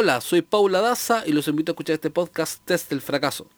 [0.00, 3.50] Hola, soy Paula Daza y los invito a escuchar este podcast Test del Fracaso.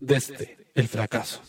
[0.00, 1.42] Desde el fracaso.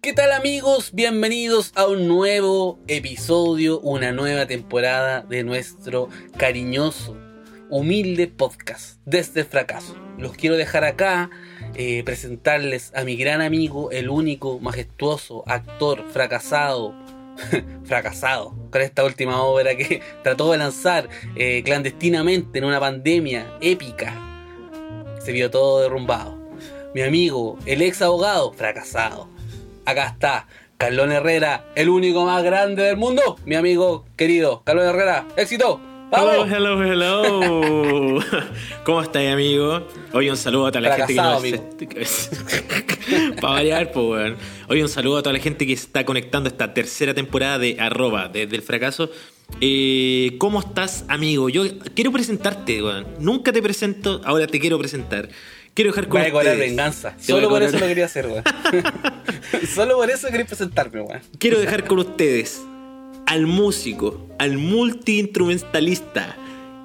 [0.00, 0.92] ¿Qué tal amigos?
[0.94, 6.08] Bienvenidos a un nuevo episodio, una nueva temporada de nuestro
[6.38, 7.14] cariñoso,
[7.68, 9.94] humilde podcast Desde el fracaso.
[10.16, 11.28] Los quiero dejar acá,
[11.78, 16.94] eh, presentarles a mi gran amigo, el único, majestuoso, actor, fracasado,
[17.84, 24.14] fracasado con esta última obra que trató de lanzar eh, clandestinamente en una pandemia épica.
[25.22, 26.38] Se vio todo derrumbado.
[26.94, 29.28] Mi amigo, el ex abogado, fracasado.
[29.84, 30.46] Acá está,
[30.78, 33.36] Carlón Herrera, el único más grande del mundo.
[33.44, 35.78] Mi amigo querido, Carlón Herrera, éxito.
[36.16, 38.20] Hello, hello, hello.
[38.84, 39.86] ¿Cómo estás, amigo?
[40.14, 42.30] Hoy un saludo a toda la Fracasado, gente que nos...
[43.40, 44.36] Para variar, pues, weón.
[44.68, 48.28] Hoy un saludo a toda la gente que está conectando esta tercera temporada de arroba
[48.28, 49.10] desde el fracaso.
[49.60, 51.50] Eh, ¿Cómo estás, amigo?
[51.50, 53.06] Yo quiero presentarte, weón.
[53.18, 55.28] Nunca te presento, ahora te quiero presentar.
[55.74, 57.14] Quiero dejar con Voy a cobrar ustedes- venganza.
[57.20, 58.42] Solo por eso lo quería hacer, weón.
[59.74, 61.20] Solo por eso quería presentarme, weón.
[61.38, 62.62] Quiero dejar con ustedes
[63.26, 66.36] al músico, al multiinstrumentalista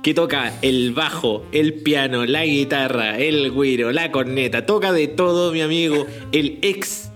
[0.04, 5.52] que toca el bajo, el piano, la guitarra, el güiro, la corneta, toca de todo,
[5.52, 7.12] mi amigo, el ex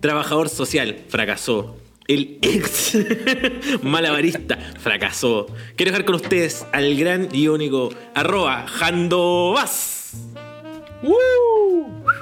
[0.00, 1.76] trabajador social, fracasó.
[2.08, 2.98] El ex
[3.82, 5.46] malabarista fracasó.
[5.76, 10.14] Quiero dejar con ustedes al gran y único arroba Jandovas.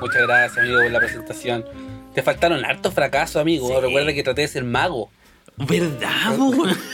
[0.00, 1.64] Muchas gracias, amigo, por la presentación.
[2.14, 3.68] Te faltaron hartos fracasos, amigo.
[3.68, 3.74] Sí.
[3.80, 5.10] Recuerda que traté de ser mago.
[5.66, 6.36] ¿Verdad?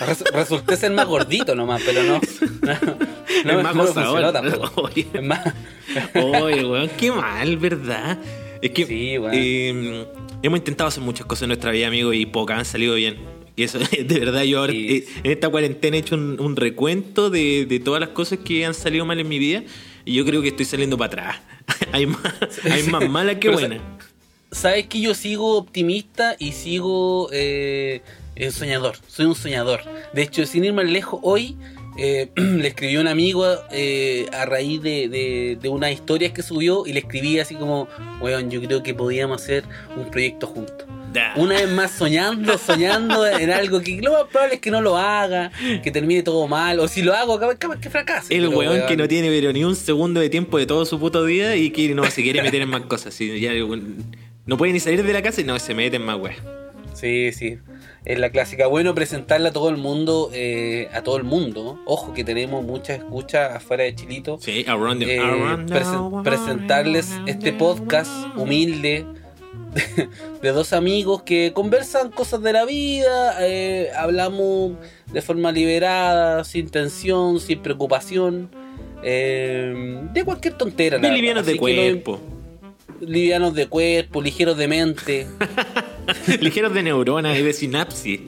[0.07, 2.21] Res- resulté ser más gordito nomás, pero no.
[3.45, 4.83] No, Es no, más no tampoco.
[4.85, 5.07] Oye.
[5.13, 5.41] Es más.
[6.15, 8.19] Oye, weón, qué mal, ¿verdad?
[8.63, 9.33] Es que Sí, weón.
[9.35, 10.07] eh,
[10.43, 13.19] hemos intentado hacer muchas cosas en nuestra vida, amigo, y pocas han salido bien.
[13.57, 14.89] Y eso, de verdad, yo ahora Sí.
[14.89, 18.65] eh, en esta cuarentena he hecho un, un recuento de, de todas las cosas que
[18.65, 19.63] han salido mal en mi vida.
[20.07, 21.37] Y yo creo que estoy saliendo para atrás.
[21.93, 22.21] hay, más,
[22.71, 23.81] hay más malas que buenas.
[24.53, 28.01] Sabes que yo sigo optimista y sigo eh,
[28.37, 28.97] eh, soñador.
[29.07, 29.81] Soy un soñador.
[30.13, 31.57] De hecho, sin ir más lejos, hoy
[31.97, 36.43] eh, le escribí a un amigo eh, a raíz de, de, de unas historias que
[36.43, 37.89] subió y le escribí así como,
[38.21, 39.65] weón, yo creo que podíamos hacer
[39.97, 40.87] un proyecto juntos.
[41.37, 44.97] Una vez más soñando, soñando en algo que lo más probable es que no lo
[44.97, 45.53] haga,
[45.83, 48.35] que termine todo mal, o si lo hago, capaz, que fracase.
[48.35, 51.25] El weón que no tiene pero ni un segundo de tiempo de todo su puto
[51.25, 53.17] día y que no se quiere meter en más cosas.
[53.19, 53.53] Ya,
[54.47, 56.37] no puede ni salir de la casa y no se mete en más weas.
[56.95, 57.59] Sí, sí.
[58.05, 58.67] Es la clásica.
[58.67, 61.79] Bueno, presentarla a todo el mundo, eh, a todo el mundo.
[61.87, 64.39] Ojo que tenemos muchas escuchas afuera de Chilito.
[64.41, 69.07] Sí, around the, Eh, around presen- presentarles este podcast humilde
[69.73, 70.09] de,
[70.43, 74.73] de dos amigos que conversan cosas de la vida, eh, hablamos
[75.11, 78.51] de forma liberada, sin tensión, sin preocupación,
[79.03, 80.99] eh, de cualquier tontera.
[80.99, 82.21] De livianos de no- cuerpo.
[83.01, 85.27] livianos de cuerpo, ligeros de mente.
[86.41, 88.21] Ligeros de neuronas y de sinapsis.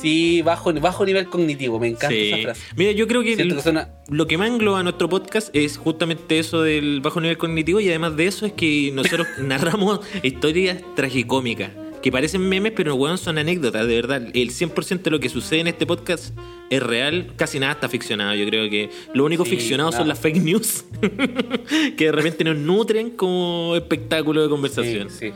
[0.00, 2.28] Sí, bajo, bajo nivel cognitivo, me encanta Sí.
[2.32, 2.60] esa frase.
[2.76, 6.38] Mira, yo creo que, Siento que suena- lo que más engloba nuestro podcast es justamente
[6.38, 11.70] eso del bajo nivel cognitivo y además de eso es que nosotros narramos historias tragicómicas
[12.02, 14.22] que parecen memes, pero bueno, son anécdotas, de verdad.
[14.34, 16.36] El 100% de lo que sucede en este podcast
[16.70, 18.34] es real, casi nada está ficcionado.
[18.34, 20.84] Yo creo que lo único Sí, ficcionado son las fake news
[21.96, 25.10] que de repente nos nutren como espectáculo de conversación.
[25.10, 25.32] Sí, sí.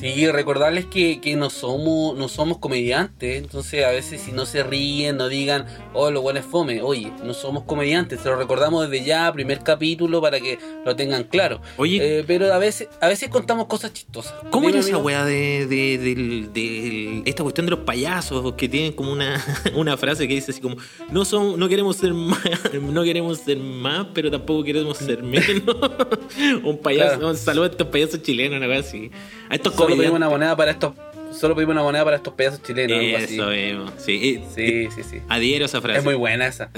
[0.00, 4.62] Sí, recordarles que, que no somos no somos comediantes, entonces a veces si no se
[4.62, 6.80] ríen, no digan, oh, lo bueno es fome.
[6.82, 11.24] Oye, no somos comediantes, se lo recordamos desde ya, primer capítulo, para que lo tengan
[11.24, 11.60] claro.
[11.76, 12.20] Oye.
[12.20, 14.34] Eh, pero a veces a veces contamos cosas chistosas.
[14.50, 19.12] ¿Cómo era esa weá de, de- del- esta cuestión de los payasos que tienen como
[19.12, 19.42] una,
[19.74, 20.76] una frase que dice así como
[21.10, 22.40] no son, no queremos ser más,
[22.82, 25.62] no queremos ser más, pero tampoco queremos ser menos?
[26.64, 27.28] un payaso, Claro.
[27.30, 29.10] un saludo a estos payasos chilenos, una cosa así.
[29.50, 30.94] A estos Solo pedimos una moneda para estos
[31.32, 33.34] solo pedimos una moneda para estos pedazos chilenos, algo así.
[33.36, 33.92] Eso mismo.
[33.98, 35.18] Sí, Sí, sí, sí.
[35.28, 36.00] adhiero esa frase.
[36.00, 36.70] Es muy buena esa.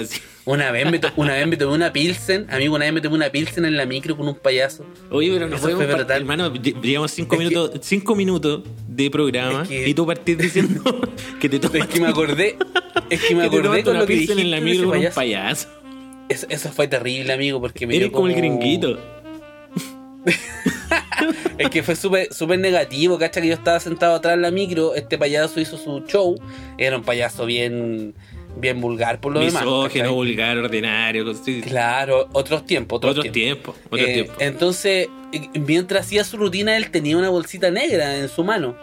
[0.45, 3.17] Una vez, me to- una vez me tomé una pilsen, amigo, una vez me tomé
[3.17, 4.85] una pilsen en la micro con un payaso.
[5.11, 6.11] Oye, pero no fue brutal.
[6.21, 10.07] hermano, lle- llevamos cinco Es que- minutos, cinco minutos de programa Es que- y tú
[10.07, 10.83] partís diciendo
[11.41, 12.57] que te tomas Es que me acordé,
[13.11, 14.89] es que me que te acordé tomaste con una lo que dijiste en la micro
[14.91, 15.69] con un payaso.
[16.29, 18.99] eso fue terrible, amigo, porque me Eres dio como el gringuito.
[21.59, 24.95] Es que fue súper súper negativo, cacha que yo estaba sentado atrás en la micro,
[24.95, 26.35] este payaso hizo su show,
[26.79, 28.15] era un payaso bien
[28.57, 29.63] bien vulgar por lo demás.
[29.63, 30.15] Misógino, ¿cachai?
[30.15, 31.35] vulgar, ordinario.
[31.35, 31.63] sí.
[31.63, 33.75] Claro, otros tiempos, otros, Otros tiempos.
[33.75, 33.87] tiempos.
[33.93, 34.37] Otros Eh, tiempos.
[34.41, 35.09] Entonces,
[35.55, 38.77] mientras hacía su rutina, él tenía una bolsita negra en su mano.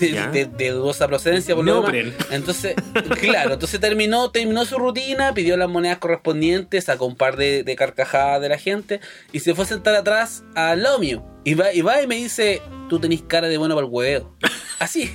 [0.00, 2.12] De, de- de dudosa procedencia, por lo No, demás.
[2.18, 2.74] pero- Entonces,
[3.20, 7.76] claro, entonces terminó, terminó su rutina, pidió las monedas correspondientes, sacó un par de, de
[7.76, 9.00] carcajadas de la gente
[9.32, 11.24] y se fue a sentar atrás al lado mío.
[11.44, 14.34] Y va, y va y me dice, tú tenés cara de bueno para el hueveo.
[14.78, 15.10] Así,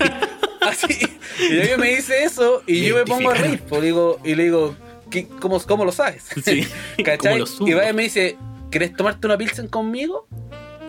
[0.60, 0.98] así.
[1.40, 3.62] Y ella me dice eso y yo me pongo a reír.
[3.70, 4.76] pues, digo, y le digo,
[5.10, 6.26] ¿qué- cómo, ¿cómo lo sabes?
[6.44, 6.68] Sí,
[7.04, 7.18] ¿Cachai?
[7.18, 8.36] ¿cómo lo y va y me dice,
[8.72, 10.28] ¿querés tomarte una pilsen conmigo?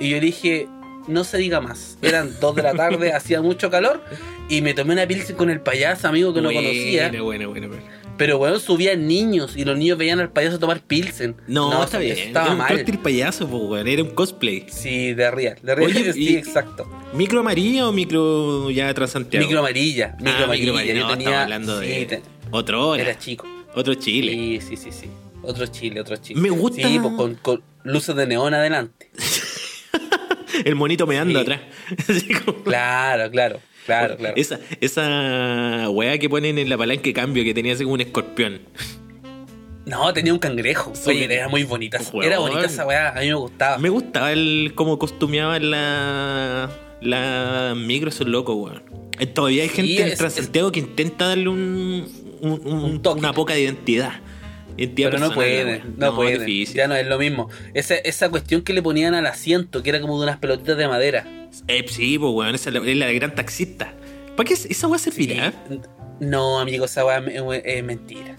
[0.01, 0.67] Y yo le dije,
[1.09, 1.99] no se diga más.
[2.03, 4.03] Eran dos de la tarde, hacía mucho calor.
[4.49, 7.09] Y me tomé una pilsen con el payaso, amigo que no Bueno, conocía.
[7.09, 7.83] Bueno, bueno, bueno.
[8.17, 11.35] Pero bueno, subían niños y los niños veían al payaso tomar pilsen.
[11.49, 12.29] No, está eso- bien.
[12.29, 12.69] Estaba era un mal.
[12.77, 13.85] cóctel payaso, pues.
[13.87, 14.67] Era un cosplay.
[14.69, 15.59] Sí, de real.
[15.63, 16.87] De real, Oye, sí, y- exacto.
[17.13, 19.45] ¿Micro amarilla o micro ya Transantiago?
[19.45, 20.15] Micro amarilla.
[20.21, 20.73] Micro Ah, amarilla.
[20.73, 21.25] micro Yo No, tenía.
[21.25, 22.23] estamos hablando sí, de
[22.53, 23.03] otro hora.
[23.03, 23.49] Era chico.
[23.75, 24.33] Otro Chile.
[24.33, 25.11] Sí, sí, sí, sí.
[25.43, 26.41] Otro Chile, otro Chile.
[26.41, 29.11] Me gusta- Sí, pues con, con luces de neón adelante.
[30.65, 31.43] El monito meando Sí.
[31.43, 31.61] atrás.
[32.65, 34.35] Claro, claro, claro, claro.
[34.37, 38.01] Esa, esa weá que ponen en la palanca de cambio que tenía así como un
[38.01, 38.61] escorpión.
[39.87, 40.93] No, tenía un cangrejo.
[40.95, 41.11] Sí.
[41.11, 41.99] Oye, era muy bonita.
[42.23, 43.79] Era bonita esa weá, a mí me gustaba.
[43.79, 46.71] Me gustaba el cómo costumeaban la,
[47.03, 48.83] la micro, esos locos, weón.
[49.35, 52.09] Todavía hay Sí, gente en es- Transantiago que intenta darle un,
[52.41, 53.19] un- un- Un toque.
[53.21, 54.21] una poca de identidad.
[54.77, 55.95] Pero no weón.
[55.99, 56.45] no, pueden.
[56.45, 56.77] difícil.
[56.77, 57.49] Ya no es lo mismo.
[57.75, 60.89] Esa, esa cuestión que le ponían al asiento, que era como de unas pelotitas de
[60.89, 61.25] madera.
[61.69, 63.93] Eh, sí, pues, weón, esa es la, la gran taxista.
[64.37, 65.53] ¿Para qué es- esa weá servirá?
[65.69, 65.81] Sí.
[66.21, 68.37] No, amigo, esa weá es, es mentira.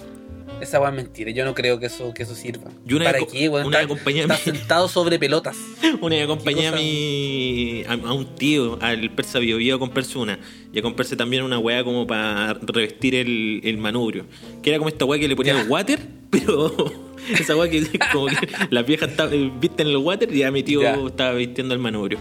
[0.61, 1.31] Esa weá es mentira.
[1.31, 2.71] Yo no creo que eso, que eso sirva.
[2.85, 3.67] Yo una ¿Para qué, weón?
[3.67, 5.57] una Está- sentado sobre pelotas.
[6.01, 10.17] Una vez acompañé a, mi, a, a un tío, al persa Bio Bio a comprarse
[10.17, 10.39] una.
[10.73, 14.25] Y a comprarse también una weá como para revestir el, el manubrio.
[14.63, 15.99] Que era como esta weá que le ponían el water,
[16.29, 16.73] pero
[17.39, 18.35] esa weá que como que
[18.69, 20.95] las viejas eh, visten el water y ya mi tío Ya.
[20.95, 22.17] estaba vistiendo el manubrio.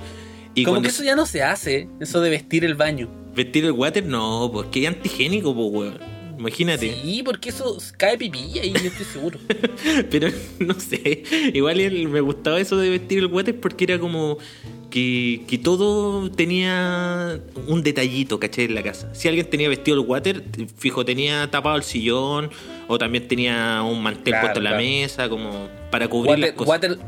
[0.54, 3.08] Y como que eso ya no se hace, eso de vestir el baño.
[3.34, 6.13] vestir el water, no, pues que antigénico, pues weón.
[6.48, 6.94] Imagínate.
[7.02, 9.38] Sí, porque eso cae pipí ahí, yo estoy seguro.
[10.10, 11.22] Pero no sé,
[11.54, 14.36] igual él- me gustaba eso de vestir el water porque era como
[14.90, 18.66] que, que todo tenía un detallito, ¿cachai?
[18.66, 19.12] En la casa.
[19.14, 20.44] Si alguien tenía vestido el water,
[20.76, 22.50] fijo, tenía tapado el sillón
[22.86, 26.54] o también tenía un mantel Claro, puesto en la mesa, como para cubrir las Water,
[26.54, 26.68] cosas.
[26.68, 26.98] water,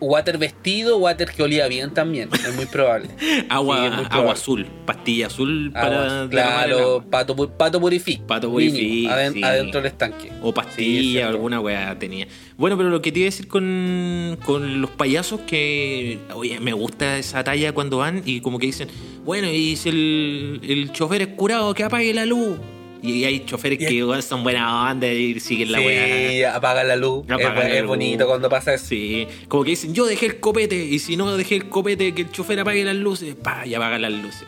[0.00, 3.08] water vestido, water que olía bien también, es muy probable.
[3.48, 8.22] agua, Sí, agua azul, pastilla azul para Agua, claro, pato, pato purific.
[8.22, 9.42] Pato mínimo, purific, aden- sí.
[9.44, 10.32] adentro del estanque.
[10.42, 11.28] O Sí, pastilla cierto.
[11.30, 12.26] alguna weá tenía.
[12.56, 16.72] Bueno, pero lo que te iba a decir con, con los payasos que, oye, me
[16.72, 18.88] gusta esa talla cuando van y como que dicen,
[19.24, 22.56] bueno, y si el, el chofer es curado, que apague la luz.
[23.02, 26.28] Y hay choferes Y- que son buena onda y siguen la weá.
[26.30, 27.24] Sí, apaga la luz.
[27.26, 27.88] es, Apagan la es luz.
[27.88, 28.86] bonito cuando pasa eso.
[28.88, 32.22] Sí, como que dicen, yo dejé el copete y si no dejé el copete, que
[32.22, 34.44] el chofer apague las luces, pa, y apaga las luces.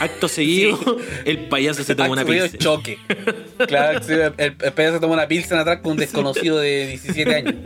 [0.00, 0.78] Acto seguido,
[1.24, 2.58] el payaso se toma una Acto seguido, pizza.
[2.58, 2.98] choque.
[3.66, 7.54] Claro, sí, el, el payaso toma una pilsen atrás con un desconocido de 17 años.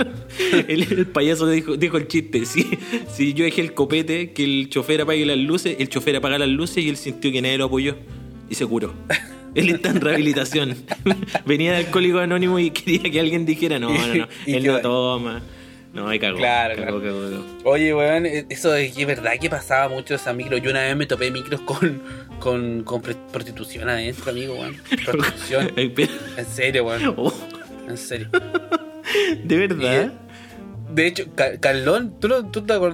[0.69, 2.69] El, el payaso dijo, dijo el chiste, si,
[3.13, 6.49] si yo dejé el copete, que el chofer apague las luces, el chofer apaga las
[6.49, 7.97] luces y él sintió que nadie lo apoyó
[8.51, 8.93] y se curó.
[9.57, 10.77] Él está en rehabilitación.
[11.47, 15.43] Venía de alcohólico anónimo y quería que alguien dijera, no, no, no, él no toma.
[15.93, 16.37] No, ahí cagó.
[16.37, 17.17] Claro, cagó, claro.
[17.31, 17.71] cagó, cagó.
[17.71, 20.59] Oye, weón, eh, eso de que es verdad que pasaba mucho esa micro.
[20.59, 22.03] Yo una vez me topé micros con,
[22.39, 24.77] con, con prostitución adentro, amigo, weón.
[25.05, 25.73] Prostitución.
[26.37, 27.15] En serio, weón.
[27.17, 27.33] oh,
[27.89, 28.29] En serio.
[29.43, 30.13] de verdad.
[30.95, 32.93] De hecho, Ca- Carlón, ¿tú, no- tú te ¿cómo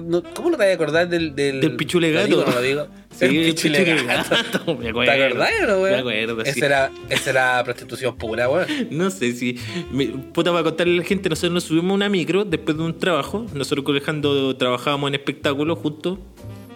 [0.49, 1.35] no te vas a acordar del...
[1.35, 2.51] Del, Del pichule ¿lo gato.
[2.51, 2.87] lo digo?
[3.13, 4.35] Sí, el pichule pichule gato.
[4.35, 5.11] gato, me ¿Te acuerdo.
[5.25, 5.91] acordás o no, weón?
[5.91, 6.49] Me acuerdo, sí.
[6.49, 8.65] Esa era, esa era prostitución pura, weón.
[8.89, 9.59] No sé si.
[9.91, 12.81] me- puta, para contarle a la gente, nosotros nos subimos a una micro después de
[12.83, 13.45] un trabajo.
[13.53, 16.17] Nosotros con Alejandro trabajábamos en espectáculos juntos.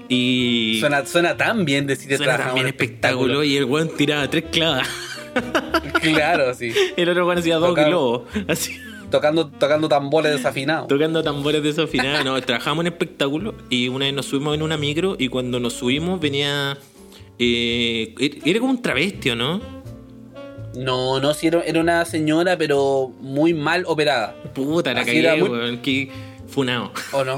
[0.10, 0.78] Y.
[0.80, 3.44] Suena, suena tan bien decir que suena en espectáculo.
[3.44, 4.88] Y el weón tiraba tres clavas.
[6.02, 6.72] Claro, sí.
[6.98, 8.24] El otro weón hacía dos globos.
[8.48, 8.78] Así.
[9.12, 10.88] Tocando, tocando tambores desafinados.
[10.88, 12.26] Tocando tambores desafinados.
[12.26, 13.56] No, trabajamos en espectáculo.
[13.70, 15.16] Y una vez nos subimos en una micro.
[15.18, 16.78] Y cuando nos subimos venía.
[17.40, 18.14] eh,
[18.46, 19.62] era como un travesti, ¿o ¿no?
[20.76, 24.36] No, no, sí, era, era una señora, pero muy mal operada.
[24.54, 25.78] Puta, la cagué, era muy- weón.
[25.82, 26.10] Que
[26.48, 26.92] funado.
[27.14, 27.38] ¿O no?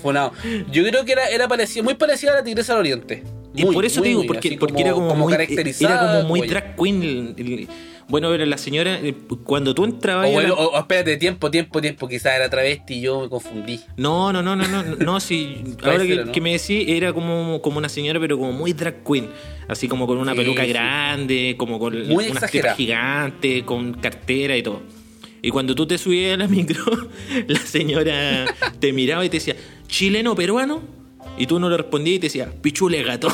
[0.00, 0.32] Funado.
[0.70, 3.24] Yo creo que era, era parecido, muy parecida a la Tigresa del Oriente.
[3.54, 5.94] Y Muy, por eso muy, te digo, porque, porque era como, muy, caracterizada.
[5.94, 6.50] era como muy güey.
[6.50, 7.02] drag queen.
[7.02, 7.68] el- el-
[8.12, 9.14] bueno, pero la señora, eh,
[9.44, 10.28] cuando tú entrabas.
[10.30, 12.06] O, la- o- o espérate, tiempo, tiempo, tiempo.
[12.06, 13.80] Quizás era travesti y yo me confundí.
[13.96, 15.62] No, no, no, no, no, no, sí.
[15.80, 16.32] Puede ahora que, ser, ¿no?
[16.32, 19.30] que me decís, era como, como una señora, pero como muy drag queen.
[19.66, 20.68] Así como con una Sí, peluca sí.
[20.68, 24.82] grande, como con Muy unas tetas gigantes, con cartera y todo.
[25.40, 26.84] Y cuando tú te subías a la micro,
[27.48, 28.44] la señora
[28.78, 29.56] te miraba y te decía,
[29.88, 30.82] ¿chileno peruano?
[31.38, 33.28] Y tú no le respondías y te decía, pichule gato.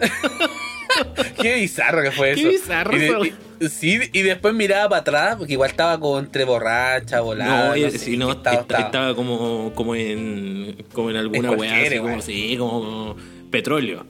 [1.42, 2.48] Qué bizarro que fue Qué eso.
[2.50, 3.24] bizarro y de- eso.
[3.24, 7.68] y- sí, y después miraba para atrás, porque igual estaba como entre borracha, volada.
[7.76, 11.58] No, sé sí, no, qué estado esta- estaba, como, como en como en alguna En
[11.60, 13.16] weá, así como, sí, como
[13.50, 14.06] petróleo.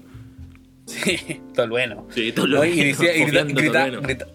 [0.87, 2.07] Sí, todo bueno.
[2.15, 4.01] Sí, todo lo No, y bueno, decía, y bueno.
[4.03, 4.27] grita-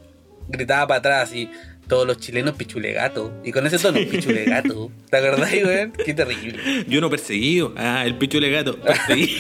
[0.52, 1.50] gritaba para atrás y
[1.88, 3.34] todos los chilenos pichulegato.
[3.44, 4.92] Y con ese tono, pichulegato.
[5.10, 5.92] ¿Te acordás, weón?
[6.06, 6.86] Qué terrible.
[6.88, 7.74] Yo no perseguido.
[7.76, 8.80] Ah, el pichule gato.
[8.80, 9.38] Perseguí.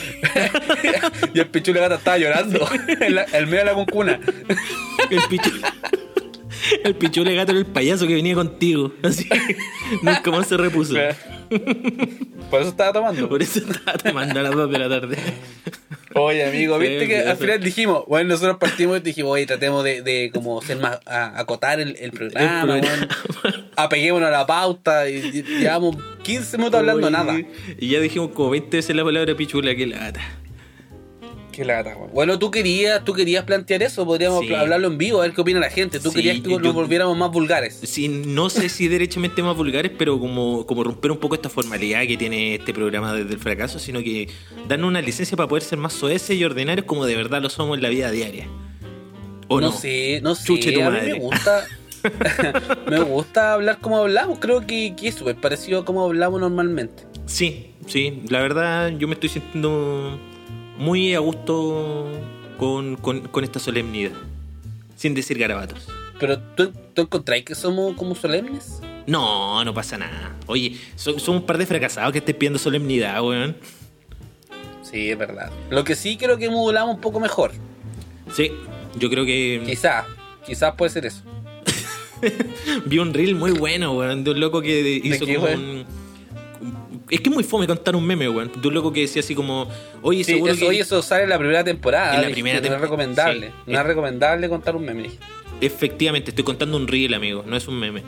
[1.33, 2.67] y el pichulegato estaba llorando
[2.99, 4.19] en, la- en medio de la cuncuna.
[5.09, 5.61] el pichule.
[6.83, 8.93] El pichule gato era el payaso que venía contigo.
[9.03, 9.27] Así.
[10.01, 10.93] Nunca más se repuso.
[12.49, 13.27] Por eso estaba tomando.
[13.29, 15.17] Por eso estaba tomando a las 2 de la tarde.
[16.13, 19.81] Oye, amigo, Sí, viste que al final dijimos, bueno, nosotros partimos y dijimos, oye, tratemos
[19.85, 22.85] de, de como ser más, a- acotar el, el programa, El
[23.77, 27.39] apeguémonos a la pauta y, y- llevamos 15 minutos hablando Oye, nada.
[27.79, 30.19] Y ya dijimos como 20 veces la palabra pichula, que lata.
[31.61, 32.09] Qué lata, weón.
[32.11, 34.51] Bueno, tú querías, tú querías plantear eso, podríamos Sí.
[34.51, 35.99] hablarlo en vivo, a ver qué opina la gente.
[35.99, 37.79] Tú Sí, querías que yo- nos volviéramos más vulgares.
[37.83, 42.07] Sí, no sé si derechamente más vulgares, pero como, como romper un poco esta formalidad
[42.07, 44.27] que tiene este programa desde el fracaso, sino que
[44.67, 47.77] darnos una licencia para poder ser más soeces y ordinarios como de verdad lo somos
[47.77, 48.47] en la vida diaria.
[49.47, 49.67] ¿O no?
[49.67, 51.67] no sé, no sé, Chuche tu a mí me gusta.
[52.89, 57.03] me gusta hablar como hablamos, creo que, que es súper parecido a como hablamos normalmente.
[57.27, 60.17] Sí, sí, la verdad yo me estoy sintiendo
[60.81, 62.09] muy a gusto
[62.57, 64.11] con, con, con esta solemnidad,
[64.95, 65.87] sin decir garabatos.
[66.19, 68.79] Pero ¿tú, tú encontráis que somos como solemnes?
[69.07, 70.35] No, no pasa nada.
[70.47, 73.55] Oye, so- somos un par de fracasados que estés pidiendo solemnidad, weón.
[74.83, 75.51] Sí, es verdad.
[75.69, 77.51] Lo que sí creo que modulamos un poco mejor.
[78.33, 78.51] Sí,
[78.97, 80.05] yo creo que Quizás,
[80.45, 81.21] quizás puede ser eso.
[82.85, 85.85] vi un reel muy bueno, weón, de un loco que hizo como un...
[87.11, 88.51] Es que es muy fome contar un meme, weón.
[88.55, 89.67] De un loco que decía así como,
[90.01, 90.67] oye, Sí, seguro eso, que...
[90.69, 92.15] oye, eso sale en la primera temporada.
[92.15, 93.47] En la primera No es recomendable.
[93.47, 93.53] sí.
[93.71, 95.11] No es recomendable contar un meme.
[95.59, 98.01] Efectivamente, estoy contando un reel, amigo, no es un meme.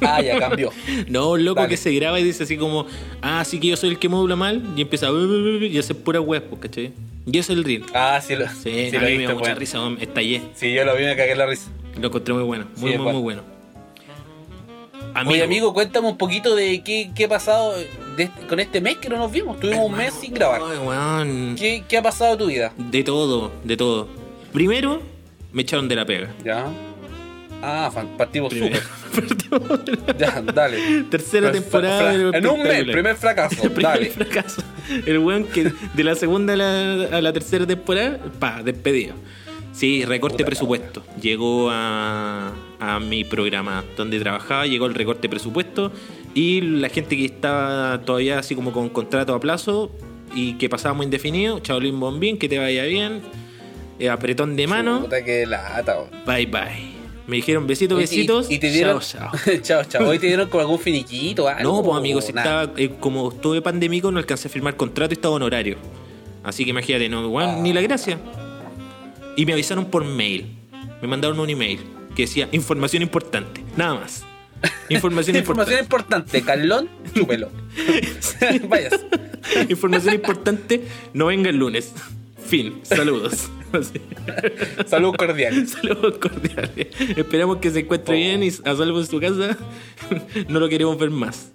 [0.00, 0.70] Ah, ya cambió.
[1.08, 1.68] No, un loco Dale.
[1.70, 2.86] que se graba y dice así como,
[3.20, 5.10] ah, sí que yo soy el que modula mal, y empieza a...
[5.10, 6.92] y hace pura weas, pues, ¿cachai?
[7.26, 7.84] Y eso es el reel.
[7.92, 9.58] Ah, sí lo, Sí, sí a lo mí me da mucha weón.
[9.58, 10.40] risa, weón, estallé.
[10.54, 11.68] Sí, yo lo vi me cagué la risa.
[12.00, 13.12] Lo encontré muy bueno, muy, Sí, muy, bueno.
[13.12, 13.42] muy bueno.
[15.26, 17.74] Oye, amigo, cuéntame un poquito de qué, qué ha pasado
[18.16, 19.58] de este- con este mes que no nos vimos.
[19.60, 20.60] Tuvimos un mes sin grabar.
[20.64, 21.56] Ay, weón.
[21.58, 22.72] ¿Qué, qué ha pasado en tu vida?
[22.76, 24.08] De todo, de todo.
[24.52, 25.00] Primero,
[25.52, 26.28] me echaron de la pega.
[26.44, 26.66] Ya.
[27.62, 28.82] Ah, partimos súper.
[30.18, 31.02] Ya, dale.
[31.10, 32.14] Tercera temporada.
[32.14, 33.60] en un mes, primer fracaso.
[33.62, 34.06] Primer dale.
[34.10, 34.62] fracaso.
[35.06, 39.14] El weón que de la segunda a la, a la tercera temporada, pa, despedido.
[39.80, 41.02] Sí, recorte presupuesto.
[41.22, 45.90] Llegó a, a mi programa donde trabajaba, llegó el recorte presupuesto
[46.34, 49.90] y la gente que estaba todavía así como con contrato a plazo
[50.34, 53.22] y que pasaba muy indefinido, Chaolín Bombín, que te vaya bien,
[53.98, 55.46] eh, apretón de mano, Puta que
[56.26, 57.00] bye bye.
[57.26, 59.00] Me dijeron besitos, besitos, Y, y te dieron.
[59.00, 59.54] chao, chao.
[59.62, 60.06] chao, chao.
[60.06, 61.62] Hoy te dieron con algún finiquito, algo.
[61.62, 62.64] No, pues amigo, si Nada.
[62.64, 65.78] estaba, eh, como estuve pandémico, no alcancé a firmar contrato y estaba honorario.
[66.44, 68.18] Así que imagínate, no, weón, ni la gracia.
[69.40, 70.54] Y me avisaron por mail.
[71.00, 71.80] Me mandaron un email
[72.14, 74.22] que decía información importante, nada más.
[74.90, 76.36] Información Información importante.
[76.36, 77.48] importante, Carlón, chúpelo.
[78.68, 79.00] Vayas.
[79.70, 80.82] información importante,
[81.14, 81.94] no venga el lunes.
[82.46, 83.48] Fin, saludos.
[84.86, 85.66] Salud cordial.
[85.66, 86.88] Saludos cordiales.
[87.16, 88.18] Esperamos que se encuentre Oh.
[88.18, 89.56] bien y a salvo en su casa.
[90.48, 91.52] No lo queremos ver más.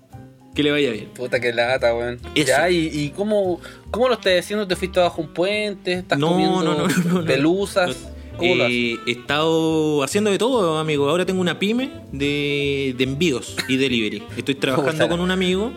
[0.55, 1.09] Que le vaya bien.
[1.13, 2.19] Puta que lata, weón.
[2.33, 2.47] Eso.
[2.47, 3.59] Ya, ¿y, y cómo,
[3.91, 4.65] cómo lo estás haciendo?
[4.67, 5.93] ¿Te fuiste bajo un puente?
[5.93, 7.95] ¿Estás No, comiendo no, no, pelusas?
[8.41, 11.09] Eh, he estado haciendo de todo, amigo.
[11.09, 14.24] Ahora tengo una pyme de, de envíos y delivery.
[14.38, 15.71] Estoy trabajando con un amigo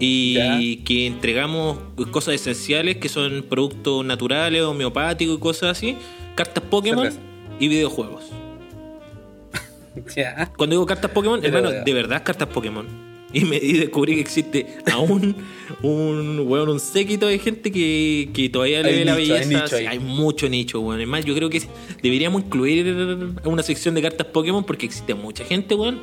[0.00, 0.58] y Ya.
[0.84, 1.78] que entregamos
[2.10, 5.96] cosas esenciales que son productos naturales, homeopáticos y cosas así.
[6.34, 7.20] Cartas Pokémon Cerveza.
[7.60, 8.24] y videojuegos.
[10.16, 10.50] Ya.
[10.56, 11.84] Cuando digo cartas Pokémon, Pero, hermano, ya.
[11.84, 12.86] de verdad cartas Pokémon.
[13.34, 15.36] Y me y descubrí que existe aún
[15.82, 19.40] un, weón, un séquito de gente que, que todavía le Hay ve la nicho, hay
[19.40, 19.62] belleza.
[19.64, 21.00] nicho Sí, hay mucho nicho, weón.
[21.00, 21.60] Es más, yo creo que
[22.02, 26.00] deberíamos incluir una sección de cartas Pokémon porque existe mucha gente, weón.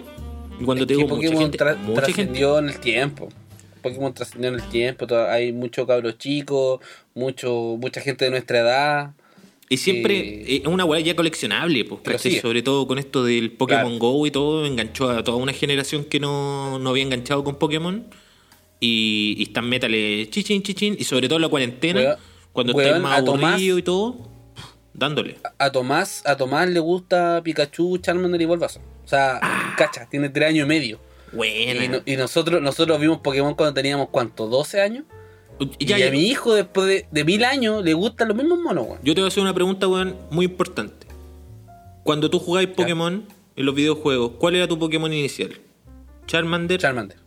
[0.59, 2.13] Y cuando te Es digo mucha Pokémon gente, tra- mucha gente.
[2.15, 3.29] trascendió en el tiempo.
[3.81, 5.07] Pokémon trascendió en el tiempo.
[5.29, 6.81] Hay mucho cabro chico,
[7.15, 9.11] mucho, mucha gente de nuestra edad.
[9.71, 12.01] Y siempre Eh, es una weá ya coleccionable, pues.
[12.41, 13.99] Sobre todo con esto del Pokémon Claro.
[13.99, 18.05] Go y todo, enganchó a toda una generación que no, no había enganchado con Pokémon.
[18.79, 20.95] Y, y están métale chichín, chichín.
[20.99, 22.17] Y sobre todo en la cuarentena, Weón,
[22.51, 24.29] cuando weón, estáis más aburrido y todo,
[24.93, 25.37] dándole.
[25.57, 28.83] A Tomás, a Tomás le gusta Pikachu, Charmander y Bulbasaur.
[29.05, 29.73] O sea, Ah.
[29.77, 30.99] cacha, tiene tres años y medio.
[31.31, 31.85] Buena.
[31.85, 34.49] Y, no- y nosotros, nosotros vimos Pokémon cuando teníamos, ¿cuánto?
[34.49, 35.05] ¿12 años?
[35.79, 36.07] Ya, y ya.
[36.07, 38.99] a mi hijo, después de, de mil años, le gustan los mismos monos, weón.
[39.03, 41.07] Yo te voy a hacer una pregunta, weón, muy importante.
[42.03, 45.51] Cuando tú jugabas Pokémon en los videojuegos, ¿cuál era tu Pokémon inicial?
[46.25, 46.79] ¿Charmander?
[46.79, 47.17] Charmander.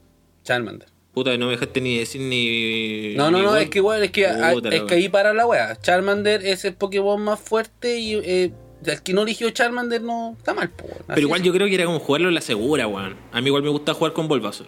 [0.43, 0.89] Charmander.
[1.13, 3.15] Puta, no me dejaste ni decir ni.
[3.15, 4.95] No, no, ni no, es que igual, es que, ah, es que weá.
[4.95, 5.79] ahí para la wea.
[5.81, 8.53] Charmander es el Pokémon más fuerte y eh,
[8.85, 11.05] el que no eligió Charmander no está mal, po, weón.
[11.07, 11.47] Pero igual es.
[11.47, 13.15] yo creo que era como jugarlo en la segura, weón.
[13.31, 14.67] A mí igual me gusta jugar con Bulbasaur.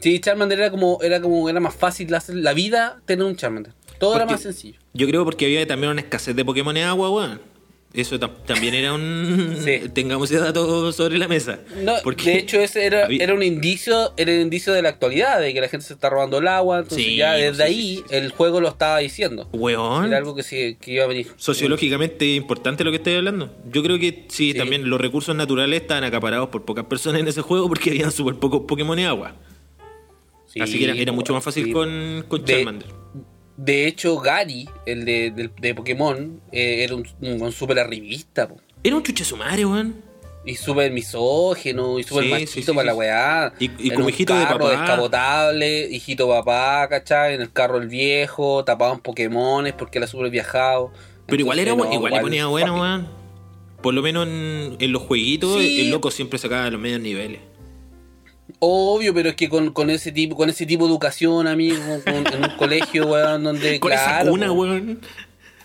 [0.00, 3.72] Sí, Charmander era como, era como, era más fácil hacer la vida tener un Charmander.
[3.98, 4.78] Todo era más sencillo.
[4.94, 7.40] Yo creo porque había también una escasez de Pokémon de agua, weón.
[7.92, 9.56] Eso tam- también era un...
[9.64, 9.80] Sí.
[9.92, 11.58] Tengamos ese dato sobre la mesa.
[11.82, 14.90] No, Porque de hecho ese era, había- era un indicio, era un indicio de la
[14.90, 17.56] actualidad, de que la gente se está robando el agua, entonces Sí, ya sí, desde
[17.56, 19.48] sí, ahí el juego lo estaba diciendo.
[19.52, 20.06] Weón.
[20.06, 21.32] Era algo que, sí, que iba a venir.
[21.36, 23.52] Sociológicamente importante lo que estoy hablando.
[23.72, 24.58] Yo creo que sí, Sí.
[24.58, 28.36] también los recursos naturales estaban acaparados por pocas personas en ese juego porque habían súper
[28.36, 29.34] pocos Pokémon de agua.
[30.52, 31.72] Sí, Así que era, mucho más fácil sí.
[31.72, 32.88] con, con De- Charmander.
[33.56, 38.56] De hecho, Gary, el de, del- de Pokémon, eh, era un, un, súper arribista, po.
[38.82, 40.02] Era un chuche su madre, weón.
[40.44, 43.52] Y súper misógeno, y súper Sí, machito para la weá.
[43.60, 44.70] Y- y En como un hijito de carro papá.
[44.80, 47.34] descapotable, hijito papá, ¿cachai?
[47.34, 50.90] En el carro el viejo, tapaban Pokémones porque era súper viajado.
[51.26, 53.08] Pero igual era no, igual le ponía bueno, weón.
[53.82, 57.40] Por lo menos en, en los jueguitos, el loco siempre sacaba los medios niveles.
[58.58, 62.26] Obvio, pero es que con, con ese tipo con ese tipo de educación, amigo, con-
[62.34, 65.00] en un colegio, weón, donde, Con esa claro, cuna, po, weón.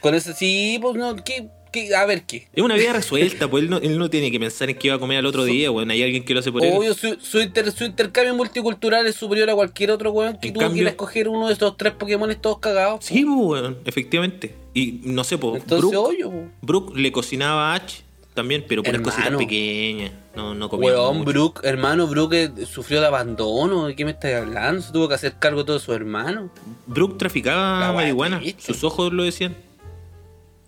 [0.01, 2.47] con ese, sí, pues no, ¿qué, qué, a ver, ¿qué?
[2.53, 4.95] Es una vida resuelta, pues él no, él no tiene que pensar en qué iba
[4.95, 5.89] a comer al otro día, weón.
[5.91, 6.73] Hay alguien que lo hace por él.
[6.75, 10.53] Obvio, su, su, inter- su intercambio multicultural es superior a cualquier otro weón que En
[10.53, 13.03] tú cambio- quieras escoger uno de estos tres Pokémon todos cagados.
[13.03, 14.55] Sí, pues, weón, efectivamente.
[14.73, 16.43] Y no sé, pues, Entonces, Brook, obvio, po.
[16.61, 18.01] Brook le cocinaba a Ash
[18.35, 19.15] también, pero puras Hermano.
[19.15, 20.11] cositas pequeñas.
[20.35, 21.31] No, no Weón, mucho.
[21.31, 23.87] Brook, hermano, Brook eh, sufrió de abandono.
[23.87, 24.81] ¿De qué me estás hablando?
[24.81, 26.51] Se tuvo que hacer cargo de todo su hermano.
[26.85, 28.41] Brook traficaba marihuana.
[28.57, 29.55] Sus ojos lo decían.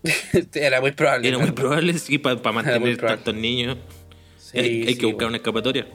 [0.54, 1.28] Era muy probable.
[1.28, 3.78] Era muy probable, sí, para mantener tantos niños.
[4.40, 5.88] Sí, hay hay sí, que buscar una escapatoria.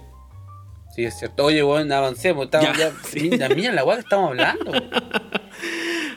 [0.94, 1.44] Sí, es cierto.
[1.44, 2.44] Oye, weón, avancemos.
[2.44, 2.92] Estamos Ya, ya.
[3.08, 3.30] sí.
[3.56, 4.72] Mira la weá que estamos hablando.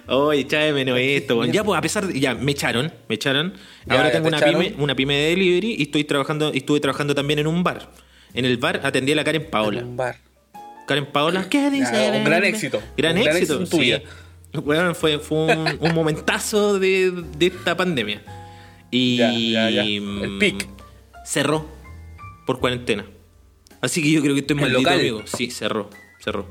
[0.08, 1.44] Oye, echame menos esto.
[1.46, 2.20] Ya, pues, a pesar de.
[2.20, 3.54] Ya, me echaron, me echaron.
[3.86, 4.62] Ya, Ahora ya tengo te una echaron.
[4.62, 7.92] pyme, una pyme de delivery y estoy trabajando, y estuve trabajando también en un bar.
[8.34, 9.80] En el bar atendí a la Karen Paola.
[9.82, 10.18] En un bar.
[10.88, 11.92] Karen Paola, ¿qué dice?
[11.92, 12.82] Ya, un gran éxito.
[12.98, 13.82] Gran Un gran éxito, éxito en tu sí.
[13.84, 14.02] vida.
[14.64, 18.22] Bueno, fue, fue un, un momentazo de, de esta pandemia.
[18.92, 19.82] Y Ya, ya, ya.
[19.84, 20.68] El mm, pic.
[21.26, 21.68] cerró
[22.46, 23.06] por cuarentena.
[23.82, 25.00] Así que yo creo que estoy ¿El maldito, local?
[25.00, 25.22] amigo.
[25.26, 25.90] Sí, cerró,
[26.24, 26.48] cerró.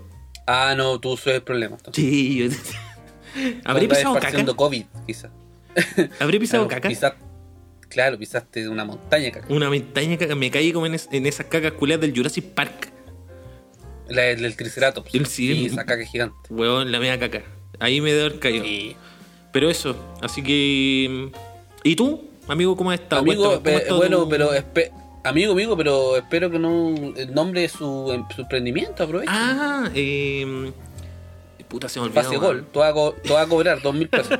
[0.46, 1.76] Ah, no, tú soy el problema.
[1.76, 2.04] entonces.
[2.04, 2.46] Sí, yo...
[3.64, 4.56] ¿Habré Estás pisado caca?
[4.56, 5.30] COVID, quizás.
[6.20, 7.16] ¿Habré pisado Claro, caca?
[7.88, 9.46] claro, pisaste una montaña de caca.
[9.48, 10.34] Una montaña caca.
[10.34, 12.90] Me caí como en, es- en esas cacas culeadas del Jurassic Park.
[14.08, 15.14] La del Triceratops.
[15.14, 16.36] El- sí, sí, esa caca gigante.
[16.50, 17.42] Weón, la media caca.
[17.80, 18.64] Ahí me debe haber caído.
[18.64, 18.96] Sí.
[19.52, 21.30] Pero eso, así que...
[21.84, 23.22] ¿Y tú, amigo, cómo has estado?
[23.22, 24.50] Amigo, Cuéntame, ¿cómo ha pe- estado bueno, tu- pero
[25.24, 29.30] amigo, amigo, pero espero que no el nombre de su, em- su emprendimiento, aprovecha.
[29.32, 30.72] Ah, eh...
[31.74, 32.22] Puta, se me olvidó.
[32.22, 34.38] Pase gol, tú vas, a co- tú vas a cobrar dos mil pesos.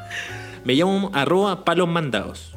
[0.64, 2.52] Me llamo arroba palos mandados.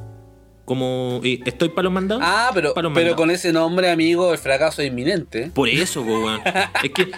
[0.65, 1.21] Como...
[1.23, 2.21] eh, ¿Estoy palos mandados?
[2.25, 3.15] Ah, pero, Palos pero mandados.
[3.15, 5.51] con ese nombre, amigo, el fracaso es inminente.
[5.53, 6.41] Por eso, po, weón.
[6.83, 7.09] Es que...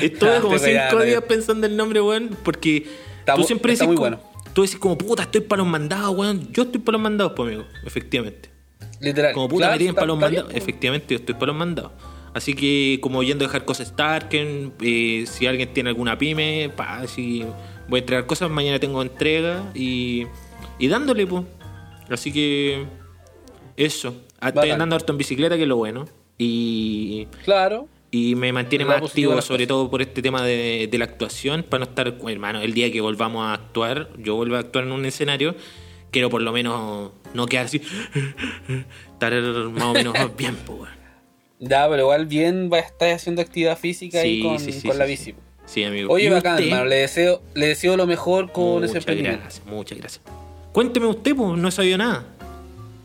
[0.00, 2.86] Estuve Ah, como te cinco días pensando el nombre, weón, porque
[3.18, 4.36] Está tú siempre está decís muy como- bueno.
[4.54, 6.50] Tú decís como, puta, estoy para los mandados, weón.
[6.50, 7.64] Yo estoy para los mandados, pues, amigo.
[7.84, 8.48] Efectivamente.
[9.00, 9.34] Literal.
[9.34, 10.52] Como puta Claro, me tienen está- para los está bien, mandados.
[10.54, 10.58] po.
[10.64, 11.92] Efectivamente, yo estoy para los mandados.
[12.36, 17.06] Así que, como yendo a dejar cosas Starken, eh, si alguien tiene alguna pyme, pa,
[17.06, 17.46] si
[17.88, 20.26] voy a entregar cosas, mañana tengo entrega y,
[20.78, 21.44] y dándole, pues.
[22.10, 22.84] Así que,
[23.78, 24.22] eso.
[24.38, 26.04] Ah, Estoy andando harto en bicicleta, que es lo bueno.
[26.36, 27.88] Y, Claro.
[28.10, 31.86] y me mantiene más activo, sobre todo por este tema de, de la actuación, para
[31.86, 35.06] no estar, hermano, el día que volvamos a actuar, yo vuelvo a actuar en un
[35.06, 35.56] escenario,
[36.10, 37.80] quiero por lo menos no quedar así,
[39.14, 39.32] estar
[39.72, 40.95] más o menos bien, pues.
[41.58, 44.86] Ya, pero igual bien va a estar haciendo actividad física ahí Sí, con, sí, sí,
[44.88, 45.24] con la bici.
[45.32, 45.34] sí.
[45.66, 46.12] Sí, amigo.
[46.12, 46.84] Oye, ¿Y bacán, hermano.
[46.84, 49.40] Le deseo, le deseo lo mejor con ese Muchas emprendimiento.
[49.42, 50.22] gracias, muchas gracias.
[50.72, 52.24] Cuénteme usted, pues, no he sabido nada.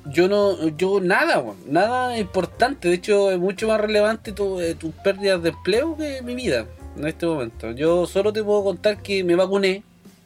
[0.06, 2.90] Yo no, yo nada, nada importante.
[2.90, 6.66] De hecho, es mucho más relevante tu- eh, tus pérdidas de empleo que mi vida
[6.98, 7.72] en este momento.
[7.72, 9.84] Yo solo te puedo contar que me vacuné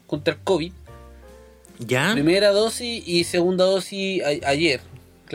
[0.08, 0.72] contra el COVID.
[1.80, 2.12] ¿Ya?
[2.14, 4.80] Primera dosis y segunda dosis a- ayer.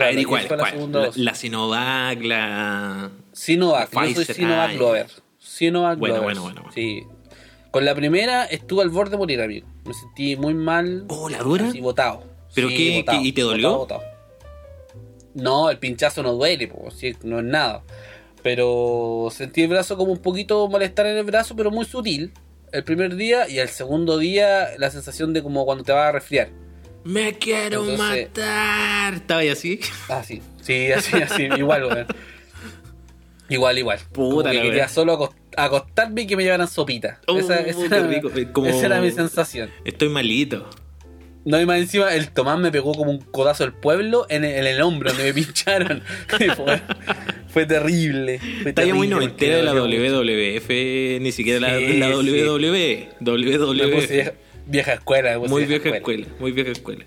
[0.03, 0.47] A ver, ¿y ayer cuál?
[0.91, 3.11] la La, la Sinovac, la...
[3.31, 4.73] Sinovac, la yo soy Sinovac.
[4.75, 5.07] Glover.
[5.39, 6.23] Sinovac Bueno, Glover.
[6.37, 6.73] bueno, bueno, bueno.
[6.73, 7.03] Sí.
[7.71, 9.67] Con la primera estuve al borde de morir, amigo.
[9.85, 11.05] Me sentí muy mal.
[11.07, 11.67] Oh, ¿la dura?
[11.69, 12.23] Así botado.
[12.53, 13.77] ¿Pero Sí, qué- botado, qué- y te dolió?
[13.77, 14.11] botado, botado.
[15.33, 17.83] No, el pinchazo no duele, po, sí, no es nada.
[18.43, 22.33] Pero sentí el brazo como un poquito malestar en el brazo, pero muy sutil.
[22.73, 26.11] El primer día y el segundo día la sensación de como cuando te vas a
[26.11, 26.49] resfriar.
[27.03, 29.13] Me quiero Entonces- matar.
[29.15, 29.79] ¿Estaba ahí así?
[30.09, 30.41] Ah, sí.
[30.61, 31.43] Sí, así, así.
[31.57, 32.07] igual, weón.
[33.49, 33.99] Igual, igual.
[34.13, 37.19] Como Puta que quería solo acost- acostarme y que me llevaran sopita.
[37.27, 38.31] Oh, esa, esa qué era, rico.
[38.35, 39.69] Eh, como- esa era mi sensación.
[39.83, 40.69] Estoy malito.
[41.43, 44.55] No, y más encima el Tomás me pegó como un codazo del pueblo en el,
[44.57, 46.03] en el hombro donde me pincharon.
[46.27, 46.81] Fue,
[47.49, 48.39] fue terrible.
[48.61, 52.09] Fue Está muy terrible noventera de la WWF, ni siquiera la, Sí, la.
[52.15, 53.09] WWE.
[54.65, 55.37] Vieja, escuela.
[55.39, 57.05] Muy vieja escuela, muy vieja escuela.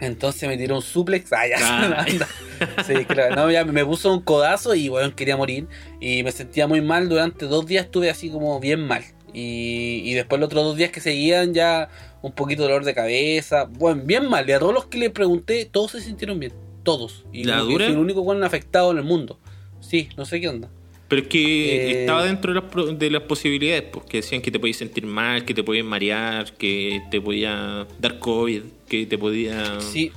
[0.00, 1.32] Entonces me tiró un suplex.
[1.32, 1.56] Ah, ya.
[1.60, 2.06] Ah.
[2.86, 3.36] Sí, claro.
[3.36, 5.68] No, ya me puso un codazo y, bueno, quería morir.
[6.00, 7.08] Y me sentía muy mal.
[7.08, 9.04] Durante dos días estuve así como bien mal.
[9.32, 11.88] Y, y después los otros dos días que seguían ya
[12.22, 13.64] un poquito de dolor de cabeza.
[13.64, 14.48] Bueno, bien mal.
[14.48, 16.52] Y a todos los que le pregunté, todos se sintieron bien.
[16.82, 17.26] Todos.
[17.32, 17.84] Y ¿La dura?
[17.84, 19.38] fui el único bueno afectado en el mundo.
[19.80, 20.68] Sí, no sé qué onda.
[21.08, 24.50] Pero es que Eh, estaba dentro de las, de las posibilidades, pues, que decían que
[24.50, 29.16] te podías sentir mal, que te podías marear, que te podía dar COVID, que te
[29.16, 30.12] podía, Sí.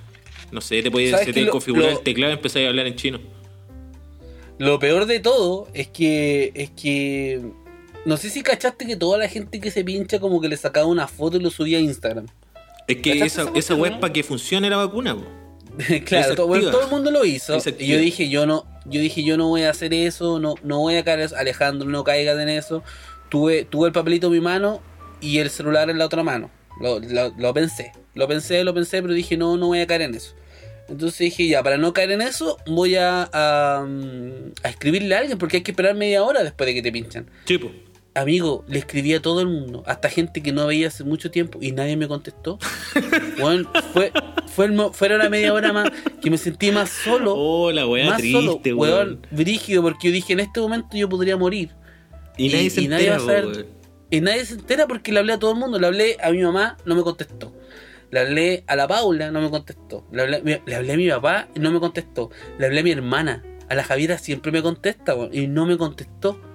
[0.52, 1.40] no sé, te podía ¿Sabes se qué?
[1.40, 3.20] te Lo- configurar lo- el teclado y empezar a hablar en chino.
[4.58, 7.42] Lo peor de todo es que es que
[8.06, 10.86] no sé si cachaste que toda la gente que se pincha como que le sacaba
[10.88, 12.28] una foto y lo subía a Instagram.
[12.88, 15.24] Es que ¿Cachaste esa, web para que funcione la vacuna, po.
[16.06, 16.72] claro, todo, bueno, Desactiva.
[16.72, 17.58] todo el mundo lo hizo.
[17.80, 20.80] Y yo dije, yo no, yo dije, yo no voy a hacer eso, no, no
[20.80, 21.36] voy a caer eso.
[21.36, 22.84] Alejandro, no caigas en eso.
[23.30, 24.82] Tuve, tuve el papelito en mi mano
[25.22, 26.50] y el celular en la otra mano.
[26.80, 30.02] Lo, lo- lo pensé, lo pensé, lo pensé, pero dije, no, no voy a caer
[30.04, 30.34] en eso.
[30.90, 33.88] Entonces dije, ya, para no caer en eso, voy a, a,
[34.68, 37.28] escribirle a alguien, porque hay que esperar media hora después de que te pinchan.
[37.46, 37.72] Sí, po.
[38.14, 41.60] Amigo, le escribí a todo el mundo, hasta gente que no veía hace mucho tiempo
[41.62, 42.60] y nadie me contestó.
[43.40, 44.12] Bueno, fue,
[44.48, 45.90] fue, el fueron la media hora más
[46.22, 47.34] que me sentí más solo.
[47.36, 48.78] Oh, la weá más triste, solo, weón.
[48.78, 51.70] weón, brígido, porque yo dije en este momento yo podría morir.
[52.38, 53.68] Y, nadie se nadie entera, va a saber-.
[54.10, 55.80] Y nadie se entera porque le hablé a todo el mundo.
[55.80, 57.54] Le hablé a mi mamá, no me contestó.
[58.12, 60.06] Le hablé a la Paula, no me contestó.
[60.12, 62.30] Le hablé, le hablé a mi papá, no me contestó.
[62.60, 65.78] Le hablé a mi hermana, a la Javiera siempre me contesta, weón, y no me
[65.78, 66.51] contestó.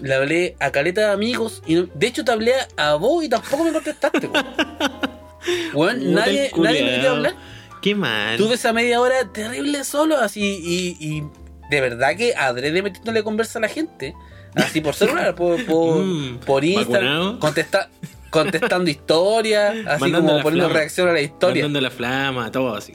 [0.00, 3.28] Le hablé a caleta de amigos, y no- de hecho te hablé a, vos y
[3.28, 4.46] tampoco me contestaste, weón.
[6.14, 7.34] Nadie, nadie me quería hablar.
[7.82, 8.36] Qué mal.
[8.36, 11.22] Tuve esa media hora terrible solo, así, y, y
[11.70, 14.14] de verdad que adrede metiéndole conversa a la gente,
[14.54, 17.88] así por celular, por, por, Mm, por Instagram, contesta-
[18.30, 20.78] contestando historias, así Mandando como poniendo flama.
[20.80, 21.62] reacción a la historia.
[21.62, 22.94] Mandando la flama, todo así.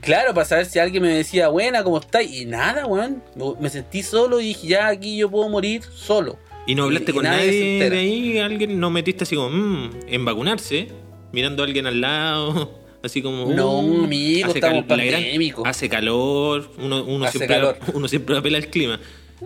[0.00, 2.30] Claro, para saber si alguien me decía, buena, ¿cómo estáis?
[2.32, 3.22] Y nada, weón,
[3.60, 6.38] me sentí solo y dije, ya aquí yo puedo morir solo.
[6.66, 9.90] Y no hablaste Y- y con nadie de ahí, alguien no metiste así como, mmm,
[10.06, 10.88] en vacunarse,
[11.32, 15.64] mirando a alguien al lado, así como, No, uh, amigo, hace estamos pandémicos.
[15.66, 17.78] hace calor, uno, uno Hace siempre, calor.
[17.94, 19.00] uno siempre apela al clima.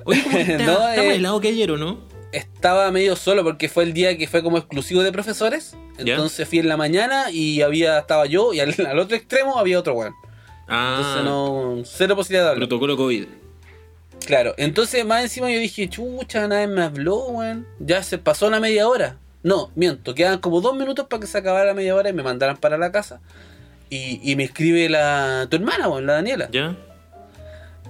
[0.04, 0.66] Oye, ¿cómo está?
[0.66, 2.00] No, ¿Está eh, más helado que ayer o no?
[2.32, 5.76] Estaba medio solo porque fue el día que fue como exclusivo de profesores.
[5.98, 6.14] Ya.
[6.14, 9.78] Entonces fui en la mañana y había estaba yo y al, al otro extremo había
[9.78, 10.14] otro weón.
[10.72, 12.68] Entonces Ah, no, cero posibilidad de hablar.
[12.68, 13.26] protocolo COVID.
[14.26, 17.66] Claro, entonces más encima yo dije, chucha, nadie me habló, weón.
[17.80, 19.16] Ya se pasó la media hora.
[19.42, 22.22] No, miento, quedan como dos minutos para que se acabara la media hora y me
[22.22, 23.20] mandaran para la casa.
[23.90, 26.48] Y, y me escribe la tu hermana, weón, la Daniela.
[26.52, 26.76] ¿Ya?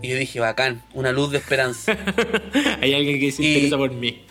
[0.00, 1.96] Y yo dije, bacán, una luz de esperanza.
[2.80, 4.24] Hay alguien que se Y- interesa por mí.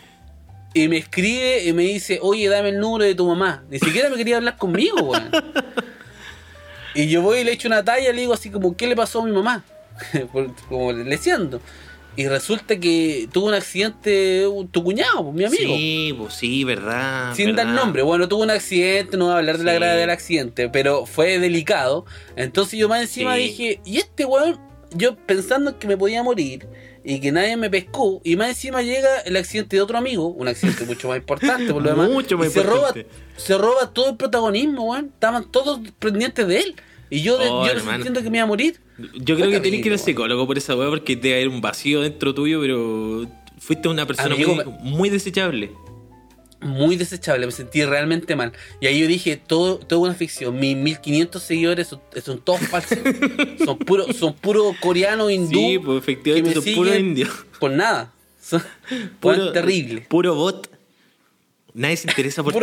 [0.73, 3.63] y me escribe y me dice, oye, dame el número de tu mamá.
[3.69, 5.29] Ni siquiera me quería hablar conmigo, weón.
[6.93, 8.95] Y yo voy y le echo una talla y le digo así como, ¿qué le
[8.95, 9.63] pasó a mi mamá?
[10.69, 11.61] Como leseando.
[12.17, 15.73] Y resulta que tuvo un accidente tu cuñado, pues, mi amigo.
[15.75, 17.33] Sí, pues sí, verdad.
[17.35, 18.01] Sin dar nombre.
[18.01, 21.39] Bueno, tuvo un accidente, no voy a hablar de la gravedad del accidente, pero fue
[21.39, 22.05] delicado.
[22.35, 23.41] Entonces yo más encima Sí.
[23.43, 24.59] dije, y este weón,
[24.93, 26.67] yo pensando que me podía morir
[27.03, 30.47] y que nadie me pescó, y más encima llega el accidente de otro amigo, un
[30.47, 32.09] accidente mucho más importante por lo demás.
[32.09, 32.93] Mucho más y se roba,
[33.37, 35.05] se roba todo el protagonismo, weón.
[35.13, 36.75] Estaban todos pendientes de él.
[37.09, 37.91] Y yo, Oh, yo hermano.
[37.97, 38.79] sintiendo que me iba a morir.
[39.15, 41.59] Yo creo que tenés que ir al psicólogo por esa weá porque debe haber un
[41.59, 45.71] vacío dentro tuyo, pero fuiste una persona Amigo, muy, muy desechable.
[46.61, 48.53] Muy desechable, me sentí realmente mal.
[48.79, 50.59] Y ahí yo dije, todo, todo una ficción.
[50.59, 52.97] Mis 1500 seguidores son, son todos falsos.
[53.63, 55.59] son puros son puro coreanos, hindú.
[55.59, 57.27] Sí, pues efectivamente son puro indio.
[57.59, 58.13] Por nada.
[58.39, 58.61] Son
[59.19, 60.01] puro, terrible.
[60.01, 60.70] Puro bot.
[61.73, 62.59] Nadie se interesa por ti.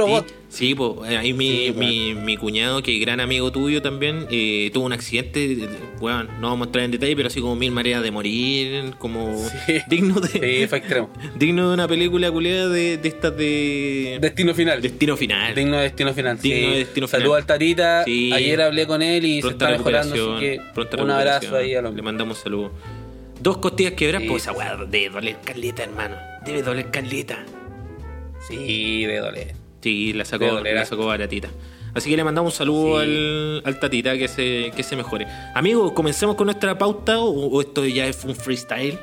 [0.48, 4.84] Sí, pues ahí mi, Sí, mi, mi cuñado, que gran amigo tuyo también, eh, tuvo
[4.86, 5.68] un accidente,
[5.98, 9.34] bueno, no vamos a entrar en detalle, pero así como mil maneras de morir, como
[9.66, 9.78] Sí.
[9.88, 11.08] digno de Sí, fue extremo.
[11.38, 14.82] digno de una película culiada de, de estas de Destino final.
[14.82, 15.54] Destino Final.
[15.54, 16.38] Digno de destino final.
[16.40, 17.40] Digno de destino Saludos final.
[17.40, 18.00] al Tarita.
[18.02, 21.80] Ayer hablé con él y se Pronta está mejorando, así que un abrazo ahí a
[21.82, 22.02] Le hombre.
[22.02, 22.72] mandamos saludos.
[23.40, 26.16] Dos costillas quebradas, pues esa weá debe doler caleta, hermano.
[26.44, 27.44] Debe doler caleta.
[28.48, 29.54] Sí, de doler.
[29.82, 31.48] Sí, la sacó, doler la sacó baratita.
[31.94, 33.04] Así que le mandamos un saludo Sí.
[33.06, 35.26] al, al tatita que se, que se mejore.
[35.54, 38.98] Amigos, comencemos con nuestra pauta o, o esto ya es un freestyle.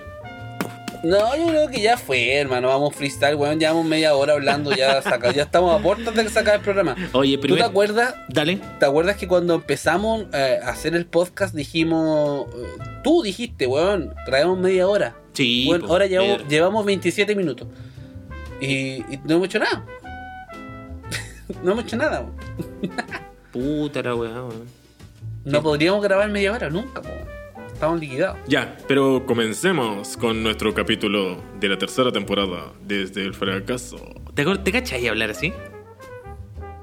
[1.04, 2.70] No, yo creo que ya fue, hermano.
[2.70, 3.60] Vamos freestyle, weón.
[3.60, 6.96] Llevamos media hora hablando, ya saca, ya estamos a puertas de sacar el programa.
[7.12, 7.64] Oye, ¿Tú primero.
[7.64, 8.16] te acuerdas?
[8.30, 8.60] Dale.
[8.80, 12.48] ¿Te acuerdas que cuando empezamos eh, a hacer el podcast dijimos.
[12.56, 15.16] eh, tú dijiste, weón, traemos media hora.
[15.34, 15.70] Sí.
[15.88, 17.68] Ahora llevamos, llevamos 27 minutos.
[18.62, 19.86] Y, y no hemos hecho nada.
[21.64, 22.26] no hemos hecho nada.
[23.52, 24.66] Puta la weá, weón.
[25.44, 27.26] No podríamos grabar media hora nunca, weón.
[27.72, 28.38] Estamos liquidados.
[28.48, 33.98] Ya, pero comencemos con nuestro capítulo de la tercera temporada, desde el fracaso.
[34.34, 35.54] ¿Te, te cachai hablar así?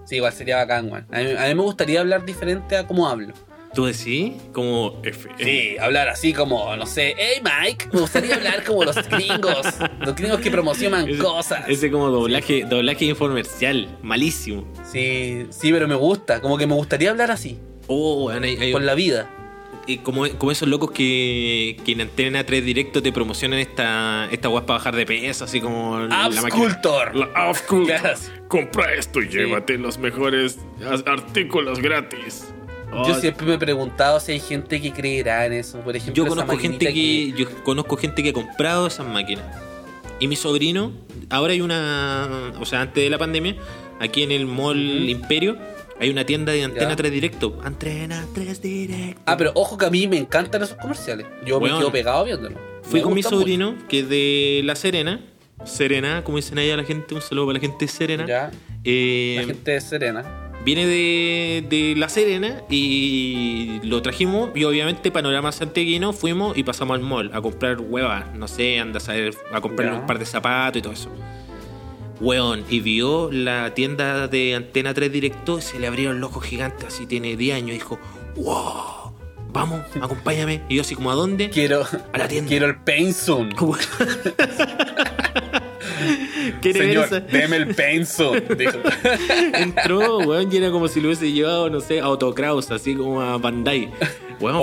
[0.05, 1.07] Sí, igual sería bacán, weón.
[1.11, 3.33] A mí, a mí me gustaría hablar diferente a cómo hablo.
[3.75, 4.33] ¿Tú decís?
[4.53, 5.29] Como F.
[5.39, 9.67] Sí, hablar así como, no sé, hey Mike, me gustaría hablar como los gringos.
[10.01, 11.65] Los gringos que promocionan Ese, cosas.
[11.69, 14.65] ese como doblaje, doblaje infomercial, malísimo.
[14.85, 16.41] Sí, sí, pero me gusta.
[16.43, 19.31] Como que me gustaría hablar así, Oh, hay- hay- con la vida.
[19.87, 24.49] y como, como esos locos que, que en Antena 3 Directo te promocionan esta, esta
[24.51, 26.29] weá para bajar de peso, así como la.
[27.87, 28.31] Yes.
[28.49, 30.59] Compra esto y llévate los mejores
[31.07, 32.53] artículos gratis.
[32.95, 35.79] Oh, Yo siempre me he preguntado si hay gente que creerá en eso.
[35.81, 39.45] Por ejemplo, Yo esa conozco gente que, yo conozco gente que ha comprado esas máquinas.
[40.21, 40.93] Y mi sobrino,
[41.31, 43.57] ahora hay una, o sea, antes de la pandemia,
[43.99, 45.09] aquí en el Mall.
[45.09, 45.57] Imperio,
[45.99, 46.97] hay una tienda de Antena Ya.
[46.97, 47.59] 3 Directo.
[47.65, 49.21] Antena 3 Directo.
[49.27, 51.27] Ah, pero ojo que a mí me encantan esos comerciales.
[51.47, 52.57] Yo me quedo pegado viéndolo.
[52.83, 55.21] Fui Me con mi sobrino, que es de La Serena.
[55.65, 58.27] Serena, como dicen allá la gente, un saludo para la gente de Serena.
[58.27, 58.51] Ya,
[58.85, 60.42] Eh, la gente es serena.
[60.65, 66.97] Viene de, de La Serena y lo trajimos y obviamente Panorama Santiaguino fuimos y pasamos
[66.97, 70.01] al mall a comprar huevas, no sé, anda a saber, a comprarle Ya.
[70.01, 71.11] un par de zapatos y todo eso.
[72.21, 76.45] Weón, y vio la tienda de Antena 3 Directo y se le abrieron los ojos
[76.45, 77.99] gigantes, así tiene 10 años, y dijo,
[78.37, 79.13] wow,
[79.53, 80.63] vamos, acompáñame.
[80.69, 81.51] Y yo así como, ¿a dónde?
[81.51, 82.49] Quiero, A la tienda.
[82.49, 83.51] quiero el Painsun.
[86.61, 87.21] ¿Quiere ver Señor, esa?
[87.21, 87.75] deme el.
[88.57, 88.79] Dijo.
[89.55, 93.21] Entró, weón, y era como si lo hubiese llevado, no sé, a Autokraus, así como
[93.21, 93.91] a Bandai.
[94.41, 94.57] Weón.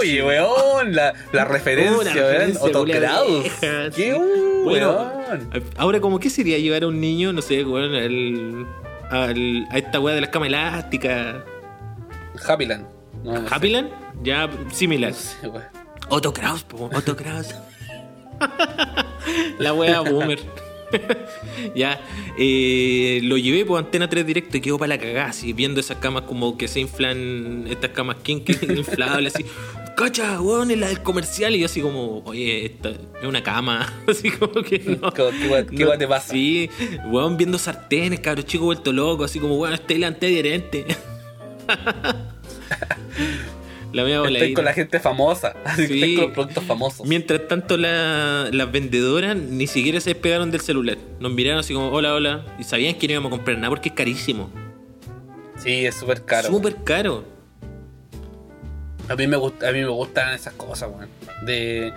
[0.00, 4.20] Uy, weón, la, la referencia, Oh, la referencia, culia vieja, Qué sí.
[4.64, 5.64] Bueno, weón.
[5.76, 8.66] ahora como qué sería llevar a un niño, no sé, weón, al,
[9.10, 11.36] al- a esta weá de las camas elásticas.
[12.46, 12.86] Happyland.
[13.24, 13.44] No.
[13.50, 13.90] ¿Happyland?
[14.22, 15.12] Ya similar.
[15.42, 15.62] Weón.
[16.08, 17.54] Otto Kraus, po, Otto Kraus.
[19.58, 20.40] La wea boomer.
[21.74, 22.00] ya,
[22.38, 25.98] eh, lo llevé por Antena 3 Directo y quedó para la cagada, así, viendo esas
[25.98, 28.40] camas como que se inflan, estas camas king
[28.76, 29.44] inflables, así.
[29.96, 31.54] Cacha, weón, es la del comercial.
[31.54, 33.92] Y yo así como, oye, esta es una cama.
[34.08, 35.12] Así como que no.
[35.12, 36.32] ¿Qué- qué wea te pasa?
[36.32, 36.70] Sí,
[37.10, 40.86] weón, viendo sartenes, cabros chicos vuelto loco, así como, weón, este es el antiadherente.
[43.92, 45.54] La mía Estoy con la gente famosa.
[45.64, 47.06] Así que estoy con los productos famosos.
[47.06, 50.96] Mientras tanto, la- las vendedoras ni siquiera se despegaron del celular.
[51.20, 52.44] Nos miraron así como, hola, hola.
[52.58, 54.50] Y sabían que no íbamos a comprar nada porque es carísimo.
[55.56, 56.48] Sí, es súper caro.
[56.48, 57.24] Súper caro.
[59.08, 61.08] A mí me gusta, a mí me gustan esas cosas, weón.
[61.44, 61.92] De,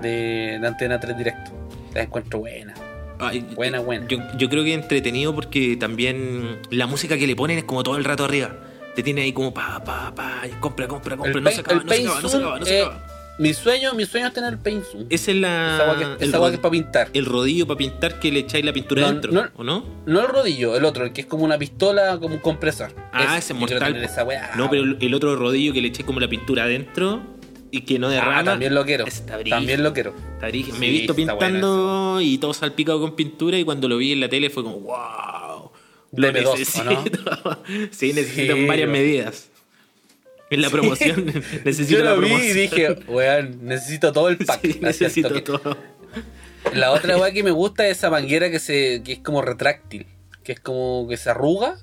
[0.00, 1.50] de, de Antena 3 Directo.
[1.94, 2.78] Las encuentro buenas.
[3.20, 4.06] Ay, Buena, buena.
[4.06, 7.82] Yo, yo creo que es entretenido porque también la música que le ponen es como
[7.82, 8.54] todo el rato arriba.
[8.98, 11.38] Te tiene ahí como pa, pa, pa, compra, compra, compra.
[11.38, 13.06] El no se acaba, no se acaba, no se acaba, no se acaba.
[13.38, 15.06] Mi sueño, mi sueño es tener el Pain Zoom.
[15.08, 15.74] Esa es la.
[15.76, 17.08] Esa agua que, el, esa agua que es para pintar.
[17.12, 19.84] el rodillo para pintar que le echáis la pintura No, dentro, no- ¿o no?
[20.04, 22.90] No el rodillo, el otro, el que es como una pistola, como un compresor.
[23.12, 23.94] Ah, ese es mortal.
[24.02, 24.26] esa.
[24.56, 27.22] No, pero el, otro rodillo que le eché como la pintura adentro
[27.70, 28.40] y que no derrama.
[28.40, 29.04] Ah, también lo quiero.
[29.48, 30.12] También lo quiero.
[30.42, 30.48] Está.
[30.76, 34.28] Me he visto pintando y todo salpicado con pintura y cuando lo vi en la
[34.28, 35.47] tele fue como, wow.
[36.12, 36.80] Lo necesito.
[36.88, 37.04] ¿o no?
[37.90, 39.48] sí, necesito Sí, varias medidas.
[40.50, 41.26] En la promoción
[41.64, 44.60] necesito Yo la lo vi y dije, weón, necesito todo el pack.
[44.62, 45.76] Sí, necesito todo.
[46.74, 50.06] La otra weá que me gusta es esa manguera que se que es como retráctil,
[50.44, 51.76] que es como que se arruga.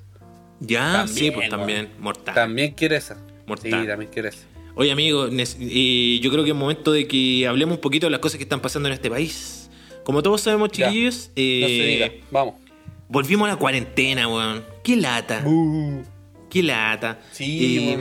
[0.60, 1.50] Ya, También, sí, pues weón.
[1.50, 1.88] también.
[1.98, 2.34] Mortal.
[2.34, 3.16] También quiero esa.
[3.46, 3.82] Mortal.
[3.82, 4.44] Sí, también quiero esa.
[4.74, 8.20] Oye, amigo, eh, yo creo que es momento de que hablemos un poquito de las
[8.20, 9.70] cosas que están pasando en este país.
[10.04, 10.86] Como todos sabemos, Ya.
[10.88, 12.12] chiquillos, No eh, se diga.
[12.30, 12.54] Vamos.
[13.08, 14.64] Volvimos a la cuarentena, weón.
[14.82, 15.44] Qué lata,
[16.50, 17.20] qué lata.
[17.32, 18.00] Sí, Eh,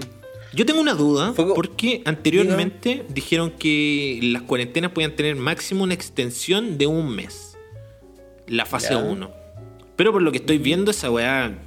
[0.54, 5.84] yo tengo una duda, Fue co- porque anteriormente dijeron que las cuarentenas podían tener máximo
[5.84, 7.58] una extensión de un mes.
[8.48, 8.98] La fase Ya.
[9.00, 9.32] 1.
[9.96, 11.58] Pero por lo que estoy viendo, esa weá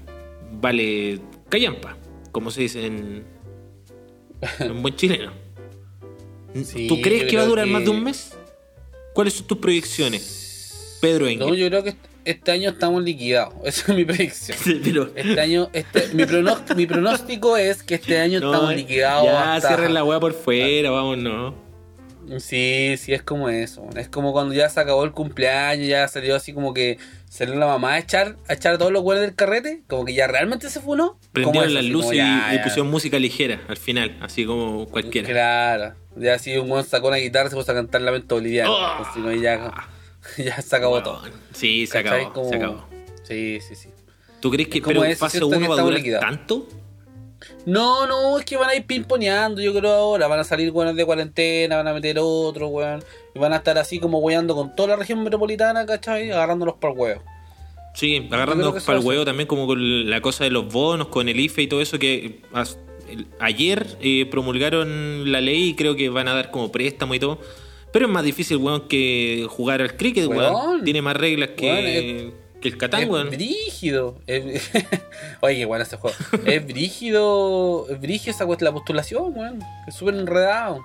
[0.61, 1.96] vale callampa,
[2.33, 3.24] como se dice en,
[4.61, 5.33] en buen chileno.
[6.64, 8.33] Sí, ¿Tú crees que va a durar que- más de un mes?
[9.14, 10.96] ¿Cuáles son tus proyecciones?
[11.01, 11.46] Pedro Engel.
[11.48, 11.94] No, yo creo que
[12.30, 13.54] este- año estamos liquidados.
[13.64, 14.58] Esa es mi predicción.
[14.84, 19.24] Pero- Este año, este, mi, pronóstico, mi pronóstico es que este año No, estamos liquidados.
[19.24, 21.54] Ya, hasta- cierren la weá por fuera, vámonos.
[22.38, 23.88] Sí, sí, es como eso.
[23.96, 26.98] Es como cuando ya se acabó el cumpleaños, ya salió así como que
[27.30, 30.12] salió la mamá a echar, a echar a todos los güeyes del carrete, como que
[30.12, 31.18] ya realmente se funó.
[31.32, 32.62] Prendieron las luces y, ya, y ya.
[32.64, 35.26] pusieron música ligera al final, así como cualquiera.
[35.26, 38.72] Claro, ya así un güey sacó una guitarra se puso a cantar Lamento Boliviano.
[38.74, 38.84] Oh.
[39.04, 39.88] Así como ya,
[40.38, 41.22] ya se acabó todo.
[41.52, 42.20] Sí, se ¿Cachai?
[42.26, 42.84] acabó, Como- se acabó.
[43.22, 43.88] Sí, sí, sí.
[44.40, 45.50] ¿Tú crees que Es pero eso, fase ¿cierto?
[45.50, 46.66] que 1 va a durar tanto?
[47.66, 50.26] No, no, es que van a ir pimponeando, yo creo ahora.
[50.26, 53.02] Van a salir weones de cuarentena, van a meter otro, weón.
[53.34, 56.30] Y van a estar así como weando con toda la región metropolitana, ¿cachai?
[56.30, 57.22] Agarrándolos por huevo.
[57.94, 58.28] Sí, eso
[58.86, 61.66] para el huevo también como con la cosa de los bonos, con el IFE y
[61.66, 62.42] todo eso que
[63.10, 67.18] el- ayer eh, promulgaron la ley y creo que van a dar como préstamo y
[67.18, 67.40] todo.
[67.98, 70.54] Pero es más difícil, weón, que jugar al cricket, weón.
[70.54, 70.84] Weón.
[70.84, 73.28] Tiene más reglas que, Weón, que el Catán, es weón.
[73.30, 74.20] brígido.
[74.28, 74.70] Es-
[75.40, 76.16] Oye, qué bueno ese juego.
[76.46, 77.87] es brígido.
[77.90, 79.58] Es brígido esa la postulación, weón.
[79.88, 80.78] Es súper enredado.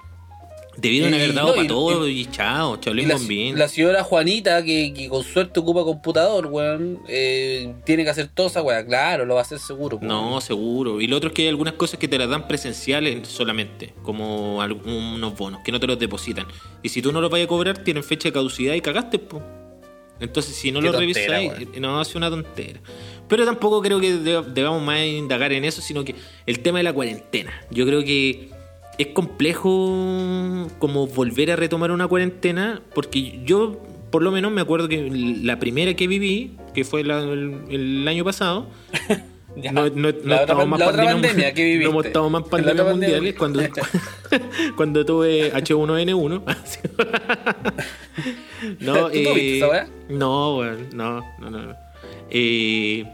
[0.76, 3.58] Debieron haber dado no, para y- todo y, chao, Y chablín la, bien.
[3.60, 8.50] la señora Juanita, que, que con suerte ocupa computador, weón, eh, tiene que hacer toda
[8.50, 8.84] esa weá.
[8.86, 9.98] Claro, lo va a hacer seguro.
[9.98, 10.08] weón.
[10.08, 11.00] No, seguro.
[11.00, 14.62] Y lo otro es que hay algunas cosas que te las dan presenciales solamente, como
[14.62, 16.48] algunos bonos, que no te los depositan.
[16.82, 19.42] Y si tú no los vayas a cobrar, tienen fecha de caducidad y cagaste, po.
[20.20, 22.80] Entonces, si no Qué lo tontera, revisáis, no, hace una tontera.
[23.28, 26.84] Pero tampoco creo que de- debamos más indagar en eso, sino que el tema de
[26.84, 27.52] la cuarentena.
[27.72, 28.50] Yo creo que
[28.98, 34.88] es complejo como volver a retomar una cuarentena, porque yo, por lo menos, me acuerdo
[34.88, 35.10] que
[35.42, 38.68] la primera que viví, que fue la- el- el año pasado,
[39.56, 39.72] Ya.
[39.72, 41.84] no, no, no más pandemia- pandemia que viviste.
[41.86, 43.62] No hemos estado más pandemias pandemia- mundiales cuando,
[44.76, 46.42] cuando tuve H1N1.
[48.80, 49.88] no, ¿Tú tuviste esa weá?
[50.10, 51.50] no, no, no, no.
[51.50, 51.76] no.
[52.30, 53.06] Eh,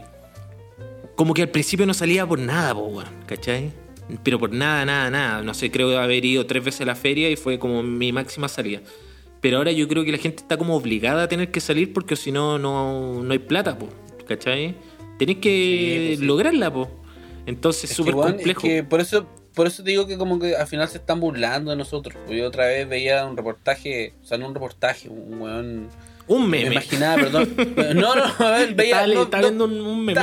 [1.14, 3.70] como que al principio no salía por nada, po, ¿cachai?
[4.22, 5.42] Pero por nada, nada, nada.
[5.42, 8.48] No sé, creo haber ido tres veces a la feria y fue como mi máxima
[8.48, 8.80] salida.
[9.40, 12.16] Pero ahora yo creo que la gente está como obligada a tener que salir porque
[12.16, 13.88] si no, no no hay plata, po,
[14.28, 14.74] ¿cachai?
[15.18, 16.90] Tenés que Sí, pues lograrla, po.
[17.46, 18.60] Entonces es Es súper complejo.
[18.66, 21.20] es que por eso por eso te digo que como que al final se están
[21.20, 22.14] burlando de nosotros.
[22.26, 25.88] Pues Yo otra vez veía un reportaje, o sea, no un reportaje, un weón...
[26.28, 26.72] Un Me meme.
[26.76, 27.54] imaginaba, perdón.
[27.96, 29.00] No, no, a ver, veía...
[29.04, 30.20] Estaba, no, estaba no, viendo un, un meme.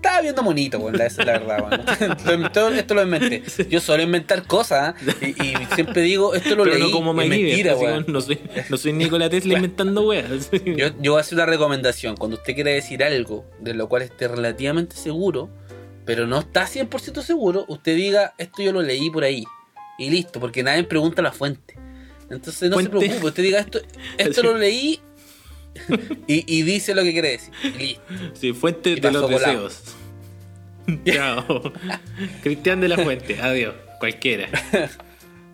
[0.00, 1.84] Estaba viendo monito, weón, la- la verdad,
[2.26, 2.52] weón.
[2.54, 3.42] Todo- esto lo inventé.
[3.68, 5.34] Yo suelo inventar cosas ¿eh?
[5.38, 8.02] y, y siempre digo, esto lo Pero leí, no como es MacGyver, mentira, así weón.
[8.04, 10.50] como no soy, no soy Nikola Tesla inventando weas.
[10.64, 12.16] Yo, yo voy a hacer una recomendación.
[12.16, 15.50] Cuando usted quiera decir algo de lo cual esté relativamente seguro,
[16.06, 19.44] pero no está 100% seguro, usted diga, esto yo lo leí por ahí.
[19.98, 21.76] Y listo, porque nadie pregunta la fuente.
[22.30, 23.80] Entonces no se preocupe, usted diga, esto,
[24.18, 25.00] esto lo leí
[26.26, 27.52] y, y dice lo que quiere decir.
[27.78, 28.02] Listo.
[28.34, 29.82] Sí, fuente de los deseos.
[31.04, 31.72] Chao.
[32.42, 33.40] Cristian de la Fuente.
[33.40, 33.74] Adiós.
[33.98, 34.48] Cualquiera.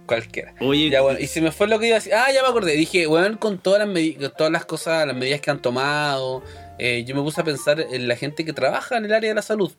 [0.07, 0.55] Cualquiera.
[0.61, 2.15] Oye, Ya, bueno, y se me fue lo que iba a decir.
[2.15, 2.73] Ah, ya me acordé.
[2.77, 6.43] Dije, bueno, con todas las, con todas las cosas, las medidas que han tomado,
[6.79, 9.35] eh, yo me puse a pensar en la gente que trabaja en el área de
[9.35, 9.73] la salud.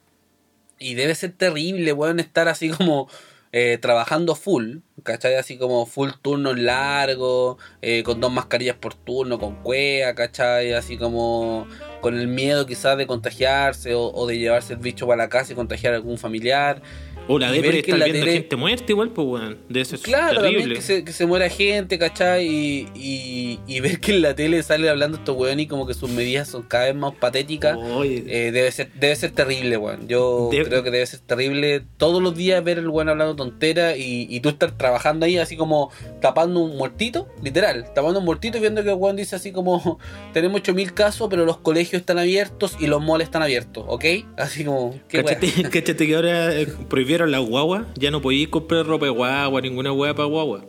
[0.79, 3.09] Y debe ser terrible, weón, estar así como
[3.51, 5.35] eh, trabajando full, ¿cachai?
[5.35, 10.73] Así como full turnos largos, eh, con dos mascarillas por turno, con cuea, ¿cachai?
[10.73, 11.67] Así como
[12.01, 15.53] con el miedo quizás de contagiarse o, o de llevarse el bicho para la casa
[15.53, 16.81] y contagiar a algún familiar.
[17.27, 19.57] O la y de ver que estar viendo tele- gente muerta igual, pues weón.
[19.69, 20.75] De eso es Claro, terrible.
[20.75, 22.47] que se, que se muera gente, ¿cachai?
[22.47, 25.93] Y, y, y ver que en la tele sale hablando estos weones y como que
[25.93, 27.77] sus medidas son cada vez más patéticas.
[28.03, 30.07] Eh, debe ser debe ser terrible, weón.
[30.07, 33.95] Yo De- creo que debe ser terrible todos los días ver el weón hablando tontera
[33.97, 38.57] y, y tú estar trabajando ahí así como tapando un muertito, literal, tapando un muertito
[38.57, 39.99] y viendo que el weón dice así como
[40.33, 44.05] tenemos 8000 casos, pero los colegios están abiertos y los malls están abiertos, ¿ok?
[44.37, 45.27] Así como, qué weón.
[45.39, 46.67] ¿Cachate, cachate que ahora eh,
[47.17, 47.85] prohibieron las guaguas?
[47.95, 50.65] Ya no podías comprar ropa de guagua, ninguna hueá para guagua.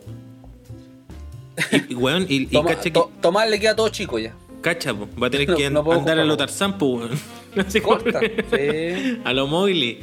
[1.89, 2.91] Y, weón, y, y Toma- cacha que.
[2.91, 4.33] to- Tomás le queda todo chico ya.
[4.61, 6.47] Cacha, po, va a tener No- que no puedo andar a lo comprar.
[6.49, 7.11] Tarzán, po, weón.
[7.67, 9.19] Así como- Corta, sí.
[9.23, 9.99] A lo Mowgli.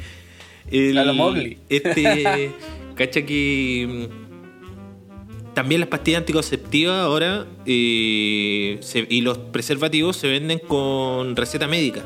[0.71, 1.57] El- A lo Mowgli.
[1.69, 2.51] Este.
[2.95, 4.09] cacha que.
[4.09, 11.67] mm, También las pastillas anticonceptivas ahora eh, se- y los preservativos se venden con receta
[11.67, 12.03] médica.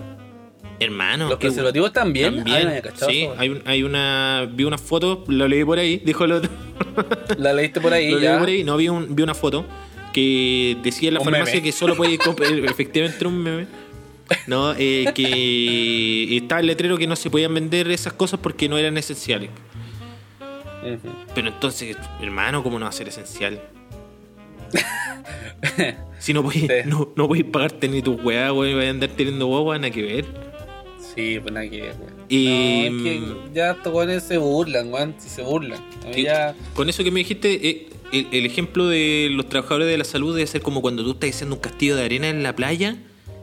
[0.84, 1.30] Hermano.
[1.30, 2.36] Los preservativos también.
[2.38, 6.02] También, Ay, no sí, hay, un- hay una, vi una foto, lo leí por ahí,
[6.04, 6.50] dijo el otro.
[7.38, 8.40] La leíste por ahí lo leí ya.
[8.40, 9.64] por ahí, no, vi, un- vi una foto
[10.12, 11.64] que decía en la Un farmacia meme.
[11.64, 13.68] que solo podía comprar, efectivamente un meme,
[14.48, 18.78] no, eh, que estaba el letrero que no se podían vender esas cosas porque no
[18.78, 19.50] eran esenciales.
[21.36, 23.62] Pero entonces, hermano, ¿cómo no va a ser esencial?
[26.20, 26.74] si no podéis Sí.
[26.90, 30.51] no, no pagarte ni tu weá, weón, y a andar teniendo guagua, nada que ver.
[31.16, 32.14] Sí, pues nada que ver, weón.
[32.30, 32.46] Y-
[32.90, 33.22] No, es que
[33.54, 35.16] ya estos weones se burlan, weón.
[35.20, 35.84] Si se burlan.
[36.16, 36.56] Ya.
[36.74, 40.36] Con eso que me dijiste, eh, el, el ejemplo de los trabajadores de la salud
[40.36, 42.98] debe ser como cuando tú estás haciendo un castillo de arena en la playa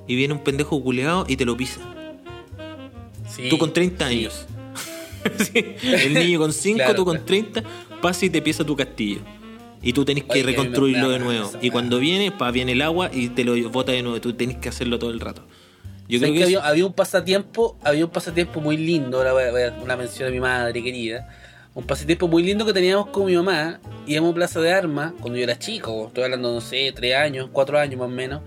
[0.07, 1.81] y viene un pendejo culeado y te lo pisa.
[3.35, 4.15] Sí, Tú con 30 sí.
[4.19, 4.47] años.
[5.39, 7.27] Sí, El niño con 5, Claro, tú con claro.
[7.27, 7.63] 30,
[8.01, 9.19] pasa y te pisa tu castillo.
[9.83, 11.51] Y tú tenés que Oye, reconstruirlo de nuevo.
[11.61, 14.21] Y cuando viene, pa, viene el agua y te lo bota de nuevo.
[14.21, 15.45] Tú tenés que hacerlo todo el rato.
[16.09, 19.19] Yo creo ¿Sabes que, que es- había, había un pasatiempo, había un pasatiempo muy lindo,
[19.19, 21.29] ahora voy a, voy a- una mención a mi madre querida.
[21.75, 23.79] Un pasatiempo muy lindo que teníamos con mi mamá.
[24.07, 27.51] Íbamos a Plaza de Armas cuando yo era chico, estoy hablando, no sé, tres años,
[27.53, 28.41] cuatro años más o menos.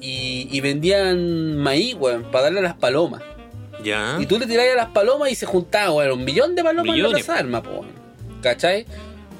[0.00, 3.22] Y, y vendían maíz, weón, para darle a las palomas.
[3.84, 4.16] Ya.
[4.18, 6.86] Y tú le tirabas a las palomas y se juntaban, weón, un millón de palomas
[6.86, 7.24] en Millones.
[7.24, 7.86] Plaza de Armas, po, weón.
[8.40, 8.86] ¿Cachai?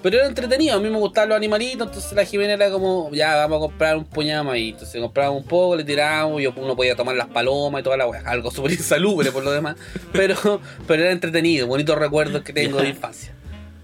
[0.02, 3.36] Pero era entretenido, a mí me gustaban los animalitos, entonces la Jimena era como, ya,
[3.36, 4.72] vamos a comprar un puñado maíz.
[4.72, 8.06] Entonces comprábamos un poco, le tirábamos, y uno podía tomar las palomas y toda la
[8.06, 8.22] weá.
[8.24, 9.76] Algo súper insalubre por lo demás.
[10.12, 13.32] Pero, pero era entretenido, bonitos recuerdos que tengo de infancia.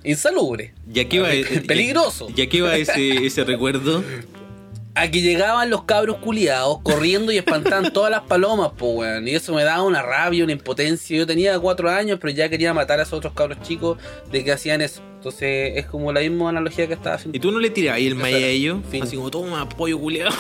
[0.03, 0.75] Insalubre.
[0.93, 1.29] Que va,
[1.67, 2.29] Peligroso.
[2.35, 4.03] Ya, que va ese, ese recuerdo.
[4.95, 9.29] Aquí llegaban los cabros culiados corriendo y espantaban todas las palomas, po, weón.
[9.29, 11.17] Y eso me daba una rabia, una impotencia.
[11.17, 13.99] Yo tenía cuatro años, pero ya quería matar a esos otros cabros chicos
[14.33, 15.03] de que hacían eso.
[15.27, 17.37] Entonces es como la misma analogía que estaba haciendo.
[17.37, 18.79] ¿Y tú no le tirabas ahí el maíz a ellos?
[19.03, 20.31] Así como, toma, pollo culeado.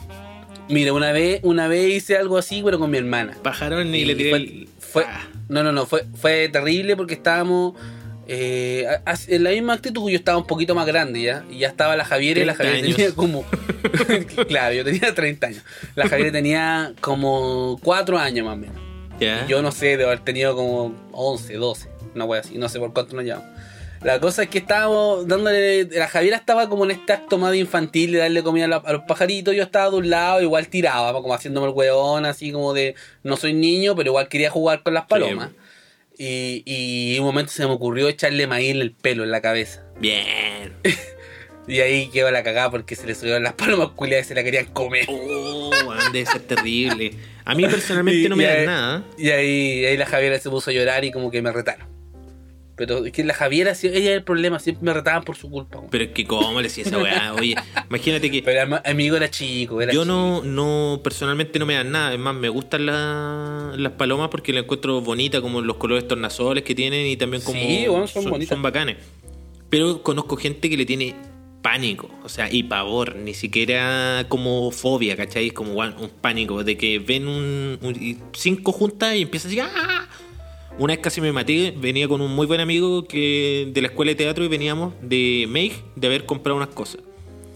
[0.70, 3.36] Mira, una vez, una vez hice algo así, pero con mi hermana.
[3.42, 4.68] Pajaron y, le tiré fue, el.
[4.78, 5.28] fue- Ah.
[5.50, 7.74] no, no, no, fue, fue terrible porque estábamos
[8.26, 8.86] eh,
[9.28, 10.08] en la misma actitud.
[10.08, 12.64] Yo estaba un poquito más grande ya, y ya estaba la Javiera y la 30
[12.64, 12.96] Javiera años.
[12.96, 13.44] tenía como.
[14.48, 15.62] claro, yo tenía 30 años.
[15.94, 18.76] La Javiera tenía como 4 años más o menos.
[19.20, 19.44] Ya.
[19.46, 22.78] Y Yo no sé, de haber tenido como 11, 12, una wea así, no sé
[22.78, 23.46] por cuánto nos llevamos.
[24.04, 25.84] La cosa es que estábamos dándole.
[25.84, 28.76] La Javiera estaba como en este acto más de infantil de darle comida a, la-
[28.84, 29.54] a los pajaritos.
[29.54, 32.96] Yo estaba de un lado, igual tiraba, como haciéndome el hueón, así como de.
[33.22, 35.50] No soy niño, pero igual quería jugar con las palomas.
[36.18, 39.84] Y, y un momento se me ocurrió echarle maíz en el pelo, en la cabeza.
[40.00, 40.72] Bien.
[41.68, 44.42] Y ahí quedó la cagada porque se le subieron las palomas culiadas y se la
[44.42, 45.06] querían comer.
[45.08, 45.70] Oh,
[46.12, 47.12] debe ser terrible.
[47.44, 49.04] A mí personalmente Y- no me y da ahí- nada.
[49.16, 51.86] Y ahí, ahí la Javiera se puso a llorar y como que me retaron.
[52.86, 55.80] Pero es que la Javiera, ella es el problema, siempre me retaban por su culpa.
[55.90, 57.34] Pero es que, ¿cómo le decía esa weá?
[57.38, 57.54] Oye,
[57.88, 58.42] imagínate que.
[58.42, 60.12] Pero am- amigo era chico, era Yo chico.
[60.14, 62.12] no, no, personalmente no me dan nada.
[62.12, 66.64] Es más, me gustan la- las palomas porque las encuentro bonitas, como los colores tornasoles
[66.64, 67.58] que tienen y también como.
[67.60, 68.60] Sí, bueno, son bonitas.
[68.60, 68.96] bacanes.
[69.70, 71.14] Pero conozco gente que le tiene
[71.62, 75.50] pánico, o sea, y pavor, ni siquiera como fobia, ¿cachai?
[75.52, 77.78] Como un pánico de que ven un,
[78.32, 79.60] cinco juntas y empiezan así.
[79.60, 80.08] ¡ah!
[80.78, 84.10] Una vez casi me maté, venía con un muy buen amigo que de la escuela
[84.10, 87.00] de teatro y veníamos de Meig de haber comprado unas cosas.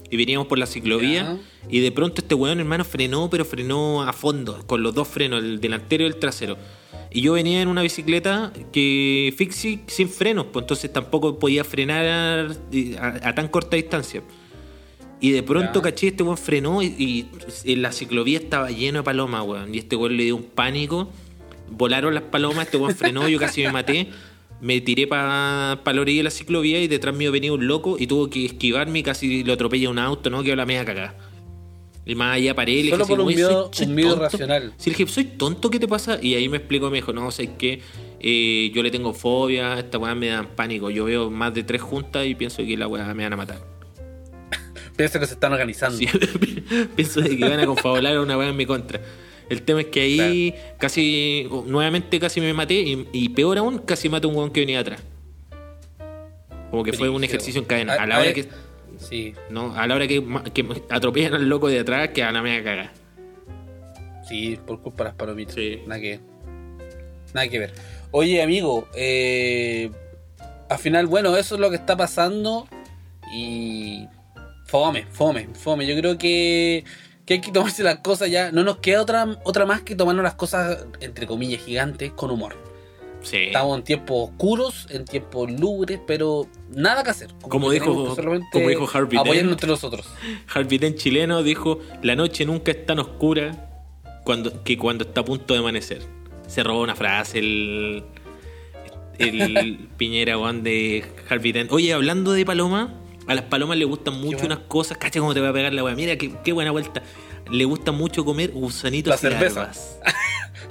[0.09, 1.67] Y veníamos por la ciclovía Ya.
[1.69, 5.43] y de pronto este weón, hermano, frenó, pero frenó a fondo, con los dos frenos,
[5.43, 6.57] el delantero y el trasero.
[7.11, 12.55] Y yo venía en una bicicleta que fixie sin frenos, pues entonces tampoco podía frenar
[13.01, 14.21] a, a tan corta distancia.
[15.19, 15.81] Y de pronto, Ya.
[15.81, 17.25] caché, este weón frenó y,
[17.65, 19.73] y la ciclovía estaba lleno de palomas, weón.
[19.73, 21.09] Y este weón le dio un pánico.
[21.69, 24.09] Volaron las palomas, este weón frenó, yo casi me maté.
[24.59, 27.95] Me tiré para pa la orilla de la ciclovía y detrás mío venía un loco
[27.99, 30.41] y tuvo que esquivarme y casi lo atropella un auto, ¿no?
[30.41, 31.15] Quedó la media cagada.
[32.05, 34.09] Y más allá paré le Solo dije, por un "Oye, miedo- soy- soy un miedo
[34.11, 34.23] tonto".
[34.23, 34.73] racional.
[34.77, 36.17] Sí, le dije, soy tonto, ¿qué te pasa?
[36.21, 37.81] Y ahí me explicó, me dijo, no, sé que
[38.73, 40.89] yo le tengo fobia, esta weá me dan pánico.
[40.89, 43.59] Yo veo más de tres juntas y pienso que la weá me van a matar.
[44.95, 45.97] Pienso que se están organizando.
[45.99, 46.07] Sí,
[46.95, 48.99] pienso que van a confabular a una weá en mi contra.
[49.49, 54.09] El tema es que ahí casi, nuevamente casi me maté y, y peor aún, casi
[54.09, 55.01] maté a un weón que venía atrás.
[56.69, 57.93] Como que fue un ejercicio en cadena.
[57.93, 58.47] A- A la hora que,
[58.99, 60.23] Sí, no, a la hora que
[60.89, 62.91] atropellan al loco de atrás, que a la media caga.
[64.27, 65.55] sí, por culpa de las palomitas.
[65.55, 65.81] Sí.
[65.87, 66.19] Nada que,
[67.33, 67.73] nada que ver.
[68.11, 69.91] Oye, amigo, eh,
[70.69, 72.67] al final, bueno, eso es lo que está pasando
[73.33, 74.05] y
[74.65, 75.85] fome, fome, fome.
[75.85, 76.83] Yo creo que,
[77.27, 78.51] que hay que tomarse las cosas ya.
[78.51, 82.55] No nos queda otra, otra más que tomarnos las cosas, entre comillas, gigantes, con humor.
[83.21, 83.37] Sí.
[83.47, 87.29] Estamos en tiempos oscuros, en tiempos lúgubres, pero nada que hacer.
[87.41, 88.15] Como dijo-
[88.51, 89.51] como dijo Harvey Dent.
[89.51, 90.07] Entre nosotros.
[90.53, 93.69] Harvey Dent chileno dijo, la noche nunca es tan oscura
[94.23, 96.01] cuando, que cuando está a punto de amanecer.
[96.47, 98.03] Se robó una frase el,
[99.17, 101.71] el Piñera Juan de Harvey Dent.
[101.71, 102.93] Oye, hablando de paloma,
[103.27, 104.55] a las palomas le gustan mucho bueno.
[104.55, 104.97] unas cosas.
[104.97, 105.95] Cacha cómo te va a pegar la weá.
[105.95, 107.03] Mira, qué, qué buena vuelta.
[107.51, 109.59] Le gusta mucho comer gusanitos La y cerveza.
[109.61, 109.99] larvas.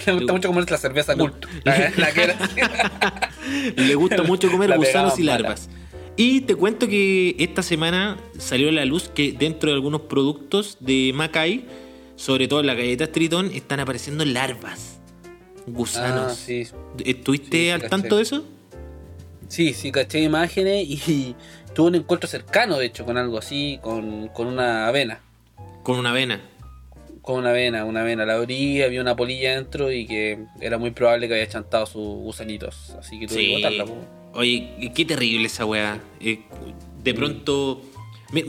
[0.07, 1.25] Me gusta mucho comer la cerveza No.
[1.31, 1.49] culto.
[1.65, 2.37] La, la que era-
[3.77, 5.39] Le gusta mucho comer La gusanos y mala.
[5.41, 5.69] larvas.
[6.17, 10.79] Y te cuento que esta semana salió a la luz que dentro de algunos productos
[10.81, 11.67] de Macay,
[12.17, 14.99] sobre todo en las galletas Tritón, están apareciendo larvas,
[15.67, 16.33] gusanos.
[16.33, 16.67] Ah, sí.
[17.05, 17.91] ¿Estuviste sí, al caché.
[17.91, 18.45] tanto de eso?
[19.49, 21.35] Sí, sí, caché imágenes y
[21.77, 25.21] tuve un encuentro cercano, de hecho, con algo así, con, con una avena.
[25.83, 26.41] Con una avena.
[27.21, 28.25] Con una avena, una avena.
[28.25, 32.03] La abrí, había una polilla dentro y que era muy probable que había chantado sus
[32.03, 32.97] gusanitos.
[32.99, 33.53] Así que tuve que Sí.
[33.53, 33.85] botarla.
[33.85, 33.95] po.
[34.33, 36.01] Oye, qué terrible esa weá.
[36.21, 36.41] Eh,
[37.05, 37.83] de pronto.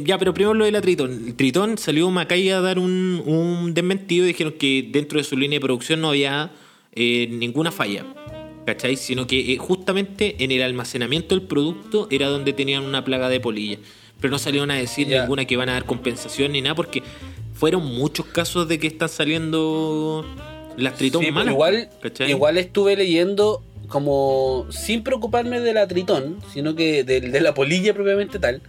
[0.06, 1.12] Ya, pero primero lo de la Tritón.
[1.28, 5.36] El Tritón salió Macay a dar un, un desmentido y dijeron que dentro de su
[5.36, 6.52] línea de producción no había
[6.94, 8.06] eh, ninguna falla.
[8.68, 8.98] ¿Cachai?
[8.98, 13.40] Sino que eh, justamente en el almacenamiento del producto era donde tenían una plaga de
[13.40, 13.78] polilla.
[14.20, 17.02] Pero no salieron a decir ninguna que van a dar compensación ni nada porque
[17.54, 20.26] fueron muchos casos de que están saliendo
[20.76, 21.54] las Tritón Sí, malas.
[21.54, 22.30] igual, ¿cachai?
[22.30, 27.94] igual estuve leyendo como sin preocuparme de la tritón, sino que de, de la polilla
[27.94, 28.62] propiamente tal.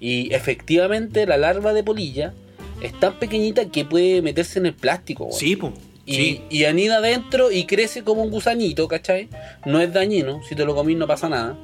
[0.00, 2.34] Y efectivamente la larva de polilla
[2.80, 5.28] es tan pequeñita que puede meterse en el plástico.
[5.30, 5.72] Sí, po.
[6.06, 6.40] Y, Sí.
[6.50, 9.28] y anida adentro y crece como un gusanito, ¿cachai?
[9.64, 11.58] No es dañino, si te lo comís no pasa nada.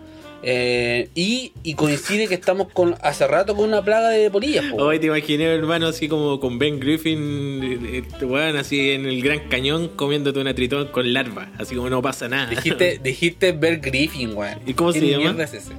[0.45, 4.65] Eh, y, y coincide que estamos con hace rato con una plaga de polillas.
[4.73, 4.79] po.
[4.83, 9.23] Hoy te imaginé, hermano, así como con Ben Griffin, eh, este weón, así en el
[9.23, 12.51] Gran Cañón comiéndote una tritón con larva, así como no pasa nada.
[12.51, 14.59] Dijiste, dijiste Bear Griffin, weón.
[14.67, 15.45] ¿Y cómo se ¿Qué llama?
[15.45, 15.71] es ese?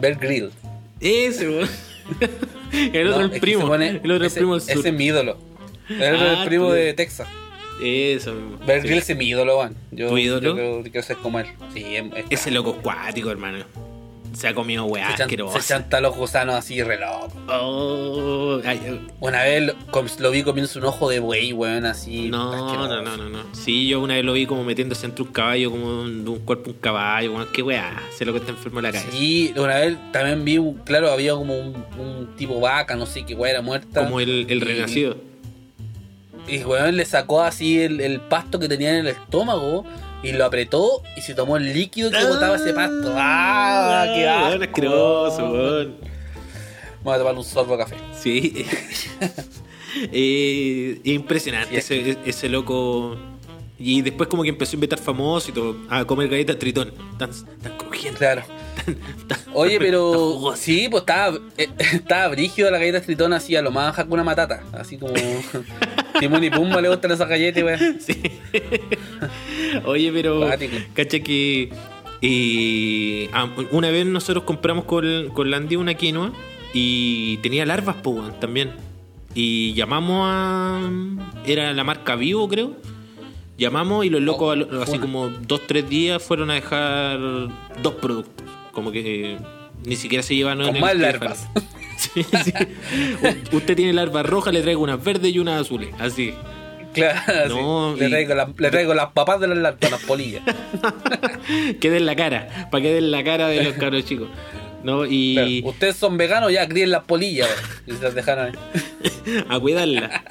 [0.00, 0.50] Bear Grill.
[1.00, 1.68] Ese, weón.
[2.92, 3.62] El otro No, el primo.
[3.62, 4.78] se pone- el otro ese, el primo del sur.
[4.78, 5.36] Ese es mi ídolo.
[5.88, 7.26] El otro Ah, el primo tú- de Texas.
[7.82, 8.34] Eso.
[8.66, 8.88] Bear Sí.
[8.88, 9.76] Grylls es mi ídolo, weón.
[9.90, 10.40] Yo, ¿Tu ídolo?
[10.48, 11.46] Yo creo que quiero ser como él.
[11.74, 13.64] Sí, es, es- Ese loco es cuático, hermano.
[14.34, 15.60] Se ha comido weá se, asquerosa.
[15.60, 17.30] se chanta los gusanos así re loco.
[17.48, 18.98] Oh, ay.
[19.20, 19.74] Una vez lo,
[20.20, 22.30] lo vi comiéndose un ojo de buey, weón, así.
[22.30, 23.38] No, no, no, no, no.
[23.52, 26.70] Sí, yo una vez lo vi como metiéndose entre un caballo, como de un cuerpo
[26.70, 27.48] un caballo, weón.
[27.52, 28.02] Qué weá.
[28.10, 29.10] Ese loco está enfermo de la cabeza.
[29.12, 33.24] Sí, una vez también vi, un, claro, había como un, un tipo vaca, no sé
[33.26, 34.02] qué weá era muerta.
[34.04, 35.16] Como el, el Y- renacido.
[36.48, 39.84] Y weón le sacó así el, el pasto que tenía en el estómago
[40.22, 43.12] y lo apretó y se tomó el líquido que botaba ese pasto.
[43.16, 44.04] ¡Ah!
[44.14, 44.64] ¡Qué weón, asco!
[44.64, 45.96] asqueroso, weón.
[47.04, 47.96] Vamos a tomar un sorbo de café.
[48.20, 48.66] Sí.
[50.10, 51.98] Eh, impresionante Sí.
[51.98, 53.14] ese, ese loco.
[53.78, 56.94] Y después como que empezó a invitar famosos y todo, a comer galletas tritón.
[57.18, 57.30] Tan,
[57.62, 58.18] tan crujientes.
[58.18, 58.42] Claro.
[59.28, 63.70] tan- Oye, pero sí, pues estaba, eh, estaba brígido la galleta tritón así a lo
[63.70, 64.62] más Hakuna Matata.
[64.72, 65.12] Así como
[66.18, 67.96] Timón y Pumba le gustan esas galletas, weón.
[68.00, 68.20] Sí.
[69.84, 70.48] Oye, pero
[70.94, 71.70] cacha que
[72.20, 76.32] eh, ah, una vez nosotros compramos con, con Landy una quinoa
[76.72, 78.70] y tenía larvas, pues, también.
[79.34, 80.90] Y llamamos a.
[81.46, 82.76] Era la marca Vivo, creo.
[83.58, 85.00] Llamamos y los locos, Oh, así una.
[85.00, 87.18] como dos, tres días, fueron a dejar
[87.82, 88.46] dos productos.
[88.72, 89.38] Como que eh,
[89.84, 91.48] ni siquiera se llevan Con en más el larvas.
[92.14, 92.52] Sí, sí.
[93.52, 95.90] U- Usted tiene larvas rojas, le traigo unas verdes y unas azules.
[95.98, 96.34] Así.
[96.92, 98.00] Claro, No, sí.
[98.00, 100.42] le, traigo la- le traigo las papas de las larvas, las polillas.
[101.80, 104.28] que den la cara, para que den la cara de los cabros chicos.
[104.84, 105.06] ¿No?
[105.06, 107.48] Y Claro, Ustedes son veganos, ya críen las polillas.
[107.86, 109.44] Y se las dejaron ahí.
[109.48, 110.22] a cuidarla.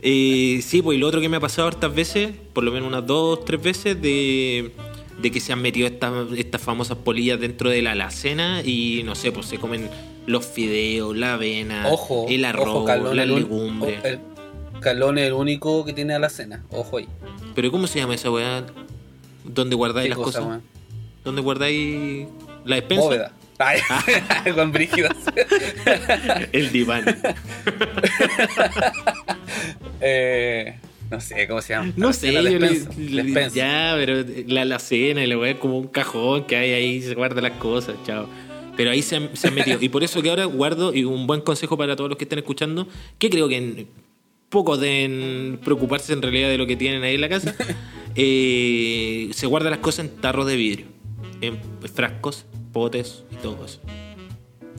[0.00, 2.86] Eh, sí, pues y lo otro que me ha pasado hartas veces, por lo menos
[2.88, 4.70] unas dos, tres veces, de,
[5.20, 9.14] de que se han metido estas, estas famosas polillas dentro de la alacena y no
[9.14, 9.88] sé, pues se comen
[10.26, 14.04] los fideos, la avena, Ojo, el arroz, ojo, Calón, legumbres.
[14.04, 14.20] o- el
[14.80, 16.64] Calón es el único que tiene a la cena.
[16.70, 17.08] Ojo ahí.
[17.54, 18.64] Pero ¿cómo se llama esa weá?
[19.44, 20.44] ¿Dónde guardáis ¿Qué las cosa, cosas?
[20.46, 20.62] weón?
[21.24, 22.26] ¿Dónde guardáis
[22.64, 23.02] la despensa?
[23.04, 23.32] Bóveda.
[23.58, 23.80] Ay,
[24.54, 25.16] con brígidos.
[26.52, 27.04] El diván.
[30.00, 30.78] eh,
[31.10, 31.92] no sé cómo se llama.
[31.96, 33.56] No sé, La yo le, despensa, le- despensa.
[33.56, 37.14] ya, pero la alacena y la weá es como un cajón que hay ahí, se
[37.14, 38.28] guarda las cosas, chao.
[38.76, 39.78] Pero ahí se han, se han metido.
[39.80, 42.38] Y por eso que ahora guardo, y un buen consejo para todos los que estén
[42.38, 42.86] escuchando,
[43.18, 43.88] que creo que en-
[44.50, 47.54] pocos deben preocuparse en realidad de lo que tienen ahí en la casa,
[48.14, 50.86] eh, se guardan las cosas en tarros de vidrio,
[51.40, 51.58] en
[51.92, 53.80] frascos, potes y todo eso.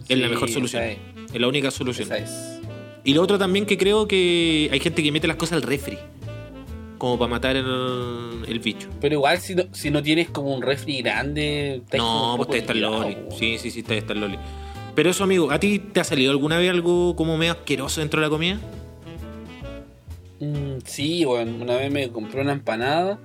[0.08, 0.84] Es la mejor solución.
[0.84, 0.98] es.
[1.34, 2.12] Es la única solución.
[2.12, 2.32] Es.
[3.04, 5.98] Y lo otro también que creo que hay gente que mete las cosas al refri.
[7.00, 8.88] Como para matar el, el bicho.
[9.02, 11.82] Pero igual si no, si no tienes como un refri grande...
[11.98, 13.18] No, pues te está el loli.
[13.38, 14.38] Sí, sí, sí, te está el loli.
[14.96, 18.20] Pero eso, amigo, ¿a ti te ha salido alguna vez algo como medio asqueroso dentro
[18.20, 18.60] de la comida?
[20.40, 23.18] Mm, sí, bueno, una vez me compré una empanada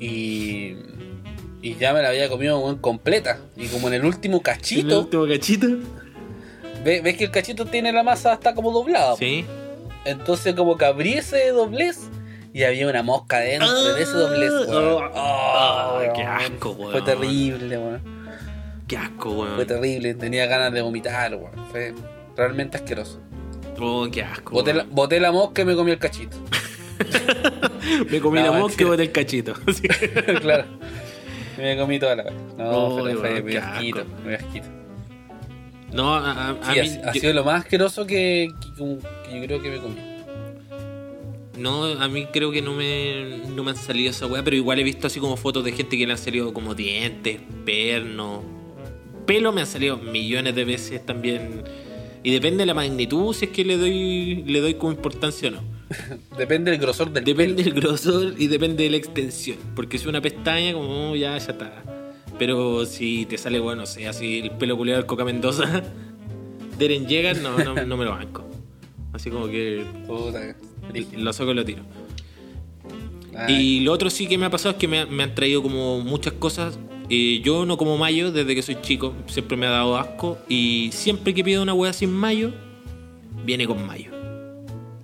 [0.00, 0.74] y,
[1.62, 3.38] y ya me la había comido weón, completa.
[3.56, 5.66] Y como en el último ¿En el cachito, último cachito?
[6.84, 9.16] ve- ves que el cachito tiene la masa hasta como doblada.
[9.16, 9.44] Sí.
[10.04, 12.08] Entonces como que abrí ese doblez
[12.58, 14.50] y había una mosca dentro de ese doblez.
[14.68, 15.10] weón.
[15.14, 16.28] Ah, Oh, qué weón.
[16.32, 16.92] asco, weón.
[16.92, 18.02] Fue terrible, weón.
[18.88, 19.66] Qué asco, Fue weón.
[19.66, 21.52] terrible, tenía ganas de vomitar, weón.
[21.70, 21.94] Fue
[22.36, 23.20] realmente asqueroso.
[23.80, 24.52] Oh, qué asco.
[24.54, 26.36] Boté la, boté la mosca y me comí el cachito.
[28.10, 29.54] Me comí No, la mosca y boté el cachito.
[30.40, 30.64] Claro.
[31.56, 32.36] Me comí toda la vaca.
[32.56, 34.10] No, Oh, fue, fue muy asquito, asco.
[34.24, 34.66] muy asquito.
[35.92, 37.00] No, a, a- a Sí, mí.
[37.04, 38.98] ha, ha yo- sido lo más asqueroso que, que-
[39.28, 39.96] que yo creo que me comí.
[41.58, 44.78] No, a mí creo que no me, no me han salido esa weá, pero igual
[44.78, 48.44] he visto así como fotos de gente que le han salido como dientes, pernos.
[49.26, 51.64] Pelo me han salido millones de veces también.
[52.22, 55.52] Y depende de la magnitud si es que le doy, le doy como importancia o
[55.52, 55.62] no.
[56.38, 59.56] Depende del grosor del Depende del grosor y depende de la extensión.
[59.74, 61.82] Porque si una pestaña, como oh, ya, ya está.
[62.38, 65.82] Pero si te sale, bueno, no sé, así el pelo culiado del Coca Mendoza,
[66.78, 68.44] Deren llega, no, no, no me lo banco.
[69.12, 69.84] Así como que.
[70.06, 70.54] Puta.
[71.16, 71.82] Lo saco y lo tiro.
[73.36, 75.62] Ay, Y lo otro sí que me ha pasado es que me, me han traído
[75.62, 76.78] como muchas cosas.
[77.10, 80.38] Eh, yo no como mayo desde que soy chico, siempre me ha dado asco.
[80.48, 82.52] Y siempre que pido una hueá sin mayo,
[83.44, 84.17] viene con mayo.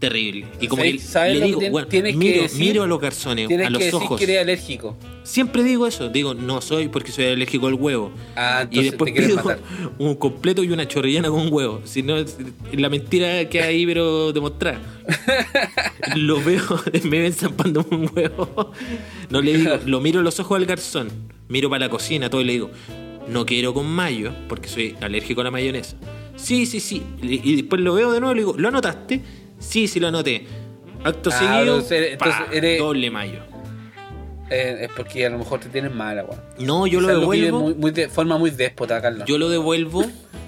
[0.09, 0.47] Terrible.
[0.61, 2.61] Y como ¿Sabes- que sabes le que digo, bueno, que miro, decir?
[2.61, 4.19] miro a los garzones, a los que decir ojos.
[4.19, 4.97] que eres alérgico.
[5.23, 8.11] Siempre digo eso, digo, no soy porque soy alérgico al huevo.
[8.37, 9.59] Ah, y después te pido matar.
[9.99, 11.81] un completo y una chorrillana con un huevo.
[11.85, 12.17] Si no,
[12.73, 14.79] la mentira que hay, pero demostrar.
[16.17, 16.63] lo veo,
[17.05, 18.73] me ven zampando un huevo.
[19.31, 21.09] No le digo, lo miro a los ojos al garzón,
[21.49, 22.71] miro para la cocina, todo y le digo,
[23.29, 25.97] no quiero con mayo, porque soy alérgico a la mayonesa.
[26.37, 27.03] Sí, sí, sí.
[27.23, 29.23] Y después lo veo de nuevo y le digo, ¿lo anotaste?
[29.69, 30.47] Sí, sí lo anoté.
[31.03, 33.41] Acto Ah, seguido, entonces- entonces pa, eres- doble mayo.
[34.51, 36.41] Eh, es porque a lo mejor te tienes mala, weón.
[36.59, 37.61] No, yo lo Quizás devuelvo.
[37.61, 39.27] muy, muy de forma muy déspota, Carlos.
[39.27, 40.05] Yo lo devuelvo.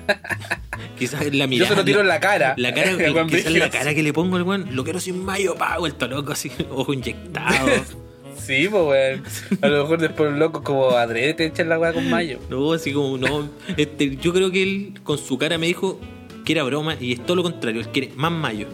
[0.99, 1.71] Quizás la Yo mirada.
[1.71, 2.55] se lo tiro en la cara.
[2.57, 4.69] La cara, El quizás la cara que le pongo al weón.
[4.75, 7.69] Lo quiero sin mayo, pa, vuelto loco, así, ojo inyectado.
[8.39, 9.23] Sí, pues, weón.
[9.63, 12.39] A lo mejor después los locos como adrede te echan la weá con mayo.
[12.51, 13.49] no, así como, no.
[13.77, 15.99] Este, yo creo que él con su cara me dijo
[16.45, 17.81] que era broma y es todo lo contrario.
[17.81, 18.69] Él quiere más mayo.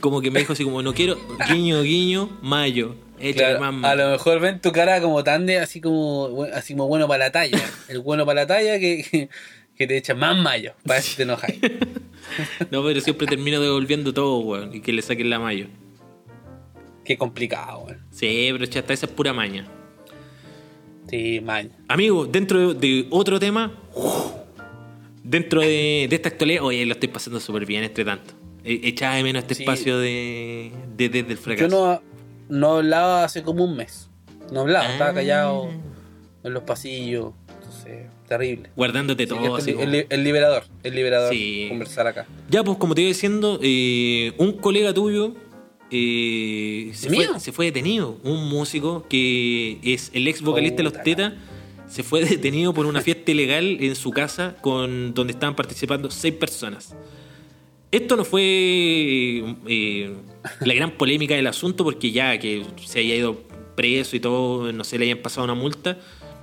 [0.00, 2.94] Como que me dijo así como, no quiero guiño, guiño, mayo.
[3.18, 6.88] Échale Claro, a lo mejor ven tu cara como tan de así como así como
[6.88, 7.60] bueno para la talla.
[7.88, 9.28] El bueno para la talla que,
[9.76, 10.72] que te echa más mayo.
[10.86, 11.52] Para eso te enojas.
[12.70, 14.74] No, pero siempre termino devolviendo todo, weón.
[14.74, 15.66] Y que le saquen la mayo.
[17.04, 17.98] Qué complicado, weón.
[18.10, 19.66] Sí, pero chata, esa es pura maña.
[21.08, 21.70] Sí, maña.
[21.88, 23.72] Amigo, dentro de otro tema,
[25.24, 28.34] dentro de, de esta actualidad, oye, lo estoy pasando súper bien entre tanto.
[28.64, 29.62] E- Echaba de menos este Sí.
[29.62, 31.68] espacio de, de- desde el Yo fracaso.
[31.68, 32.02] no,
[32.58, 34.08] no hablaba hace como un mes.
[34.52, 34.92] No hablaba, Ah.
[34.92, 35.68] estaba callado
[36.42, 37.32] en los pasillos.
[37.48, 38.70] Entonces, terrible.
[38.76, 39.40] Guardándote Sí, todo.
[39.40, 41.66] esto así como- el, li- el liberador, el liberador Sí.
[41.68, 42.26] conversar acá.
[42.50, 45.34] Ya, pues como te iba diciendo, eh, un colega tuyo
[45.92, 48.16] eh, se, fue, se fue detenido.
[48.22, 51.32] Un músico que es el ex vocalista de Los Tetas.
[51.88, 56.34] Se fue detenido por una fiesta ilegal en su casa con donde estaban participando seis
[56.34, 56.94] personas.
[57.92, 58.42] Esto no fue
[59.66, 60.14] eh,
[60.60, 63.38] la gran polémica del asunto porque ya que se haya ido
[63.74, 65.96] preso y todo, no sé, le hayan pasado una multa.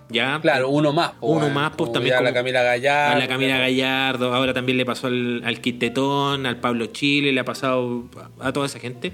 [0.10, 1.12] Ya, Claro, uno más.
[1.12, 3.16] po, Uno más, pues, también a la Camila Gallardo.
[3.16, 7.40] a la Camila Gallardo, ahora también le pasó al, al Quintetón, al Pablo Chile, le
[7.40, 8.06] ha pasado
[8.40, 9.14] a, toda esa gente.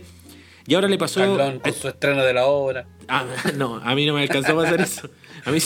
[0.65, 1.19] Y ahora le pasó.
[1.35, 2.85] Con su estreno de la obra.
[3.07, 3.25] Ah,
[3.57, 5.09] no, a mí no me alcanzó a pasar eso.
[5.45, 5.59] A mí,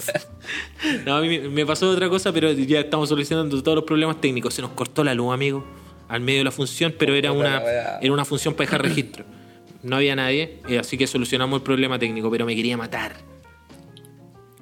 [1.06, 4.54] no, a mí me pasó otra cosa, pero ya estamos solucionando todos los problemas técnicos.
[4.54, 5.64] Se nos cortó la luz, amigo,
[6.08, 7.62] al medio de la función, pero era una,
[8.00, 9.24] era una función para dejar registro.
[9.82, 13.16] No había nadie, eh, así que solucionamos el problema técnico, pero me quería matar.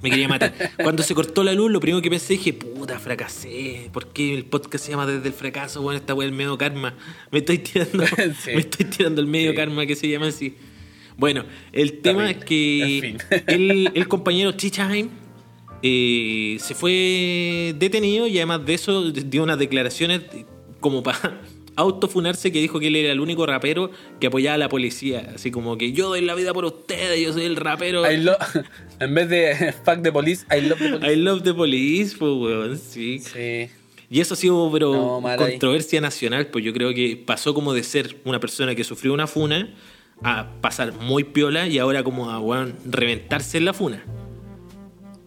[0.02, 0.52] Me quería matar.
[0.82, 3.88] Cuando se cortó la luz, lo primero que pensé dije, puta, fracasé.
[3.90, 5.80] ¿Por qué el podcast se llama Desde el fracaso?
[5.80, 6.94] Bueno, esta weá el medio karma.
[7.30, 8.04] Me estoy tirando,
[8.42, 8.50] Sí.
[8.54, 9.56] me estoy tirando el medio Sí.
[9.56, 10.56] karma que se llama así.
[11.16, 13.16] Bueno, el tema es que
[13.46, 15.08] el, el compañero Chichaheim
[15.82, 20.20] eh, se fue detenido y además de eso dio unas declaraciones
[20.84, 21.40] como para
[21.76, 25.32] autofunarse que dijo que él era el único rapero que apoyaba a la policía.
[25.34, 28.04] Así como que yo doy la vida por ustedes, yo soy el rapero.
[28.04, 28.22] I
[29.00, 31.10] en vez de fuck the police, I love the police.
[31.10, 33.18] I love the police, pues, weón, sí.
[33.20, 33.70] Sí.
[34.10, 37.82] Y eso ha sido, pero, No, controversia nacional, pues yo creo que pasó como de
[37.82, 39.74] ser una persona que sufrió una funa
[40.22, 44.04] a pasar muy piola y ahora como a, weón, reventarse en la funa.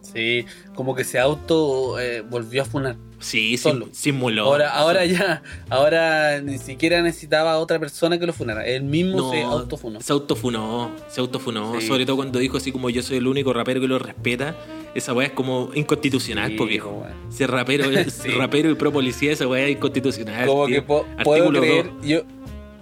[0.02, 0.44] Sí,
[0.76, 3.07] como que se auto eh, volvió a funar.
[3.20, 3.86] Sí, Solo.
[3.86, 4.44] sim- simuló.
[4.44, 8.66] Ahora, ahora ya, ahora ni siquiera necesitaba a otra persona que lo funara.
[8.66, 10.00] Él mismo No, se autofunó.
[10.00, 11.80] Se autofunó, se autofunó.
[11.80, 11.86] Sí.
[11.86, 14.54] Sobre todo cuando dijo así como yo soy el único rapero que lo respeta.
[14.94, 16.90] Esa weá es como inconstitucional, Sí, pues viejo.
[16.90, 17.32] weón.
[17.32, 17.84] Ser rapero,
[18.38, 20.46] rapero y pro policía, esa weá es inconstitucional.
[20.46, 20.76] Como tío.
[20.76, 22.06] que po- puedo creer, 2.
[22.06, 22.22] yo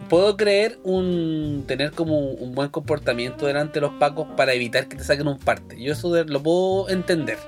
[0.09, 4.97] puedo creer un tener como un buen comportamiento delante de los pacos para evitar que
[4.97, 5.83] te saquen un parte.
[5.83, 7.39] Yo eso lo puedo entender.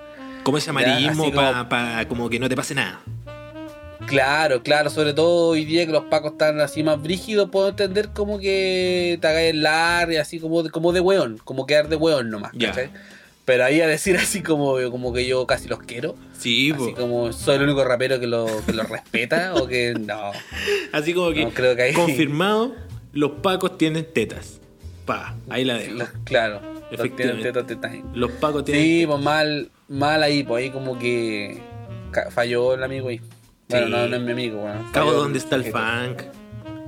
[0.45, 3.01] Como ese amarillismo para como que no te pase nada.
[4.07, 8.11] Claro, claro, sobre todo hoy día que los pacos están así más brígidos, puedo entender
[8.14, 11.89] como que te hagas el lar y así como de, como de weón, como quedar
[11.89, 12.68] de weón nomás, Ya.
[12.68, 12.91] ¿cachai?
[13.45, 16.95] Pero ahí a decir así como, como que yo casi los quiero, Sí, así po.
[16.95, 20.30] como soy el único rapero que lo, que lo respeta o que no.
[20.93, 22.74] Así como que, No, creo que ahí- confirmado,
[23.12, 24.61] los pacos tienen tetas.
[25.05, 25.95] Pa, ahí la dejo.
[25.97, 26.09] Los-
[26.89, 28.05] claro, los tienen Efectivamente.
[28.14, 31.61] Los pacos tienen Sí, pues mal, mal ahí, pues ahí como que
[32.30, 33.20] falló el amigo ahí.
[33.68, 33.93] Bueno, Sí.
[33.93, 34.78] no, no es mi amigo, weón.
[34.93, 36.22] Cabo, Falló ¿dónde está el funk?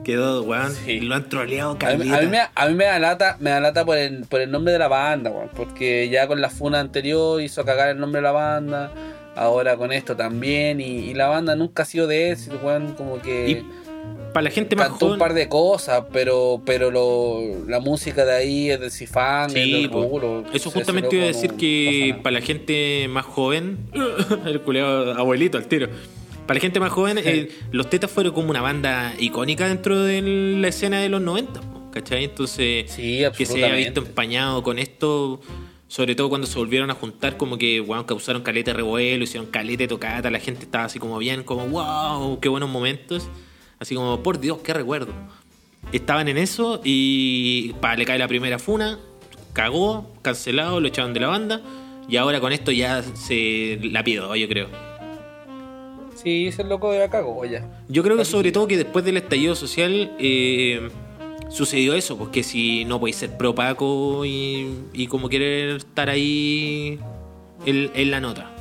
[0.05, 0.73] Quedó, weón.
[0.73, 1.01] Sí.
[1.01, 3.61] Lo han troleado A mí, a mí me, a mí me da lata, me da
[3.61, 6.81] lata por el, por el nombre de la banda, weón, porque ya con la funa
[6.81, 8.91] anterior hizo cagar el nombre de la banda,
[9.37, 13.21] ahora con esto también, y, y la banda nunca ha sido de éxito, weón, como
[13.21, 13.67] que Y
[14.33, 15.19] para la gente más cantó un joven.
[15.19, 20.55] par de cosas, pero pero lo, la música de ahí es de Cifán, Sí, es
[20.55, 23.79] Eso justamente iba a decir no que para la gente más joven,
[24.47, 25.89] el culeado abuelito al tiro.
[26.47, 30.21] Para la gente más joven, eh, los Tetas fueron como una banda icónica dentro de
[30.21, 32.25] la escena de los 90, po, ¿cachai?
[32.25, 35.41] Entonces, Sí, que se haya visto empañado con esto,
[35.87, 39.49] sobre todo cuando se volvieron a juntar, como que, wow, causaron caleta de revuelo, hicieron
[39.49, 43.29] caleta de tocata, la gente estaba así como bien, como, wow, qué buenos momentos.
[43.81, 45.13] Así como, por Dios, qué recuerdo.
[45.91, 48.99] Estaban en eso y pa, le cae la primera funa,
[49.55, 51.63] cagó, cancelado, lo echaron de la banda
[52.07, 54.69] y ahora con esto ya se la pido, yo creo.
[56.15, 57.67] Sí, ese loco de acá, ya.
[57.89, 60.91] Yo creo que sobre todo que después del estallido social eh,
[61.49, 66.99] sucedió eso, porque si no podéis ser pro Paco y, y como querer estar ahí
[67.65, 68.60] en, en la nota.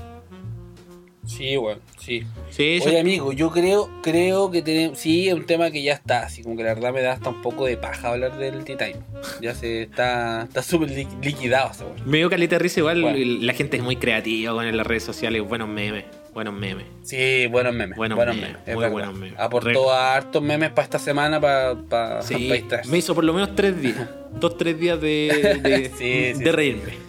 [1.30, 2.26] Sí, weón, sí.
[2.58, 4.98] Oye, amigo, yo creo, creo que tenemos.
[4.98, 7.30] Sí, es un tema que ya está, así como que la verdad me da hasta
[7.30, 8.96] un poco de paja hablar del T-Time.
[9.42, 11.70] Ya se está está súper li- liquidado
[12.06, 13.18] me dio caleta risa igual, Bueno.
[13.42, 16.86] la gente es muy creativa con las redes sociales, buenos memes, buenos memes.
[17.04, 17.96] Sí, buenos memes.
[17.96, 18.68] Buenos buenos memes, memes.
[18.68, 19.40] es muy buenos memes.
[19.40, 23.24] Aportó Re- a hartos memes para esta semana para pa, Sí, pa me hizo por
[23.24, 24.10] lo menos tres días,
[24.40, 25.92] dos, tres días de, de,
[26.36, 27.09] Sí, reírme.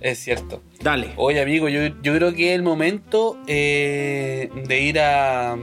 [0.00, 0.62] Es cierto.
[0.80, 1.12] Dale.
[1.16, 5.56] Oye, amigo, yo, yo creo que es el momento eh, de ir a,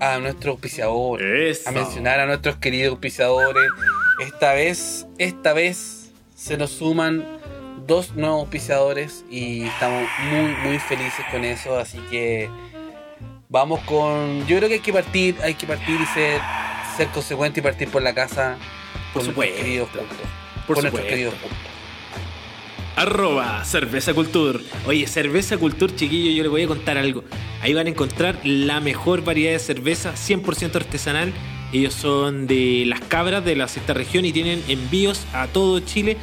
[0.00, 1.22] a nuestro auspiciador.
[1.22, 1.68] Eso.
[1.68, 3.70] a mencionar a nuestros queridos auspiciadores.
[4.20, 7.24] Esta vez, esta vez se nos suman
[7.86, 11.78] dos nuevos auspiciadores y estamos muy, muy felices con eso.
[11.78, 12.48] Así que
[13.48, 14.46] vamos con.
[14.46, 16.40] Yo creo que hay que partir, hay que partir y ser,
[16.96, 18.56] ser consecuente y partir por la casa
[19.12, 20.16] Por con nuestros queridos puntos.
[20.66, 21.77] Por con nuestros queridos puntos.
[22.98, 24.60] Arroba Cerveza Cultur.
[24.84, 27.22] Oye, Cerveza Cultur, chiquillo, yo les voy a contar algo.
[27.62, 31.32] Ahí van a encontrar la mejor variedad de cerveza 100% artesanal.
[31.72, 36.16] Ellos son de las cabras de la sexta región y tienen envíos a todo Chile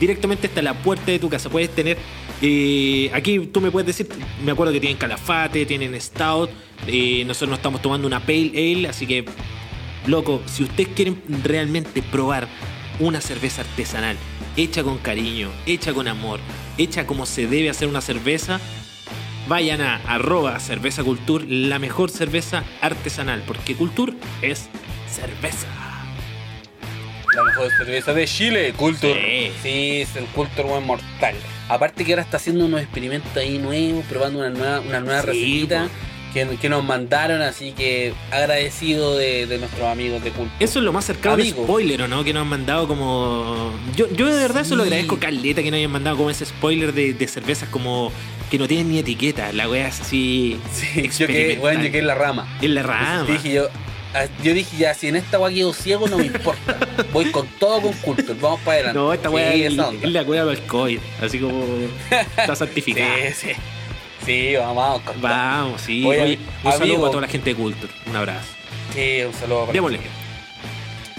[0.00, 1.50] directamente hasta la puerta de tu casa.
[1.50, 1.98] Puedes tener,
[2.40, 4.08] eh, aquí tú me puedes decir,
[4.42, 6.48] me acuerdo que tienen calafate, tienen stout.
[6.86, 9.26] eh, nosotros nos estamos tomando una pale ale, así que
[10.06, 12.48] Loco, si ustedes quieren realmente probar
[13.00, 14.16] una cerveza artesanal,
[14.56, 16.40] hecha con cariño, hecha con amor,
[16.78, 18.60] hecha como se debe hacer una cerveza,
[19.48, 24.68] vayan a arroba cerveza cultur, la mejor cerveza artesanal, porque cultur es
[25.10, 25.66] cerveza.
[27.34, 29.14] La mejor cerveza de Chile, Culture.
[29.14, 29.52] Sí.
[29.62, 31.34] Sí, es el Culture buen mortal.
[31.68, 35.70] Aparte que ahora está haciendo unos experimentos ahí nuevos, probando una nueva, una nueva Sí.
[36.32, 40.56] Que, que nos mandaron, así que agradecido de, de nuestros amigos de Culture.
[40.60, 42.24] Eso es lo más cercano de spoiler, ¿o no?
[42.24, 43.72] Que nos han mandado como...
[43.96, 44.88] Yo, yo de verdad se lo Sí.
[44.88, 48.10] agradezco caleta que nos hayan mandado como ese spoiler de, de cervezas como
[48.50, 49.52] que no tienen ni etiqueta.
[49.52, 50.58] La wea es así...
[50.72, 52.46] Sí, yo que, bueno, yo que en la rama.
[52.60, 53.24] En la rama.
[53.30, 53.68] Dije yo,
[54.14, 56.78] ah, yo dije ya, si en esta weá quedo ciego no me importa.
[57.12, 58.98] Voy con todo con Culture, vamos para adelante.
[58.98, 60.06] No, esta Sí, weá es, esa onda.
[60.06, 60.98] es la weá para el COVID.
[61.22, 61.64] Así como
[62.36, 63.14] está certificada.
[63.34, 63.52] Sí, sí.
[64.24, 65.20] Sí, vamos, vamos.
[65.20, 66.04] Vamos, sí.
[66.06, 66.78] Oye, Oye, un amigo.
[66.78, 67.92] saludo a toda la gente de Culture.
[68.06, 68.48] Un abrazo.
[68.94, 70.00] Sí, un saludo para Démosle.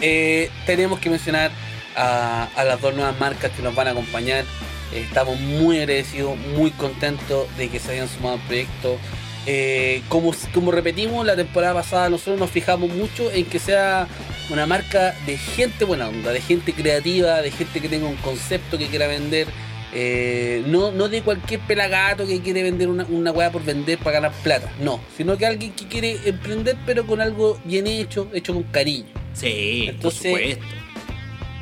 [0.01, 1.51] Eh, tenemos que mencionar
[1.95, 4.45] a, a las dos nuevas marcas que nos van a acompañar.
[4.93, 8.97] Eh, estamos muy agradecidos, muy contentos de que se hayan sumado al proyecto.
[9.45, 14.08] Eh, como, como repetimos la temporada pasada, nosotros nos fijamos mucho en que sea
[14.49, 18.78] una marca de gente buena onda, de gente creativa, de gente que tenga un concepto
[18.78, 19.47] que quiera vender.
[19.96, 24.14] Eh, no, no de cualquier pelagato que quiere vender una, una weá por vender para
[24.20, 28.54] ganar plata, no, sino que alguien que quiere emprender pero con algo bien hecho, hecho
[28.54, 29.06] con cariño.
[29.34, 30.66] Sí, Entonces- por supuesto.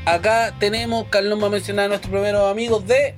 [0.06, 3.14] Acá tenemos, Carlos va a mencionar a nuestros primeros amigos de.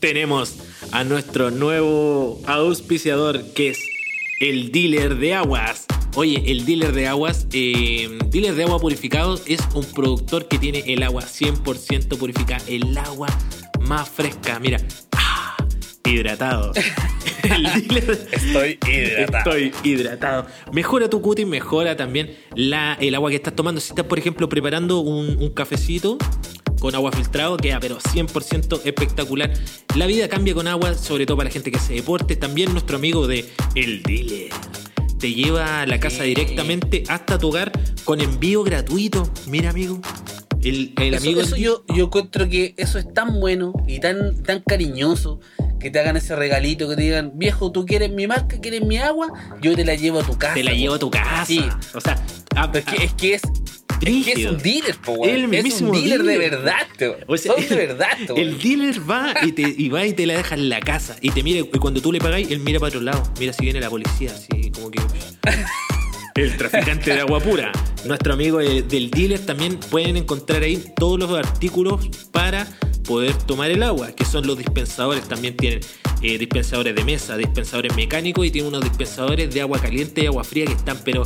[0.00, 0.56] Tenemos
[0.90, 3.78] a nuestro nuevo auspiciador que es
[4.40, 5.86] el dealer de aguas.
[6.16, 10.82] Oye, el dealer de aguas, eh, dealer de agua purificado es un productor que tiene
[10.92, 13.28] el agua 100% purificada, el agua
[13.86, 14.58] más fresca.
[14.58, 14.78] Mira,
[15.16, 15.56] ah,
[16.04, 16.72] hidratado.
[17.42, 19.56] dealer Estoy hidratado.
[19.56, 20.46] Estoy hidratado.
[20.72, 23.80] Mejora tu cutis, mejora también la, el agua que estás tomando.
[23.80, 26.18] Si estás, por ejemplo, preparando un, un cafecito
[26.80, 29.52] con agua filtrado, queda pero 100% espectacular.
[29.94, 32.36] La vida cambia con agua, sobre todo para la gente que hace deporte.
[32.36, 34.50] También nuestro amigo de El Dealer
[35.18, 37.72] te lleva a la casa directamente hasta tu hogar
[38.04, 39.26] con envío gratuito.
[39.46, 40.00] Mira, amigo.
[40.64, 44.42] El, el Eso, amigo eso yo, yo encuentro que eso es tan bueno y tan,
[44.42, 45.40] tan cariñoso
[45.78, 48.96] que te hagan ese regalito, que te digan, viejo, tú quieres mi marca, quieres mi
[48.96, 49.28] agua,
[49.60, 50.54] yo te la llevo a tu casa.
[50.54, 50.76] te la po".
[50.76, 51.44] llevo a tu casa.
[51.46, 51.62] Sí.
[51.94, 52.16] O sea,
[52.56, 53.42] a- Pero es que es, que es,
[54.00, 55.24] es, que es un dealer, po.
[55.26, 56.86] El Es un dealer, de verdad,
[57.26, 58.38] O sea, de verdad, weón.
[58.40, 61.16] El dealer va y, te, y va y te la deja en la casa.
[61.20, 63.22] Y te mira, y cuando tú le pagáis, él mira para otro lado.
[63.38, 65.00] Mira si viene la policía, así como que.
[66.36, 67.70] El traficante de agua pura.
[68.06, 72.66] Nuestro amigo eh, del dealer también pueden encontrar ahí todos los artículos para
[73.06, 75.28] poder tomar el agua, que son los dispensadores.
[75.28, 75.78] También tienen
[76.22, 80.42] eh, dispensadores de mesa, dispensadores mecánicos y tienen unos dispensadores de agua caliente y agua
[80.42, 81.22] fría que están, pero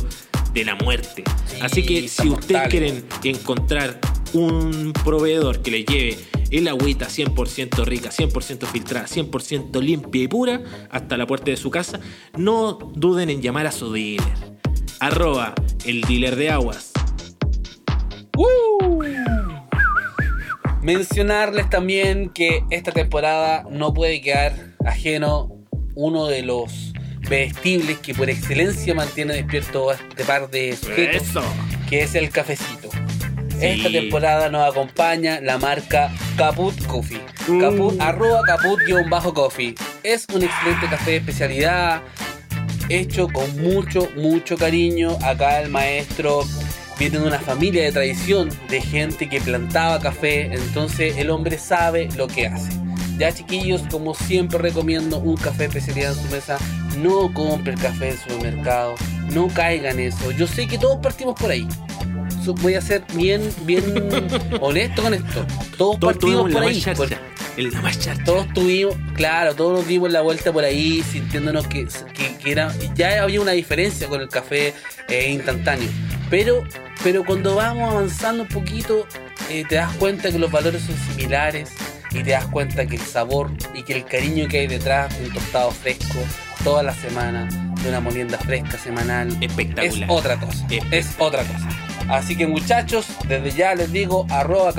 [0.53, 1.23] de la muerte.
[1.47, 3.99] Sí, Así que si ustedes quieren encontrar
[4.33, 6.19] un proveedor que les lleve
[6.51, 11.71] el agüita 100% rica, 100% filtrada, 100% limpia y pura hasta la puerta de su
[11.71, 11.99] casa,
[12.37, 14.58] no duden en llamar a su dealer.
[14.99, 15.53] Arroba
[15.85, 16.91] el dealer de aguas.
[20.81, 24.53] Mencionarles también que esta temporada no puede quedar
[24.85, 25.49] ajeno
[25.95, 26.93] uno de los
[27.29, 31.43] vestibles que por excelencia mantiene despierto a este par de sujetos, Eso.
[31.89, 32.89] que es el cafecito.
[32.91, 33.65] Sí.
[33.65, 37.21] Esta temporada nos acompaña la marca Caput Coffee.
[37.47, 37.59] Mm.
[37.61, 39.75] Caput, arroba caput-coffee.
[40.03, 42.01] Es un excelente café de especialidad,
[42.89, 45.17] hecho con mucho, mucho cariño.
[45.23, 46.43] Acá el maestro
[46.97, 52.09] viene de una familia de tradición, de gente que plantaba café, entonces el hombre sabe
[52.17, 52.69] lo que hace.
[53.17, 56.57] Ya chiquillos, como siempre recomiendo un café especialidad en su mesa,
[56.97, 58.95] no compre el café del supermercado,
[59.33, 60.31] no caigan en eso.
[60.31, 61.67] Yo sé que todos partimos por ahí.
[62.61, 63.83] Voy a ser bien, bien
[64.61, 65.45] honesto con esto.
[65.77, 66.83] Todos Todos partimos por ahí.
[66.95, 67.09] por-.
[67.57, 67.71] El
[68.25, 72.73] todos tuvimos, claro, todos nos dimos la vuelta por ahí sintiéndonos que, que- que era,
[72.95, 74.73] ya había una diferencia con el café
[75.09, 75.89] eh, instantáneo.
[76.29, 76.63] Pero,
[77.03, 79.05] pero cuando vamos avanzando un poquito,
[79.49, 81.69] eh, te das cuenta que los valores son similares
[82.11, 85.25] y te das cuenta que el sabor y que el cariño que hay detrás de
[85.27, 86.19] un tostado fresco
[86.63, 87.47] toda la semana,
[87.83, 90.09] de una molienda fresca semanal, es Espectacular.
[90.09, 90.65] otra cosa.
[90.91, 91.67] Es otra cosa.
[92.09, 94.71] Así que muchachos, desde ya les digo, arroba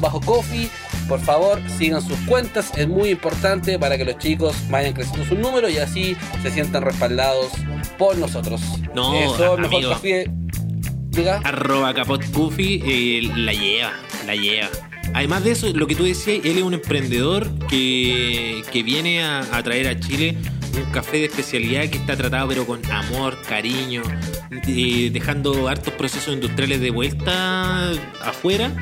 [0.00, 0.68] bajo coffee
[1.08, 5.34] por favor sigan sus cuentas, es muy importante para que los chicos vayan creciendo su
[5.34, 7.52] número y así se sientan respaldados
[7.98, 8.60] por nosotros.
[8.94, 10.30] No, Eso, el mejor café.
[11.10, 11.40] Diga.
[11.44, 12.22] Arroba Capot
[12.58, 13.92] eh, la lleva,
[14.26, 14.68] la lleva.
[15.14, 19.40] Además de eso, lo que tú decías, él es un emprendedor que, que viene a,
[19.54, 20.38] a traer a Chile
[20.74, 24.02] un café de especialidad que está tratado pero con amor, cariño,
[24.66, 27.90] eh, dejando hartos procesos industriales de vuelta
[28.22, 28.72] afuera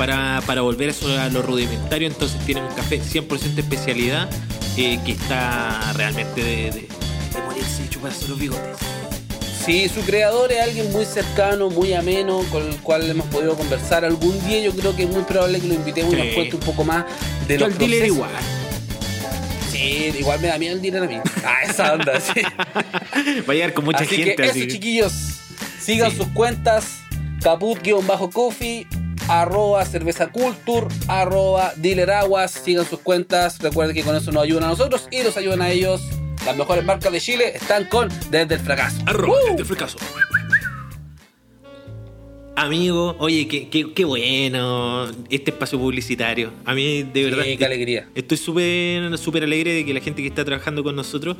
[0.00, 2.08] para, para volver a, eso, a lo rudimentario.
[2.08, 4.30] Entonces tiene un café 100% especialidad
[4.78, 8.78] eh, que está realmente de, de, de morirse y chuparse los bigotes.
[9.66, 14.06] Sí, su creador es alguien muy cercano, muy ameno, con el cual hemos podido conversar.
[14.06, 16.22] Algún día yo creo que es muy probable que lo invitemos y Sí.
[16.24, 17.04] nos cuente un poco más
[17.46, 18.16] de Yo los dealer procesos.
[18.16, 18.30] igual.
[19.70, 21.16] Sí, igual me da miedo el dealer a mí.
[21.44, 22.40] Ah, esa onda, sí.
[23.46, 24.66] Va a llegar con mucha así gente que eso, así.
[24.68, 25.12] chiquillos,
[25.78, 26.16] sigan Sí.
[26.16, 26.84] sus cuentas,
[27.42, 28.86] caput-coffee,
[29.30, 34.64] arroba cerveza culture, arroba dealer aguas, sigan sus cuentas, recuerden que con eso nos ayudan
[34.64, 36.02] a nosotros y nos ayudan a ellos.
[36.44, 38.96] Las mejores marcas de Chile están con Desde el Fracaso.
[39.06, 39.48] Arroba ¡Uh!
[39.50, 39.98] desde el fracaso.
[42.56, 46.50] Amigo, oye, qué, qué, qué bueno este espacio publicitario.
[46.66, 48.08] A mí, de verdad, Sí, qué alegría.
[48.14, 51.36] estoy súper súper alegre de que la gente que está trabajando con nosotros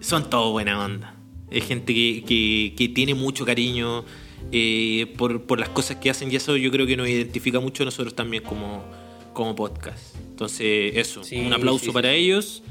[0.00, 1.14] son todos buena onda.
[1.50, 4.04] Es gente que, que, que tiene mucho cariño
[4.52, 7.82] eh, por, por las cosas que hacen y eso yo creo que nos identifica mucho
[7.82, 8.84] a nosotros también como,
[9.32, 10.16] como podcast.
[10.16, 12.62] Entonces, eso, Sí, un aplauso sí, para ellos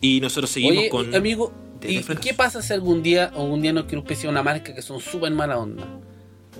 [0.00, 1.14] y nosotros seguimos Oye, con...
[1.14, 4.82] amigo, ¿y qué pasa si algún día, algún día nos quiere auspiciar una marca que
[4.82, 5.86] son súper mala onda?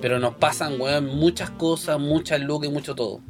[0.01, 3.21] Pero nos pasan, weón, muchas cosas, muchas lucas y mucho todo.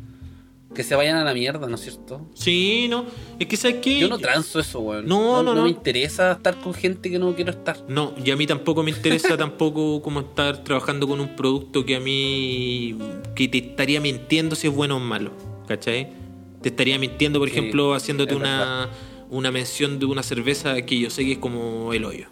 [0.76, 2.22] Que se vayan a la mierda, ¿no es cierto?
[2.34, 3.06] Sí, no,
[3.40, 4.00] es que ¿sabes qué?
[4.00, 5.08] Yo no transo eso, weón.
[5.08, 5.64] No, no, no.
[5.64, 7.78] me interesa estar con gente que no quiero estar.
[7.88, 11.96] No, y a mí tampoco me interesa tampoco como estar trabajando con un producto que
[11.96, 12.96] a mí
[13.36, 15.32] que te estaría mintiendo si es bueno o malo,
[15.68, 16.12] ¿cachai?
[16.62, 18.90] Te estaría mintiendo, por Sí, ejemplo, haciéndote una,
[19.30, 22.28] una mención de una cerveza que yo sé que es como el hoyo.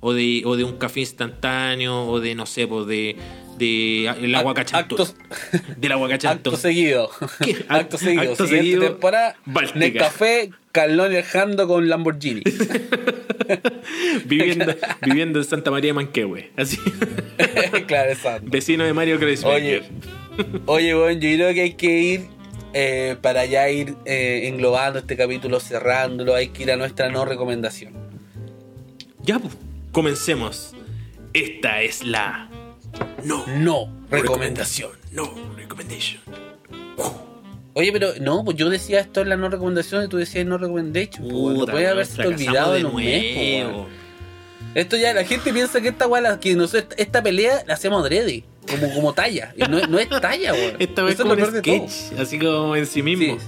[0.00, 3.16] O de, o de un café instantáneo, o de, no sé, pues de,
[3.58, 5.00] de el aguacachantón.
[5.00, 5.14] Actos,
[5.76, 6.54] Del aguacachantón.
[6.54, 7.10] acto seguido.
[7.44, 7.64] ¿Qué?
[7.68, 8.32] Acto seguido.
[8.32, 9.36] Acto Siguiente seguido, temporada.
[9.74, 12.42] Nescafé, Carlón viajando con Lamborghini.
[14.24, 16.50] viviendo, viviendo en Santa María Manquehue.
[16.56, 16.78] Así.
[17.86, 18.46] claro, exacto.
[18.50, 19.84] Vecino de Mario Oye, Kreisberger.
[20.66, 22.26] oye, bueno, yo creo que hay que ir
[22.74, 26.34] eh, para ya ir eh, englobando este capítulo, cerrándolo.
[26.34, 27.94] Hay que ir a nuestra no recomendación.
[29.22, 29.54] Ya, pues,
[29.92, 30.74] comencemos.
[31.32, 32.48] Esta es la
[33.24, 34.90] no No recomendación.
[35.12, 36.20] No recommendation.
[37.74, 40.56] Oye, pero no, pues yo decía esto en la no recomendación y tú decías no
[40.56, 41.22] recommendation.
[41.28, 43.66] pues, Puta, puede haberse olvidado de en un mes.
[43.74, 43.86] pues.
[44.74, 48.02] Esto ya, la gente piensa que esta weá, la- que nosotros, esta pelea la hacemos
[48.02, 49.52] adrede, como, como talla.
[49.56, 50.76] Y no, no es talla, weón.
[50.78, 51.88] Esta vez Eso es como lo un todo.
[51.88, 53.38] sketch, así como en sí mismo.
[53.38, 53.46] Sí.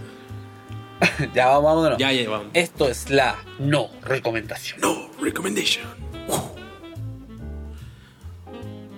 [1.34, 1.98] ya, vamos, vámonos.
[1.98, 2.48] Ya, ya, vamos.
[2.54, 4.80] Esto es la no recomendación.
[4.80, 5.84] No recommendation.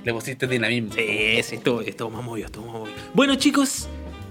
[0.04, 0.92] Le pusiste dinamismo.
[0.94, 2.96] Sí, sí, esto, esto más movido, esto más movido.
[3.14, 3.88] Bueno, chicos,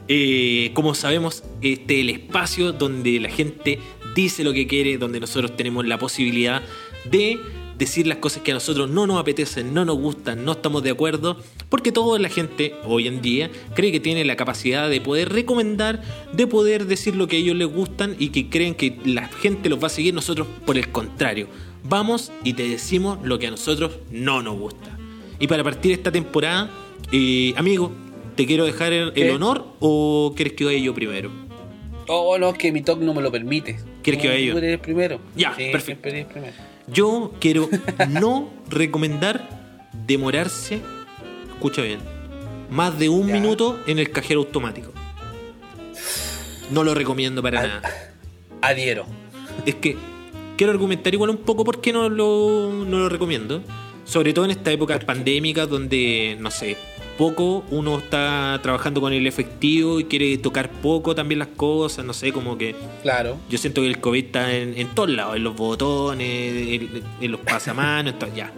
[0.08, 3.80] eh, como sabemos, este es el espacio donde la gente
[4.16, 6.62] dice lo que quiere, donde nosotros tenemos la posibilidad
[7.06, 7.38] de
[7.78, 10.90] decir las cosas que a nosotros no nos apetecen, no nos gustan, no estamos de
[10.90, 11.38] acuerdo,
[11.70, 16.02] porque toda la gente hoy en día cree que tiene la capacidad de poder recomendar,
[16.34, 19.70] de poder decir lo que a ellos les gustan y que creen que la gente
[19.70, 21.48] los va a seguir, nosotros por el contrario.
[21.86, 24.99] Vamos y te decimos lo que a nosotros no nos gusta.
[25.40, 26.70] Y para partir esta temporada,
[27.12, 27.92] eh, amigo,
[28.36, 31.32] ¿te quiero dejar el, honor o quieres que vaya yo primero?
[32.08, 33.80] Oh, no, es que mi talk no me lo permite.
[34.04, 34.58] ¿Quieres que No, vaya yo?
[34.58, 35.20] Eres primero.
[35.36, 36.10] Ya, Sí, perfecto.
[36.10, 36.54] eres primero.
[36.88, 37.70] Yo quiero
[38.10, 40.82] no recomendar demorarse,
[41.54, 42.00] escucha bien,
[42.72, 43.34] más de un Ya.
[43.36, 44.92] minuto en el cajero automático.
[46.72, 47.82] No lo recomiendo para nada.
[48.62, 49.06] Adhiero.
[49.66, 49.98] Es que
[50.58, 53.62] quiero argumentar igual un poco por qué no lo, no lo recomiendo.
[54.10, 56.78] Sobre todo en esta época pandémica donde, no sé,
[57.18, 62.14] poco uno está trabajando con el efectivo y quiere tocar poco también las cosas, no
[62.14, 63.38] sé, como que Claro.
[63.50, 66.28] yo siento que el COVID está en, en todos lados, en los botones,
[66.82, 68.52] en, en los pasamanos, en todo, ya.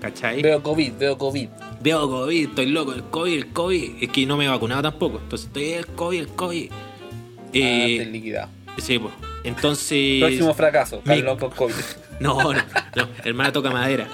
[0.00, 0.40] ¿Cachai?
[0.42, 1.48] Veo COVID, veo COVID.
[1.82, 3.90] Veo COVID, estoy loco, el COVID, el COVID.
[4.02, 6.70] Es que no me he vacunado tampoco, entonces estoy el COVID, el COVID.
[6.72, 8.48] Ah, Eh, te liquidado.
[8.78, 9.12] sí, pues.
[9.44, 10.20] Entonces.
[10.20, 10.96] Próximo fracaso.
[11.04, 11.74] mi- Carlón con COVID.
[12.20, 12.62] No, no,
[12.96, 14.06] no, hermana toca madera.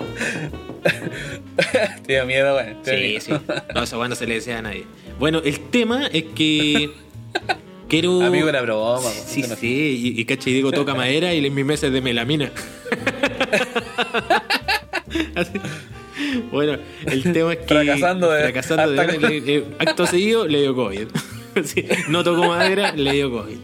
[2.07, 2.75] te da miedo, güey.
[2.83, 3.21] Sí, miedo.
[3.21, 3.33] sí.
[3.75, 4.85] No, eso bueno, no se le desea a nadie.
[5.19, 6.91] Bueno, el tema es que
[7.89, 8.23] quiero.
[8.23, 9.11] Amigo, era broma.
[9.11, 12.01] Sí, no- sí, y, y cacha, y digo toca madera y mi mesa es de
[12.01, 12.51] melamina.
[15.35, 15.53] Así.
[16.53, 16.77] Bueno,
[17.07, 17.65] el tema es que.
[17.67, 21.07] Fracasando de- fracasando de- hasta- le- le- acto seguido le dio COVID.
[21.65, 23.57] Sí, no tocó madera, le dio COVID.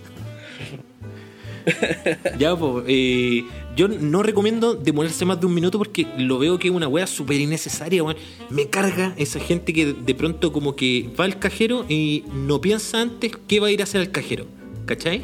[2.39, 3.45] Ya, pues, eh,
[3.77, 7.07] yo no recomiendo demorarse más de un minuto porque lo veo que es una wea
[7.07, 8.17] súper innecesaria, weón.
[8.49, 13.01] Me carga esa gente que de pronto como que va al cajero y no piensa
[13.03, 14.47] antes qué va a ir a hacer al cajero,
[14.87, 15.23] ¿cachai?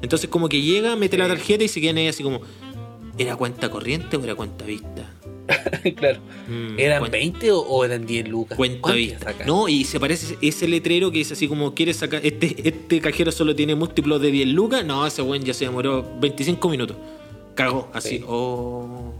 [0.00, 2.40] Entonces como que llega, mete la tarjeta y se quedan ahí así como,
[3.18, 5.12] ¿era cuenta corriente o era cuenta vista?
[5.96, 6.20] claro.
[6.46, 8.56] Mm, ¿Eran cuenta- 20 o, o eran 10 lucas?
[8.56, 9.34] Cuenta ¿Cuánto vista.
[9.46, 12.24] No, y se parece ese letrero que es así como, ¿quieres sacar?
[12.24, 14.84] Este, este cajero solo tiene múltiplos de 10 lucas.
[14.84, 16.96] No, ese weón ya se demoró 25 minutos.
[17.58, 18.18] Cagó, así.
[18.18, 18.24] Sí.
[18.26, 19.12] Oh.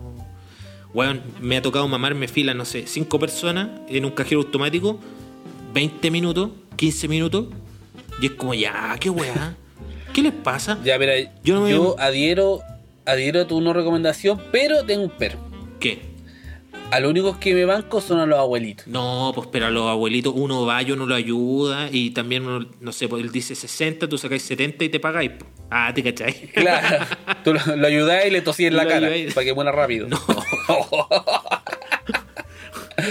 [0.95, 4.99] Weón, me ha tocado mamarme fila, no sé, 5 personas en un cajero automático,
[5.75, 7.47] 20 minutos, 15 minutos.
[8.23, 9.57] Y es como, ya, qué weá.
[10.15, 10.79] ¿Qué les pasa?
[10.85, 12.61] Ya, mira, Yo yo, no me- adhiero,
[13.05, 15.39] adhiero a tu no recomendación, pero tengo un pero.
[15.81, 16.08] ¿Qué?
[16.91, 18.87] A los únicos que me banco son a los abuelitos.
[18.87, 22.67] No, pues pero a los abuelitos uno va y uno lo ayuda y también uno,
[22.81, 25.33] no sé, pues él dice 60, tú sacáis 70 y te pagáis.
[25.33, 25.45] po.
[25.71, 26.33] Ah, te cachai.
[26.55, 27.05] Claro.
[27.45, 29.35] Tú lo, lo ayudás y le tosí en la Lo cara ayudáis.
[29.35, 30.09] para que muera rápido.
[30.09, 30.19] No.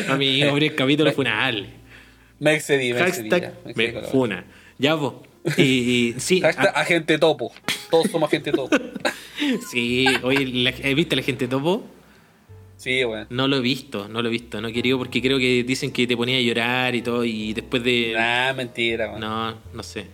[0.09, 1.67] A mí, hombre, el capítulo funable.
[2.39, 3.29] me excedí, me excedí.
[3.29, 4.43] Ya, me excedí funa.
[4.79, 5.13] Ya, vos.
[5.55, 7.53] Y, y- sí, Hashtag agente topo.
[7.91, 8.75] Todos somos agente topo.
[9.69, 11.83] sí, oye, ¿eh, ¿viste la gente topo?
[12.77, 13.25] Sí, bueno.
[13.29, 15.91] No lo he visto, no lo he visto, no he querido porque creo que dicen
[15.91, 18.13] que te ponía a llorar y todo y después de...
[18.15, 19.17] Nah, mentira.
[19.17, 20.05] No, no sé.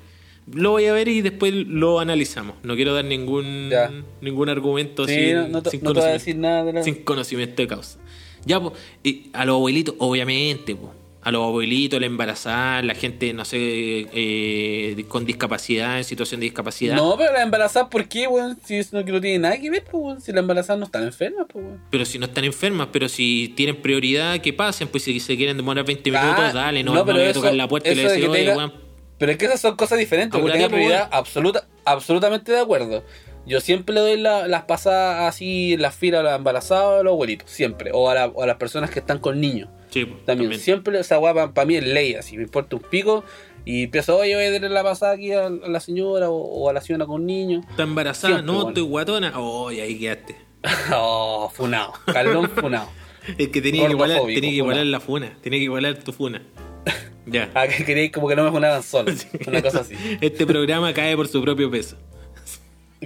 [0.52, 2.56] Lo voy a ver y después lo analizamos.
[2.64, 3.92] No quiero dar ningún Ya.
[4.22, 8.00] ningún argumento Sí, sin, no, no sin no conocimiento, decir nada sin conocimiento de causa.
[8.46, 10.92] Ya, pues, y a los abuelitos, obviamente, pues.
[11.26, 16.46] A los abuelitos, la embarazada, la gente, no sé, eh, con discapacidad, en situación de
[16.46, 16.96] discapacidad.
[16.96, 18.58] No, pero la embarazada, ¿por qué, weón?
[18.66, 20.22] Si eso no, no tiene nada que ver, pues, weón.
[20.22, 21.82] Si la embarazada no están enfermas, pues, weón.
[21.90, 24.88] Pero si no están enfermas, pero si tienen prioridad, que pasen.
[24.88, 26.84] Pues si se quieren demorar 20 minutos, Ah, dale.
[26.84, 28.40] No, no, no, pero le voy a tocar la puerta y le decir, que oye,
[28.46, 28.74] tenga- weón,
[29.18, 30.38] Pero es que esas son cosas diferentes.
[30.40, 31.14] Porque tenga pues, prioridad, weón.
[31.14, 33.04] absoluta, absolutamente de acuerdo.
[33.46, 37.12] Yo siempre le doy la- las pasadas así las filas a los embarazados, a los
[37.12, 37.92] abuelitos, siempre.
[37.94, 39.70] O a, la- o a las personas que están con niños.
[39.94, 40.60] Sí, También, también.
[40.60, 43.24] siempre esa guapa para mí es ley, así me importa un pico.
[43.64, 46.74] Y empiezo, oye, voy a darle la pasada aquí a, la señora o, o a
[46.74, 47.64] la señora con niños.
[47.70, 48.34] ¿Está embarazada?
[48.34, 48.70] Siempre, no, bueno.
[48.70, 49.34] estoy guatona.
[49.36, 50.36] Oh, y ahí quedaste.
[50.96, 51.94] oh, funado.
[52.12, 52.90] Carlón funado.
[53.38, 55.38] Es que tenía que igualar, tenía que igualar la funa.
[55.42, 56.42] Tenía que igualar tu funa.
[57.26, 57.50] Ya.
[57.54, 59.14] Ah, que queréis como que no me funaban solo.
[59.48, 59.96] Una cosa así.
[60.20, 61.96] Este programa cae por su propio peso.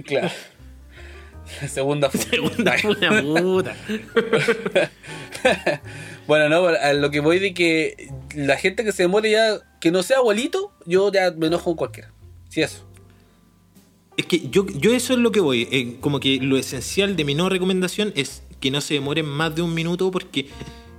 [0.04, 0.28] Claro.
[1.68, 2.24] Segunda funa.
[2.24, 3.76] Segunda funa puta.
[6.28, 9.90] Bueno, no, a lo que voy de que la gente que se demore ya, que
[9.90, 12.12] no sea abuelito, yo ya me enojo con cualquiera.
[12.50, 12.84] Sí, eso.
[14.18, 15.66] Es que yo, yo eso es lo que voy.
[15.72, 19.54] eh, como que lo esencial de mi no recomendación es que no se demoren más
[19.54, 20.48] de un minuto porque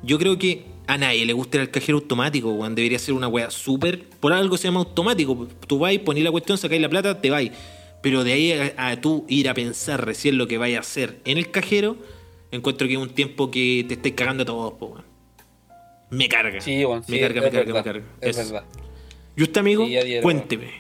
[0.02, 2.74] yo creo que a nadie le gusta el cajero automático, weón.
[2.74, 4.10] Debería ser una weá súper...
[4.20, 5.48] Por algo se llama automático.
[5.68, 7.52] Tú vas, ponís la cuestión, sacáis la plata, te vais.
[8.02, 11.20] Pero de ahí a, a tú ir a pensar recién lo que vayas a hacer
[11.26, 11.98] en el cajero,
[12.50, 15.09] encuentro que es un tiempo que te estáis cagando a todos, weón.
[16.10, 16.60] Me carga.
[16.62, 18.05] Sí, bueno, me sí, carga, me carga, me carga.
[18.22, 18.64] Es verdad.
[19.36, 19.86] ¿Y usted, amigo?
[19.86, 20.24] Sí, dieron.
[20.24, 20.72] Cuénteme.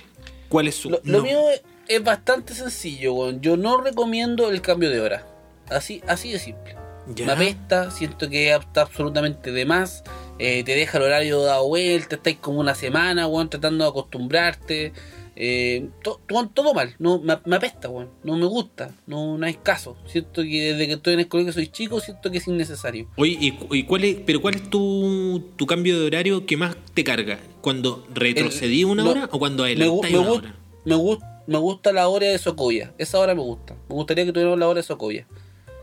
[0.49, 0.89] ¿Cuál es su...?
[0.89, 3.41] Lo, mío es, es bastante sencillo, weón.
[3.41, 5.25] Yo no recomiendo el cambio de hora.
[5.69, 6.75] Así, así de simple.
[7.15, 7.25] Ya.
[7.25, 10.03] Me apesta, siento que está absolutamente de más.
[10.39, 14.93] eh, te deja el horario dado vuelta, estáis como una semana, weón, tratando de acostumbrarte.
[15.41, 18.09] Eh, to- to- todo mal, no, me, me apesta, weón.
[18.23, 19.95] No me gusta, no, no hay caso.
[20.05, 23.07] Siento que desde que estoy en el colegio soy chico, siento que es innecesario.
[23.15, 26.75] Oye, ¿y, y cuál es, pero cuál es tu, tu cambio de horario que más
[26.93, 27.39] te carga?
[27.61, 30.55] ¿Cuando retrocedí El- una hora o cuando me, una hora?
[30.85, 33.75] me, gu- me gusta la hora de Socoya, esa hora me gusta.
[33.87, 35.25] Me gustaría que tuviéramos la hora de Socoya.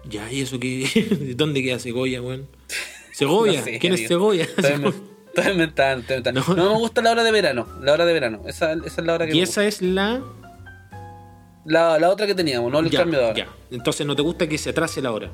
[0.09, 1.35] Ya, ¿y eso qué?
[1.37, 2.47] ¿Dónde queda Segovia, weón?
[3.13, 3.61] ¿Segovia?
[3.61, 4.07] No sé, ¿Quién es.
[4.07, 4.47] Segovia?
[5.37, 6.55] Estoy inven- estoy inventando, estoy inventando.
[6.57, 6.65] No.
[6.65, 6.73] No.
[6.75, 8.41] me gusta la hora de verano, la hora de verano.
[8.47, 10.23] Esa, esa es la hora que y me esa es la...
[11.65, 13.35] La, la otra que teníamos, no el ya, cambio de hora.
[13.35, 13.49] ya.
[13.73, 15.31] Entonces no te gusta que se atrase la hora.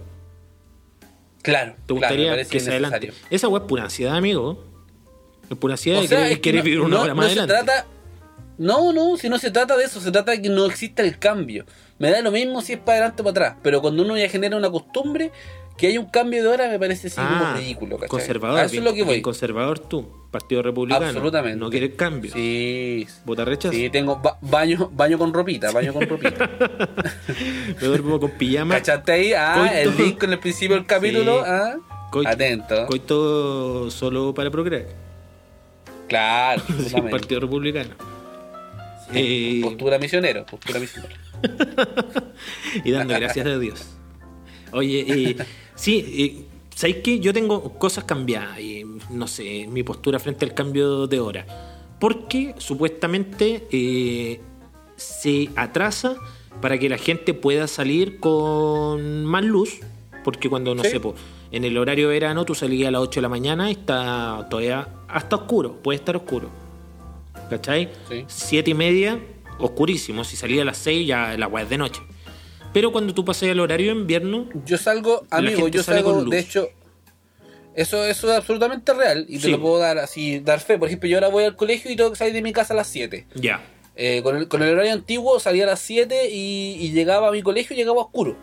[1.42, 3.12] Claro, ¿Te gustaría que se adelante?
[3.30, 4.64] Esa weá es pura ansiedad, amigo.
[5.50, 7.14] Es pura ansiedad O de sea, querer, es que querer no- vivir una no- hora
[7.14, 7.64] más no se adelante.
[7.72, 7.86] trata-
[8.58, 11.18] no, no, si no se trata de eso, se trata de que no exista el
[11.18, 11.66] cambio.
[11.98, 14.28] Me da lo mismo si es para adelante o para atrás, pero cuando uno ya
[14.28, 15.32] genera una costumbre,
[15.76, 17.96] que haya un cambio de hora me parece así como ridículo.
[17.96, 18.08] ¿cachai?
[18.08, 18.60] conservador.
[18.60, 19.22] Eso bien- es lo que voy.
[19.22, 21.06] conservador tú, Partido Republicano.
[21.06, 21.58] Absolutamente.
[21.58, 22.32] No quieres cambio.
[22.32, 23.72] Sí, Vota rechazo.
[23.74, 26.48] sí, tengo ba- baño, baño con ropita, baño con ropita.
[27.80, 28.74] Me duermo con pijama.
[28.76, 29.32] ¿Cachaste ahí?
[29.32, 29.74] Ah, Coito.
[29.90, 31.38] el link en el principio del capítulo.
[31.42, 31.50] Sí.
[31.50, 31.74] Ah,
[32.10, 32.28] Coito.
[32.30, 32.86] atento.
[32.86, 34.86] Coito solo para procrear.
[36.08, 37.00] Claro, Sí.
[37.10, 37.90] Partido Republicano.
[39.14, 41.14] Eh, Postura misionero, postura misionero.
[42.84, 43.84] y dando gracias a Dios.
[44.72, 45.36] Oye, eh,
[45.74, 47.20] sí, ¿sabéis qué?
[47.20, 51.46] Yo tengo cosas cambiadas y no sé, mi postura frente al cambio de hora.
[52.00, 54.40] Porque supuestamente eh,
[54.96, 56.16] se atrasa
[56.60, 59.80] para que la gente pueda salir con más luz.
[60.24, 60.90] Porque cuando, no Sí.
[60.90, 61.14] sé, po,
[61.50, 64.46] en el horario de verano tú salías a las 8 de la mañana y está
[64.48, 66.48] todavía hasta oscuro, puede estar oscuro.
[67.50, 67.90] ¿Cachai?
[68.08, 68.24] Sí.
[68.28, 69.18] Siete y media,
[69.58, 70.24] oscurísimo.
[70.24, 72.00] Si salía a las 6 ya la weá es de noche.
[72.72, 76.68] Pero cuando tú pasas al horario de invierno, Yo salgo, amigo, yo salgo, de hecho,
[77.74, 80.78] eso, eso es absolutamente real y te lo puedo dar así, dar fe.
[80.78, 82.76] Por ejemplo, yo ahora voy al colegio y tengo que salir de mi casa a
[82.76, 83.26] las 7.
[83.34, 83.62] ya.
[83.94, 87.30] Eh, con, el, con el horario antiguo salía a las 7 y, y llegaba a
[87.30, 88.38] mi colegio y llegaba oscuro.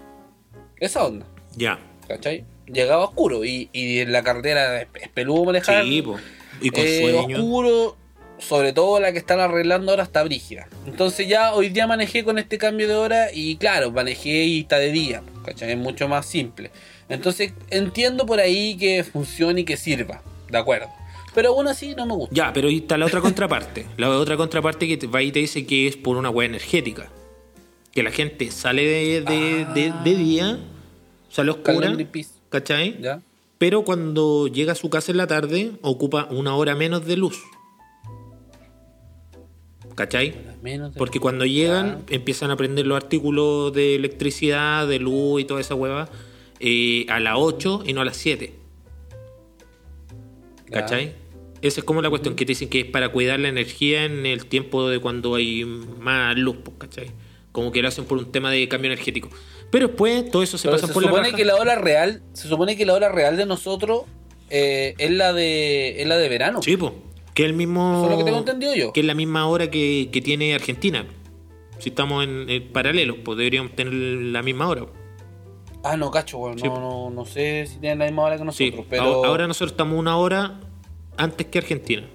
[0.79, 1.25] Esa onda,
[1.55, 1.79] Ya.
[2.07, 2.45] ¿cachai?
[2.67, 5.83] Llegaba oscuro y, y en la carretera es peludo manejar.
[5.85, 6.17] Sí, po.
[6.61, 7.37] Y con Eh, sueño.
[7.37, 7.97] oscuro,
[8.39, 10.67] sobre todo la que están arreglando ahora está brígida.
[10.87, 14.77] Entonces ya hoy día manejé con este cambio de hora y claro, manejé y está
[14.79, 15.71] de día, ¿cachai?
[15.71, 16.71] Es mucho más simple.
[17.09, 20.87] Entonces entiendo por ahí que funcione y que sirva, de acuerdo.
[21.35, 22.33] Pero aún así no me gusta.
[22.35, 23.85] Ya, pero ahí está la otra contraparte.
[23.97, 27.09] La otra contraparte que va y te dice que es por una hueá energética.
[27.91, 30.59] Que la gente sale de, de, de- de día,
[31.29, 31.95] sale oscura,
[32.49, 32.97] ¿cachai?
[33.01, 33.21] ¿Ya?
[33.57, 37.37] Pero cuando llega a su casa en la tarde, ocupa una hora menos de luz.
[39.99, 40.33] ¿Cachai?
[40.95, 45.75] Porque cuando llegan, empiezan a prender los artículos de electricidad, de luz y toda esa
[45.75, 46.07] hueva
[46.61, 48.53] eh, a las 8 y no a las 7.
[50.69, 50.79] Ya.
[50.79, 51.15] ¿Cachai?
[51.61, 54.25] Esa es como la cuestión que te dicen que es para cuidar la energía en
[54.25, 57.11] el tiempo de cuando hay más luz, pues, ¿cachai?
[57.51, 59.27] Como que lo hacen por un tema de cambio energético.
[59.69, 61.35] Pero después todo eso se Pero pasa se por la supone raja.
[61.35, 64.03] que la hora real, se supone que la hora real de nosotros
[64.49, 66.61] eh, es la de es la de verano.
[66.61, 66.95] Sí, po.
[67.39, 67.93] Que es el mismo.
[67.93, 68.91] Eso es lo que tengo entendido yo.
[68.91, 71.07] Que es la misma hora que, que tiene Argentina.
[71.77, 74.87] Si estamos en, en paralelos, pues deberíamos tener la misma hora.
[75.81, 76.37] Ah, no, cacho.
[76.57, 76.63] Sí.
[76.67, 79.71] No, no, no sé si tienen la misma hora que Sí, nosotros, pero ahora nosotros
[79.71, 80.59] estamos una hora
[81.15, 82.09] antes que Argentina.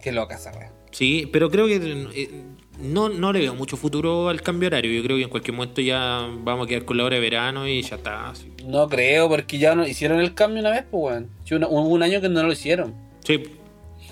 [0.00, 0.50] qué loca esa.
[0.90, 2.44] Sí, pero creo que eh,
[2.80, 4.92] no, no le veo mucho futuro al cambio horario.
[4.92, 7.66] Yo creo que en cualquier momento ya vamos a quedar con la hora de verano
[7.66, 8.30] y ya está.
[8.30, 8.50] así.
[8.66, 11.30] No creo, porque ya no hicieron el cambio una vez, pues, weón.
[11.52, 12.94] Una- Hubo un año que no lo hicieron.
[13.24, 13.40] Sí,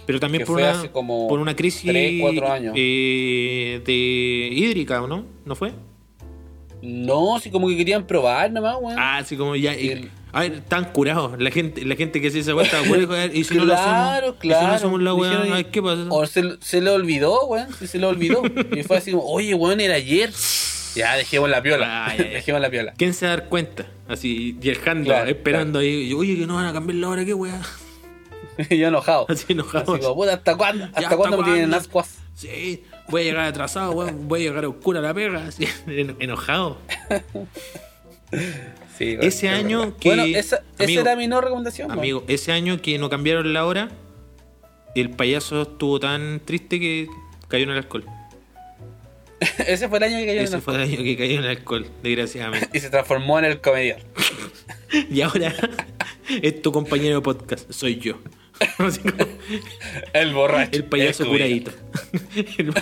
[0.06, 2.74] pero también Que por fue una, hace como por una crisis años.
[2.76, 3.92] eh, de
[4.52, 5.24] hídrica, ¿o no?
[5.44, 5.72] ¿No fue?
[6.82, 8.98] No, sí, como que querían probar nomás, weón.
[8.98, 9.72] Ah, sí, como ya.
[9.72, 11.40] El- a ver, están curados.
[11.40, 12.80] La gente, la gente que se esa vuelta,
[13.32, 14.60] y si no lo claro, hacemos, claro.
[14.60, 16.02] si no hacemos la weá, Dijeron, ¿qué pasa?
[16.10, 17.68] O se, se le olvidó, weón.
[17.74, 18.42] Se le olvidó.
[18.76, 20.30] y fue así como, oye, weón, era ayer.
[20.94, 22.06] Ya, dejemos la piola.
[22.06, 22.30] Ah, ya, ya.
[22.30, 22.92] dejemos la piola.
[22.96, 23.86] ¿Quién se va a dar cuenta?
[24.08, 25.88] Así, y el handler Claro, esperando ahí.
[25.88, 27.60] y yo, Oye, que no van a cambiar la hora, qué weá.
[28.70, 29.26] Yo enojado.
[29.28, 29.94] Así enojado.
[29.94, 30.84] Así como, ¿hasta cuándo?
[30.84, 32.18] ¿Hasta, ¿hasta cuándo me tienen ascuas?
[32.34, 34.28] Sí, voy a llegar atrasado, weón.
[34.28, 35.46] Voy a llegar a oscura la pega.
[35.46, 36.78] Así, en- enojado.
[38.98, 41.90] Sí, Ese es año que- Bueno, esa, esa amigo, era mi no recomendación.
[41.90, 43.90] Amigo, ese año que no cambiaron la hora,
[44.94, 47.08] el payaso estuvo tan triste que
[47.48, 48.04] cayó en el alcohol.
[49.66, 51.44] ese fue el año que cayó en Ese el- fue el año que cayó en
[51.44, 52.68] el alcohol, desgraciadamente.
[52.76, 54.06] Y se transformó en el comediante.
[55.10, 55.52] Y ahora
[56.40, 58.14] es tu compañero de podcast, soy yo.
[58.76, 58.88] Como,
[60.12, 60.70] El borracho.
[60.72, 61.72] el payaso curadito.
[62.56, 62.72] El-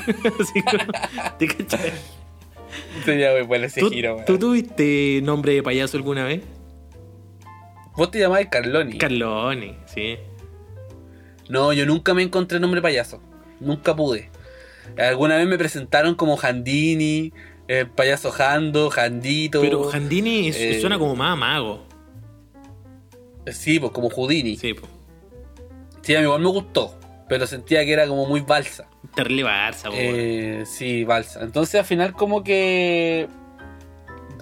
[1.39, 1.93] ¿Te cachai?
[3.05, 4.25] Sería muy bueno ese ¿Tú, giro, weón.
[4.27, 6.43] tú tuviste nombre de payaso alguna vez?
[7.97, 8.99] Vos te llamabas Carloni.
[8.99, 10.17] Carlone, sí.
[11.49, 13.21] no, yo nunca me encontré nombre payaso.
[13.61, 14.31] Nunca pude.
[14.97, 17.33] Alguna vez me presentaron como Jandini,
[17.69, 19.61] eh, payaso Jando, Jandito.
[19.61, 21.85] Pero Jandini es- eh, suena como más mago.
[23.47, 24.57] Sí, pues como Houdini.
[24.57, 24.69] Sí.
[24.69, 24.87] Sí, po.
[24.87, 26.95] a mí igual me gustó.
[27.33, 28.91] Pero sentía que era como muy balsa.
[29.15, 29.49] Terrible
[29.83, 29.95] po.
[29.95, 31.41] Eh, sí, balsa.
[31.43, 33.27] Entonces al final como que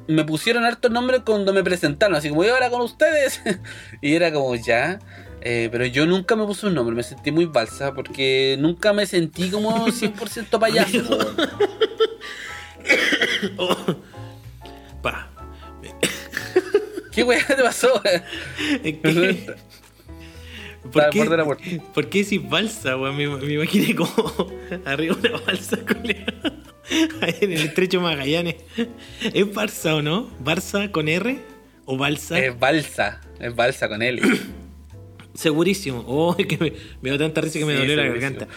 [0.08, 3.42] me pusieron hartos nombres cuando me presentaron, así como yo ahora con ustedes.
[4.02, 4.98] y era como ya.
[5.40, 9.06] Eh, pero yo nunca me puse un nombre, me sentí muy balsa porque nunca me
[9.06, 11.16] sentí como 100% payaso.
[13.56, 13.98] weón.
[15.00, 15.30] Pa.
[17.12, 18.02] ¿Qué weá te pasó?
[18.04, 19.60] weón?
[20.82, 21.64] ¿Por qué, al borde de la puerta.
[21.92, 23.16] ¿Por qué decís balsa, weón?
[23.16, 24.10] Me, me imaginé como
[24.84, 26.26] arriba una balsa culiao.
[27.20, 28.56] Ahí en el estrecho Magallanes.
[29.22, 30.30] ¿Es Barça o no?
[30.42, 31.38] ¿Barça con R?
[31.84, 32.38] ¿O balsa?
[32.38, 34.20] Es balsa, es balsa con él.
[35.34, 36.04] Segurísimo.
[36.06, 38.48] Oh, es que me, me dio tanta risa que me Sí, dolió la garganta.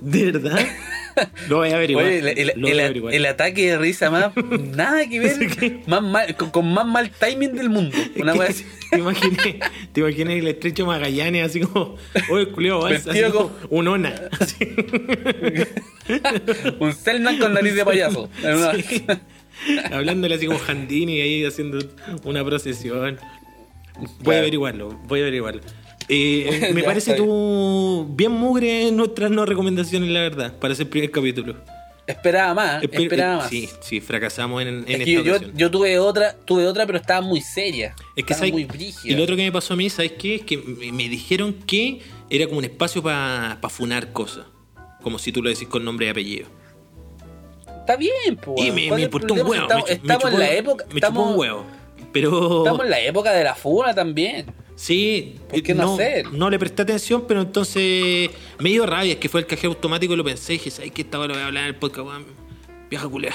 [0.00, 0.58] ¿De verdad?
[1.48, 2.04] Lo voy a averiguar.
[2.04, 3.14] Oye, el, el- Lo voy el- a averiguar.
[3.14, 4.32] el ataque de risa más
[4.76, 7.96] nada que ver, más mal, con, con más mal timing del mundo.
[8.16, 8.66] Una Que te, así.
[8.90, 9.60] te imaginé,
[9.92, 11.96] te imaginé el estrecho Magallanes así como,
[12.30, 14.14] oye, culeo, así como un ona.
[14.38, 14.56] Así.
[16.78, 18.28] Un Selman con nariz de payaso.
[18.86, 19.04] Sí.
[19.90, 21.78] Hablándole así como Jandini ahí haciendo
[22.24, 23.18] una procesión.
[24.20, 25.62] Voy a averiguarlo, voy a averiguarlo.
[26.08, 31.10] Eh, me Ya, parece tú bien mugre nuestras no recomendaciones, la verdad, para ese primer
[31.10, 31.56] capítulo.
[32.06, 33.50] Esperaba más, Espe- esperaba eh, más.
[33.50, 35.56] Sí, sí, fracasamos en, en Es esta que yo, yo, ocasión.
[35.56, 37.96] yo tuve otra, tuve otra, pero estaba muy seria.
[38.14, 39.12] Es que estaba muy brígida.
[39.12, 40.36] Y lo otro que me pasó a mí, ¿sabes qué?
[40.36, 42.00] Es que me, me dijeron que
[42.30, 44.46] era como un espacio para funar cosas.
[45.02, 46.46] Como si tú lo decís con nombre y apellido.
[47.80, 48.64] Está bien, pues.
[48.66, 49.62] y me, ¿cuál me es el importó un huevo.
[49.64, 50.84] Estamos, me, chu- me estamos en chupó- la época.
[50.88, 51.66] Me estamos, chupó un huevo.
[52.12, 52.58] Pero.
[52.58, 54.46] estamos en la época de la funa también.
[54.76, 56.30] Sí, ¿Por qué no no, hacer?
[56.32, 60.12] no le presté atención, pero entonces me dio rabia, es que fue el cajero automático
[60.12, 61.00] y lo pensé y dije, ¿sabes qué?
[61.02, 62.26] Esta hora lo voy a hablar en el podcast, weón.
[62.90, 63.34] Vieja culea.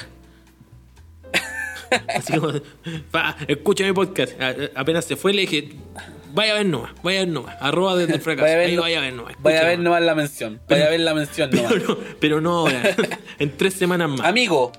[2.15, 2.53] Así como,
[3.11, 4.39] pa, escucha mi podcast.
[4.41, 5.69] A- apenas se fue, le dije,
[6.33, 7.55] vaya a ver nomás, vaya a ver nomás.
[7.59, 8.43] Arroba desde el fracaso.
[8.45, 9.33] Vaya a ver, Ahí no- vaya a ver nomás.
[9.39, 10.61] Vaya a escucha ver nomás la mención.
[10.69, 11.71] Vaya a ver la mención nomás.
[11.73, 12.95] Pero no, pero no ahora.
[13.39, 14.21] en tres semanas más.
[14.21, 14.71] Amigo,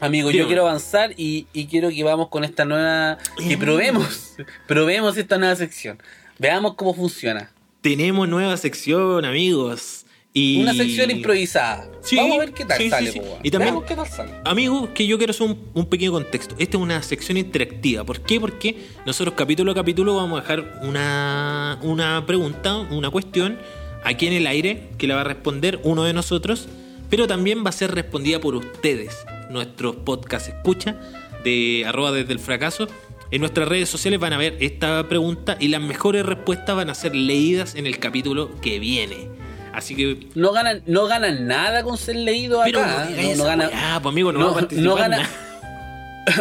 [0.00, 0.48] amigo, yo Dígame.
[0.48, 3.18] quiero avanzar y, y quiero que vamos con esta nueva.
[3.38, 4.34] Que probemos,
[4.66, 6.02] probemos esta nueva sección.
[6.38, 7.52] Veamos cómo funciona.
[7.80, 10.06] Tenemos nueva sección, amigos.
[10.32, 10.62] Y...
[10.62, 11.90] Una sección improvisada.
[12.02, 13.20] Sí, Vamos a ver qué tal sí, sale, sí.
[13.42, 14.32] Y también- Veamos qué tal sale.
[14.44, 16.54] Amigos, que yo quiero hacer un, un pequeño contexto.
[16.58, 18.04] Esta es una sección interactiva.
[18.04, 18.38] ¿Por qué?
[18.38, 23.58] Porque nosotros capítulo a capítulo vamos a dejar una, una pregunta, una cuestión
[24.04, 26.68] aquí en el aire que la va a responder uno de nosotros,
[27.10, 29.16] pero también va a ser respondida por ustedes,
[29.50, 30.96] nuestros podcast escucha
[31.44, 32.88] de arroba desde el fracaso.
[33.30, 36.94] En nuestras redes sociales van a ver esta pregunta y las mejores respuestas van a
[36.94, 39.28] ser leídas en el capítulo que viene.
[39.72, 43.08] Así que No ganan, no ganan nada con ser leído pero acá.
[43.08, 43.28] no, ¿eh?
[43.32, 45.28] no, no ganan, weá, pues, amigo, no, no- va a participar no gana- nada.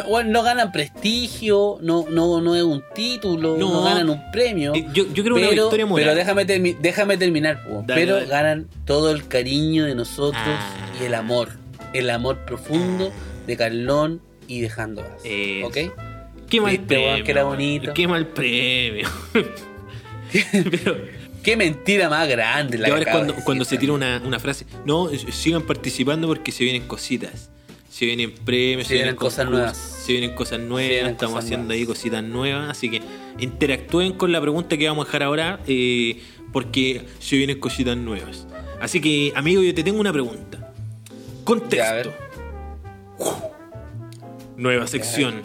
[0.10, 4.74] bueno, no ganan prestigio, no, no, no es un título, no, ganan un premio.
[4.74, 6.06] Eh, yo- yo creo una pero, victoria moral.
[6.06, 7.84] Pero déjame, termi- déjame terminar, po.
[7.86, 8.28] Dale, pero dale.
[8.28, 10.90] ganan todo el cariño de nosotros Ah.
[11.00, 11.50] y el amor.
[11.94, 13.12] El amor profundo
[13.48, 15.24] de Carlón y de Jandovas.
[15.24, 15.68] Eso.
[15.68, 15.78] ¿Ok?
[16.50, 17.08] Qué mal premio.
[17.08, 17.94] weón, que era bonito.
[17.94, 19.08] Qué mal premio.
[20.72, 20.98] pero,
[21.44, 24.40] Qué mentira más grande la y ahora es cuando, de cuando se tira una, una
[24.40, 24.66] frase.
[24.86, 27.50] No, sigan participando porque se vienen cositas.
[27.90, 30.04] Se vienen premios, Se vienen cosas concursos, nuevas.
[30.06, 31.82] Se vienen cosas nuevas, vienen estamos cosas haciendo nuevas.
[31.82, 32.70] ahí cositas nuevas.
[32.70, 33.02] Así que
[33.40, 36.22] interactúen con la pregunta que vamos a dejar ahora eh,
[36.52, 38.46] porque se vienen cositas nuevas.
[38.80, 40.69] Así que, amigo, yo te tengo una pregunta.
[41.44, 42.12] Contexto.
[44.58, 45.42] Nueva sección.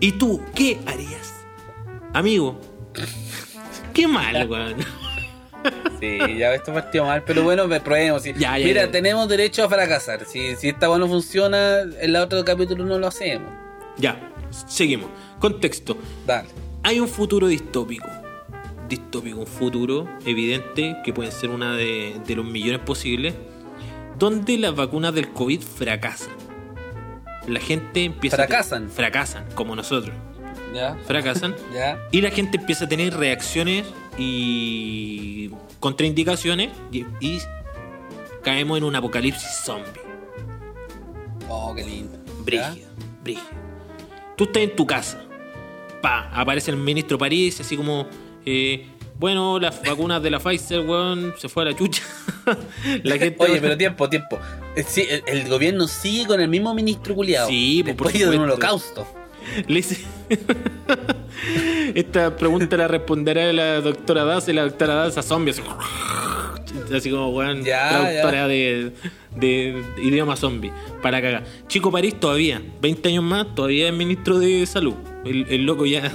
[0.00, 1.34] ¿Y tú qué harías?
[2.12, 2.60] Amigo.
[3.92, 4.76] Qué mal, weón.
[6.00, 8.22] Sí, ya esto partió mal, pero bueno, probemos.
[8.22, 8.32] sí.
[8.36, 8.90] Ya, ya, Mira, ya.
[8.90, 10.24] tenemos derecho a fracasar.
[10.26, 13.50] Si, si esta bueno funciona, en el otro capítulo no lo hacemos.
[13.96, 14.30] Ya,
[14.66, 15.08] seguimos.
[15.38, 15.96] Contexto.
[16.26, 16.48] Dale.
[16.82, 18.06] Hay un futuro distópico.
[18.88, 23.34] Distópico, un futuro evidente que puede ser una de, de los millones posibles,
[24.18, 26.32] donde las vacunas del COVID fracasan.
[27.46, 28.86] La gente empieza ¿Fracasan?
[28.86, 30.14] A fracasan, como nosotros.
[30.74, 30.96] Ya.
[31.06, 31.54] Fracasan.
[31.74, 31.98] Ya.
[32.10, 33.84] Y la gente empieza a tener reacciones
[34.18, 37.38] y contraindicaciones y, y
[38.42, 39.90] caemos en un apocalipsis zombie.
[41.48, 42.18] Oh, qué lindo.
[42.44, 42.88] Brígido,
[43.22, 43.46] brígido.
[44.36, 45.22] Tú estás en tu casa.
[46.02, 48.06] Pa, aparece el ministro París, así como.
[48.44, 48.86] eh,
[49.18, 52.02] bueno, las vacunas de la Pfizer, weón, se fue a la chucha.
[53.02, 53.36] la gente.
[53.38, 54.38] Oye, pero tiempo, tiempo.
[54.76, 57.48] Eh, Sí, el, el gobierno sigue con el mismo ministro culiado.
[57.48, 59.06] Sí, pues, por después de un holocausto.
[59.68, 60.04] Le hice-
[61.94, 65.62] Esta pregunta la responderá la doctora Daz y la doctora Daz a zombies.
[66.94, 68.92] Así como, weón, traductora de,
[69.36, 70.72] de idioma zombie.
[71.02, 71.44] Para cagar.
[71.68, 74.94] Chico París todavía, 20 años más, todavía es ministro de salud.
[75.24, 76.10] El, el loco ya,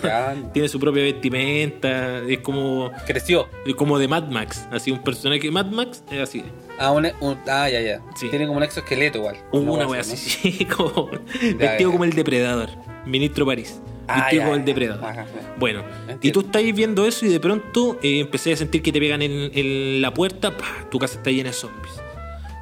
[0.54, 2.20] tiene su propia vestimenta.
[2.28, 3.48] Es como, Creció.
[3.66, 4.68] es como de Mad Max.
[4.72, 6.44] Así un personaje Mad Max es así.
[6.80, 8.02] Ah, un- un- ah, ya, ya.
[8.16, 8.28] Sí.
[8.30, 9.38] Tiene como un exoesqueleto igual.
[9.52, 11.20] Una wea así, sí, como Ya,
[11.58, 11.92] vestido ya.
[11.92, 12.70] como el depredador.
[13.06, 13.82] Ministro París.
[14.08, 15.06] Ah, vestido ya, como el depredador.
[15.06, 15.26] Ajá.
[15.60, 16.20] Bueno, Entiendo.
[16.28, 19.22] y tú estás viendo eso y de pronto eh, empecé a sentir que te pegan
[19.22, 20.90] en, en la puerta, ¡pah!
[20.90, 21.94] tu casa está llena de zombies.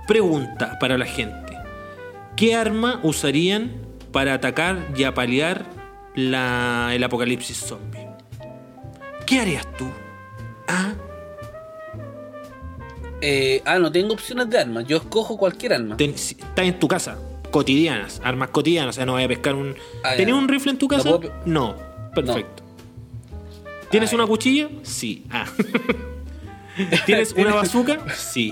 [0.10, 1.54] Pregunta para la gente.
[2.36, 3.74] ¿Qué arma usarían
[4.12, 5.66] para atacar y apalear
[6.16, 8.08] la, el apocalipsis zombie?
[9.28, 9.88] ¿Qué harías tú?
[10.68, 10.94] Ah,
[13.22, 14.86] Eh, ah, no tengo opciones de armas.
[14.88, 15.96] Yo escojo cualquier arma.
[15.96, 17.20] ten- estás en tu casa,
[17.52, 19.76] cotidianas, armas cotidianas, o sea, no vaya a pescar un...
[20.04, 20.18] Ah, ya.
[20.18, 21.18] ¿Tenés un rifle en tu No casa?
[21.20, 21.76] puedo No,
[22.16, 22.64] perfecto.
[23.92, 24.70] ¿Tienes Ah, una cuchilla?
[24.82, 25.24] Sí.
[25.30, 25.46] Ah.
[27.06, 28.00] ¿Tienes una bazooka?
[28.16, 28.52] Sí.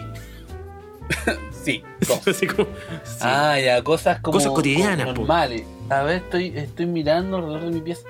[1.63, 1.83] Sí.
[2.07, 2.25] dos.
[2.27, 2.67] Así como-
[3.03, 3.17] sí.
[3.21, 4.37] Ah, ya, cosas como.
[4.37, 5.63] Cosas cotidianas, como normales.
[5.89, 8.03] A ver, estoy, estoy mirando alrededor de mi pieza.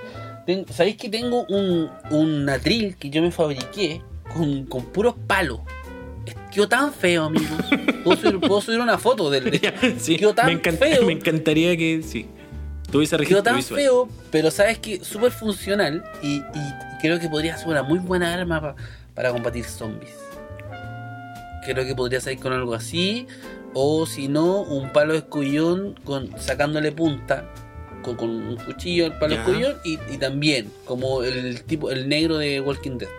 [0.45, 4.01] Ten- ¿Sabéis que tengo un, un atril que yo me fabriqué
[4.33, 5.59] con, con puros palos?
[6.53, 7.45] Quedó tan feo, amigo.
[8.03, 9.51] Puedo subir, puedo subir una foto del.
[9.51, 11.05] de- sí, quedó tan me, encanta- feo.
[11.05, 12.27] me encantaría que sí.
[12.91, 13.81] Tuviese Quedó registro tan visual.
[13.81, 16.43] feo, pero sabes que súper funcional y, y
[17.01, 18.75] creo que podría ser una muy buena arma pa-
[19.13, 20.13] para combatir zombies.
[21.73, 23.27] Creo que podría salir con algo así,
[23.73, 27.51] o si no, un palo de escollón con, sacándole punta
[28.03, 29.41] con, con un cuchillo al palo de Ya.
[29.41, 33.09] escollón y, y también como el tipo el negro de Walking Dead.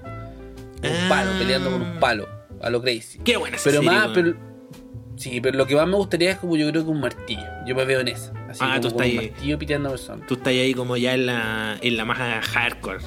[0.83, 1.07] Un Ah.
[1.09, 2.29] palo, peleando con un palo,
[2.63, 3.19] a lo crazy.
[3.25, 4.35] Qué buena Pero serie, más, pero,
[5.17, 7.45] sí, pero lo que más me gustaría es como yo creo que un martillo.
[7.67, 8.33] Yo me veo en esa.
[8.49, 9.17] Así Ah, como tú estás ahí.
[9.17, 10.27] martillo piteando a personas.
[10.27, 12.99] Tú estás ahí como ya en la, en la más hardcore.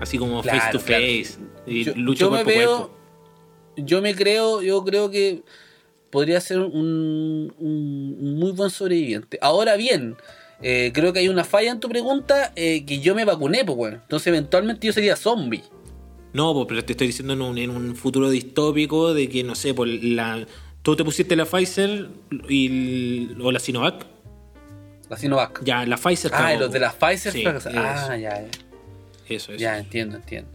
[0.00, 1.02] Así como Claro, face to claro.
[1.04, 1.38] face.
[1.66, 2.95] Y yo, lucha yo veo, cuerpo.
[3.76, 5.42] Yo me creo, yo creo que
[6.10, 9.38] podría ser un, un- muy buen sobreviviente.
[9.42, 10.16] Ahora bien,
[10.62, 13.76] eh, creo que hay una falla en tu pregunta, eh, que yo me vacuné, pues
[13.76, 15.62] bueno, entonces eventualmente yo sería zombie.
[16.32, 19.54] No, po, pero te estoy diciendo en un, en un futuro distópico de que, no
[19.54, 20.46] sé, por la...
[20.82, 22.08] Tú te pusiste la Pfizer
[22.48, 24.06] y, o la Sinovac.
[25.08, 25.62] La Sinovac.
[25.64, 27.44] Ya, la Pfizer ah, los de la Pfizer Sí.
[27.74, 28.48] Ah, ya, ya.
[29.28, 29.60] Eso, eso.
[29.60, 30.50] Ya, entiendo, entiendo.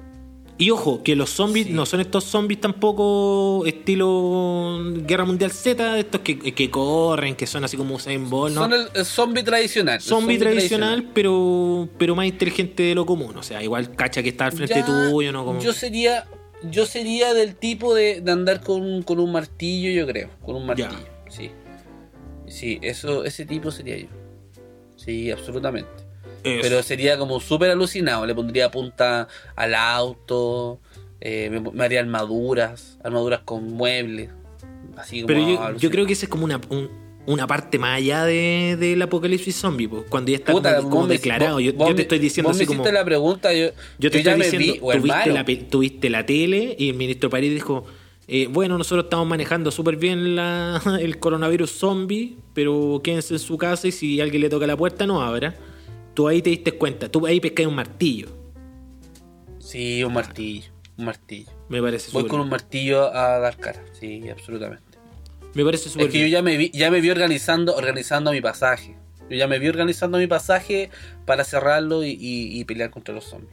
[0.62, 1.74] Y ojo, que los zombies Sí.
[1.74, 7.64] no son estos zombies tampoco estilo Guerra Mundial Z, estos que, que corren, que son
[7.64, 8.62] así como Usain Bolt, ¿no?
[8.62, 10.00] Son el, el zombie tradicional.
[10.02, 13.36] zombie tradicional, pero pero más inteligente de lo común.
[13.38, 15.46] O sea, igual cacha que está al frente Ya, tuyo, ¿no?
[15.46, 15.60] Como...
[15.62, 16.28] Yo sería
[16.70, 20.30] yo sería del tipo de, de andar con, con un martillo, yo creo.
[20.46, 20.90] Con un Ya.
[20.90, 21.10] martillo.
[21.28, 21.50] Sí.
[22.48, 24.08] Sí, eso, ese tipo sería yo.
[24.96, 25.90] Sí, absolutamente.
[26.44, 26.60] Eso.
[26.62, 28.26] Pero sería como súper alucinado.
[28.26, 30.80] Le pondría punta al auto.
[31.20, 32.98] eh, me, me haría armaduras.
[33.04, 34.30] Armaduras con muebles.
[34.98, 36.90] Así como Pero yo, creo que esa es como una, un-
[37.28, 41.08] una parte más allá de, del apocalipsis zombie, pues, cuando ya está Puta, como, como
[41.08, 41.54] me- declarado.
[41.54, 42.82] vos- yo, vos yo te estoy diciendo vos así me como.
[42.82, 43.54] hiciste la pregunta.
[43.54, 43.68] Yo,
[44.00, 47.86] Yo te estoy diciendo, vi, la, tuviste la tele y el ministro París dijo,
[48.28, 53.58] eh, bueno, nosotros estamos manejando súper bien la- el coronavirus zombie, pero quédense en su
[53.58, 55.54] casa y si alguien le toca la puerta no abra.
[56.22, 58.28] Tú ahí te diste cuenta, tú ahí pescas un martillo.
[59.58, 60.70] Sí, un martillo.
[60.96, 61.50] Un martillo.
[61.68, 63.84] Me parece Voy súper con un martillo a dar cara.
[64.00, 65.00] Sí, absolutamente.
[65.56, 68.40] Me parece súper Es que yo ya me vi, ya me vi organizando, organizando mi
[68.40, 68.96] pasaje.
[69.32, 70.92] Yo ya me vi organizando mi pasaje
[71.26, 73.52] para cerrarlo y, y- y pelear contra los zombies.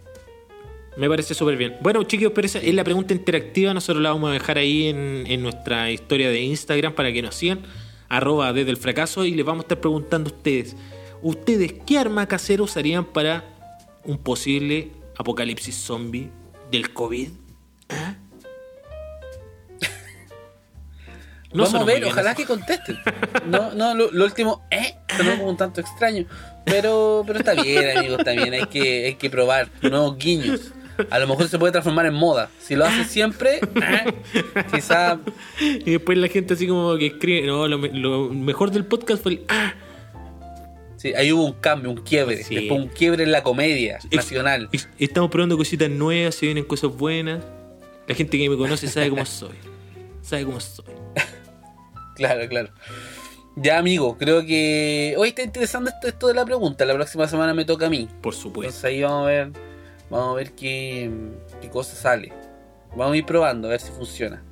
[0.99, 1.77] Me parece súper bien.
[1.81, 3.73] Bueno, chicos, pero esa es la pregunta interactiva.
[3.73, 7.35] Nosotros la vamos a dejar ahí en, en nuestra historia de Instagram para que nos
[7.35, 7.63] sigan.
[8.11, 9.25] Arroba desde el fracaso.
[9.25, 10.77] Y les vamos a estar preguntando a ustedes.
[11.23, 13.45] ¿Ustedes qué arma casera usarían para
[14.05, 16.31] un posible apocalipsis zombie
[16.71, 17.29] del COVID?
[17.89, 18.15] ¿Ah?
[21.53, 22.99] No Vamos a ver, ojalá que contesten.
[23.47, 26.27] No, no, lo, lo último, eh, sonó como un tanto extraño.
[26.67, 28.53] Pero, pero está bien, amigos, bien.
[28.53, 30.73] Hay que, hay que probar nuevos guiños.
[31.11, 32.51] A lo mejor se puede transformar en moda.
[32.61, 34.15] Si lo hace siempre, eh,
[34.75, 35.19] quizá
[35.61, 39.43] Y después la gente así como que escribe, no, lo mejor del podcast fue el...
[39.49, 39.73] ¡Ah!
[40.99, 42.43] Sí, ahí hubo un cambio, un quiebre.
[42.43, 42.57] Sí.
[42.57, 44.69] Después un quiebre en la comedia nacional.
[44.99, 47.43] Estamos probando cositas nuevas, se vienen cosas buenas.
[48.09, 49.55] La gente que me conoce sabe cómo soy.
[50.23, 50.85] Sabe cómo soy.
[52.17, 52.71] Claro, claro.
[53.55, 56.85] Ya, amigo, creo que hoy está interesante esto, esto de la pregunta.
[56.85, 58.09] La próxima semana me toca a mí.
[58.21, 58.71] Por supuesto.
[58.71, 59.53] Entonces ahí vamos a ver,
[60.11, 61.09] vamos a ver qué,
[61.61, 62.33] qué cosa sale.
[62.97, 64.43] Vamos a ir probando a ver si funciona.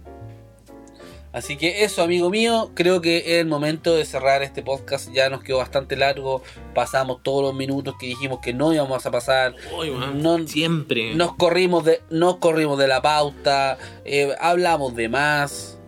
[1.36, 5.12] Así que eso, amigo mío, creo que es el momento de cerrar este podcast.
[5.12, 6.42] Ya nos quedó bastante largo.
[6.74, 9.54] Pasamos todos los minutos que dijimos que no íbamos a pasar.
[9.92, 11.14] Man, No- siempre.
[11.14, 13.76] Nos corrimos de, nos corrimos de la pauta.
[14.06, 15.78] eh, hablamos de más.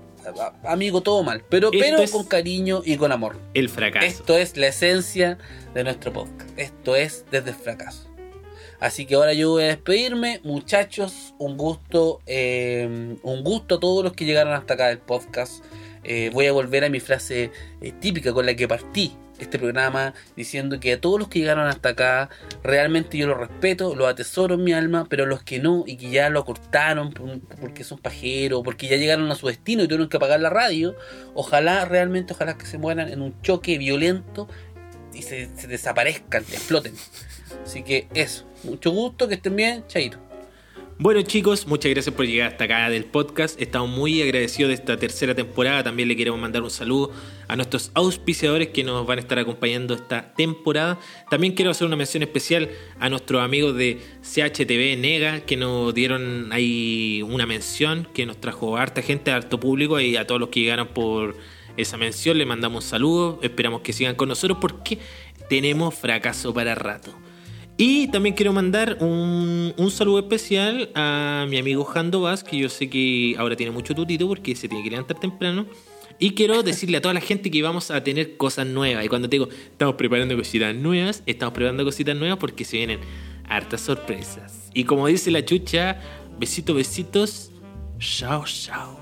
[0.64, 1.42] Amigo, todo mal.
[1.48, 3.38] Pero, Esto pero con cariño y con amor.
[3.54, 4.04] El fracaso.
[4.04, 5.38] Esto es la esencia
[5.72, 6.50] de nuestro podcast.
[6.58, 8.07] Esto es desde el fracaso.
[8.80, 11.34] Así que ahora yo voy a despedirme, muchachos.
[11.38, 15.64] Un gusto, eh, un gusto a todos los que llegaron hasta acá del podcast.
[16.04, 17.50] Eh, voy a volver a mi frase
[17.80, 21.68] eh, típica con la que partí este programa, diciendo que a todos los que llegaron
[21.68, 22.28] hasta acá,
[22.64, 26.10] realmente yo los respeto, los atesoro en mi alma, pero los que no y que
[26.10, 30.08] ya lo cortaron por- porque son pajeros, porque ya llegaron a su destino y tuvieron
[30.08, 30.96] que apagar la radio,
[31.34, 34.48] ojalá realmente, ojalá que se mueran en un choque violento
[35.18, 36.94] y se, se desaparezcan, exploten.
[37.64, 40.18] Así que eso, mucho gusto, que estén bien, chaito.
[41.00, 43.60] Bueno chicos, muchas gracias por llegar hasta acá del podcast.
[43.62, 45.84] Estamos muy agradecidos de esta tercera temporada.
[45.84, 47.12] También le queremos mandar un saludo
[47.46, 50.98] a nuestros auspiciadores que nos van a estar acompañando esta temporada.
[51.30, 56.52] También quiero hacer una mención especial a nuestros amigos de CHTV Nega que nos dieron
[56.52, 60.60] ahí una mención que nos trajo harta gente, harto público y a todos los que
[60.62, 61.36] llegaron por
[61.78, 63.38] esa mención le mandamos un saludo.
[63.42, 64.98] Esperamos que sigan con nosotros porque
[65.48, 67.12] tenemos fracaso para rato.
[67.76, 72.68] Y también quiero mandar un, un saludo especial a mi amigo Jando Vaz, que yo
[72.68, 75.66] sé que ahora tiene mucho tutito porque se tiene que levantar temprano.
[76.18, 79.04] Y quiero decirle a toda la gente que vamos a tener cosas nuevas.
[79.04, 82.98] Y cuando te digo, estamos preparando cositas nuevas, estamos preparando cositas nuevas porque se vienen
[83.48, 84.70] hartas sorpresas.
[84.74, 86.00] Y como dice la chucha,
[86.38, 87.52] besitos, besitos,
[88.00, 88.97] chao, chao.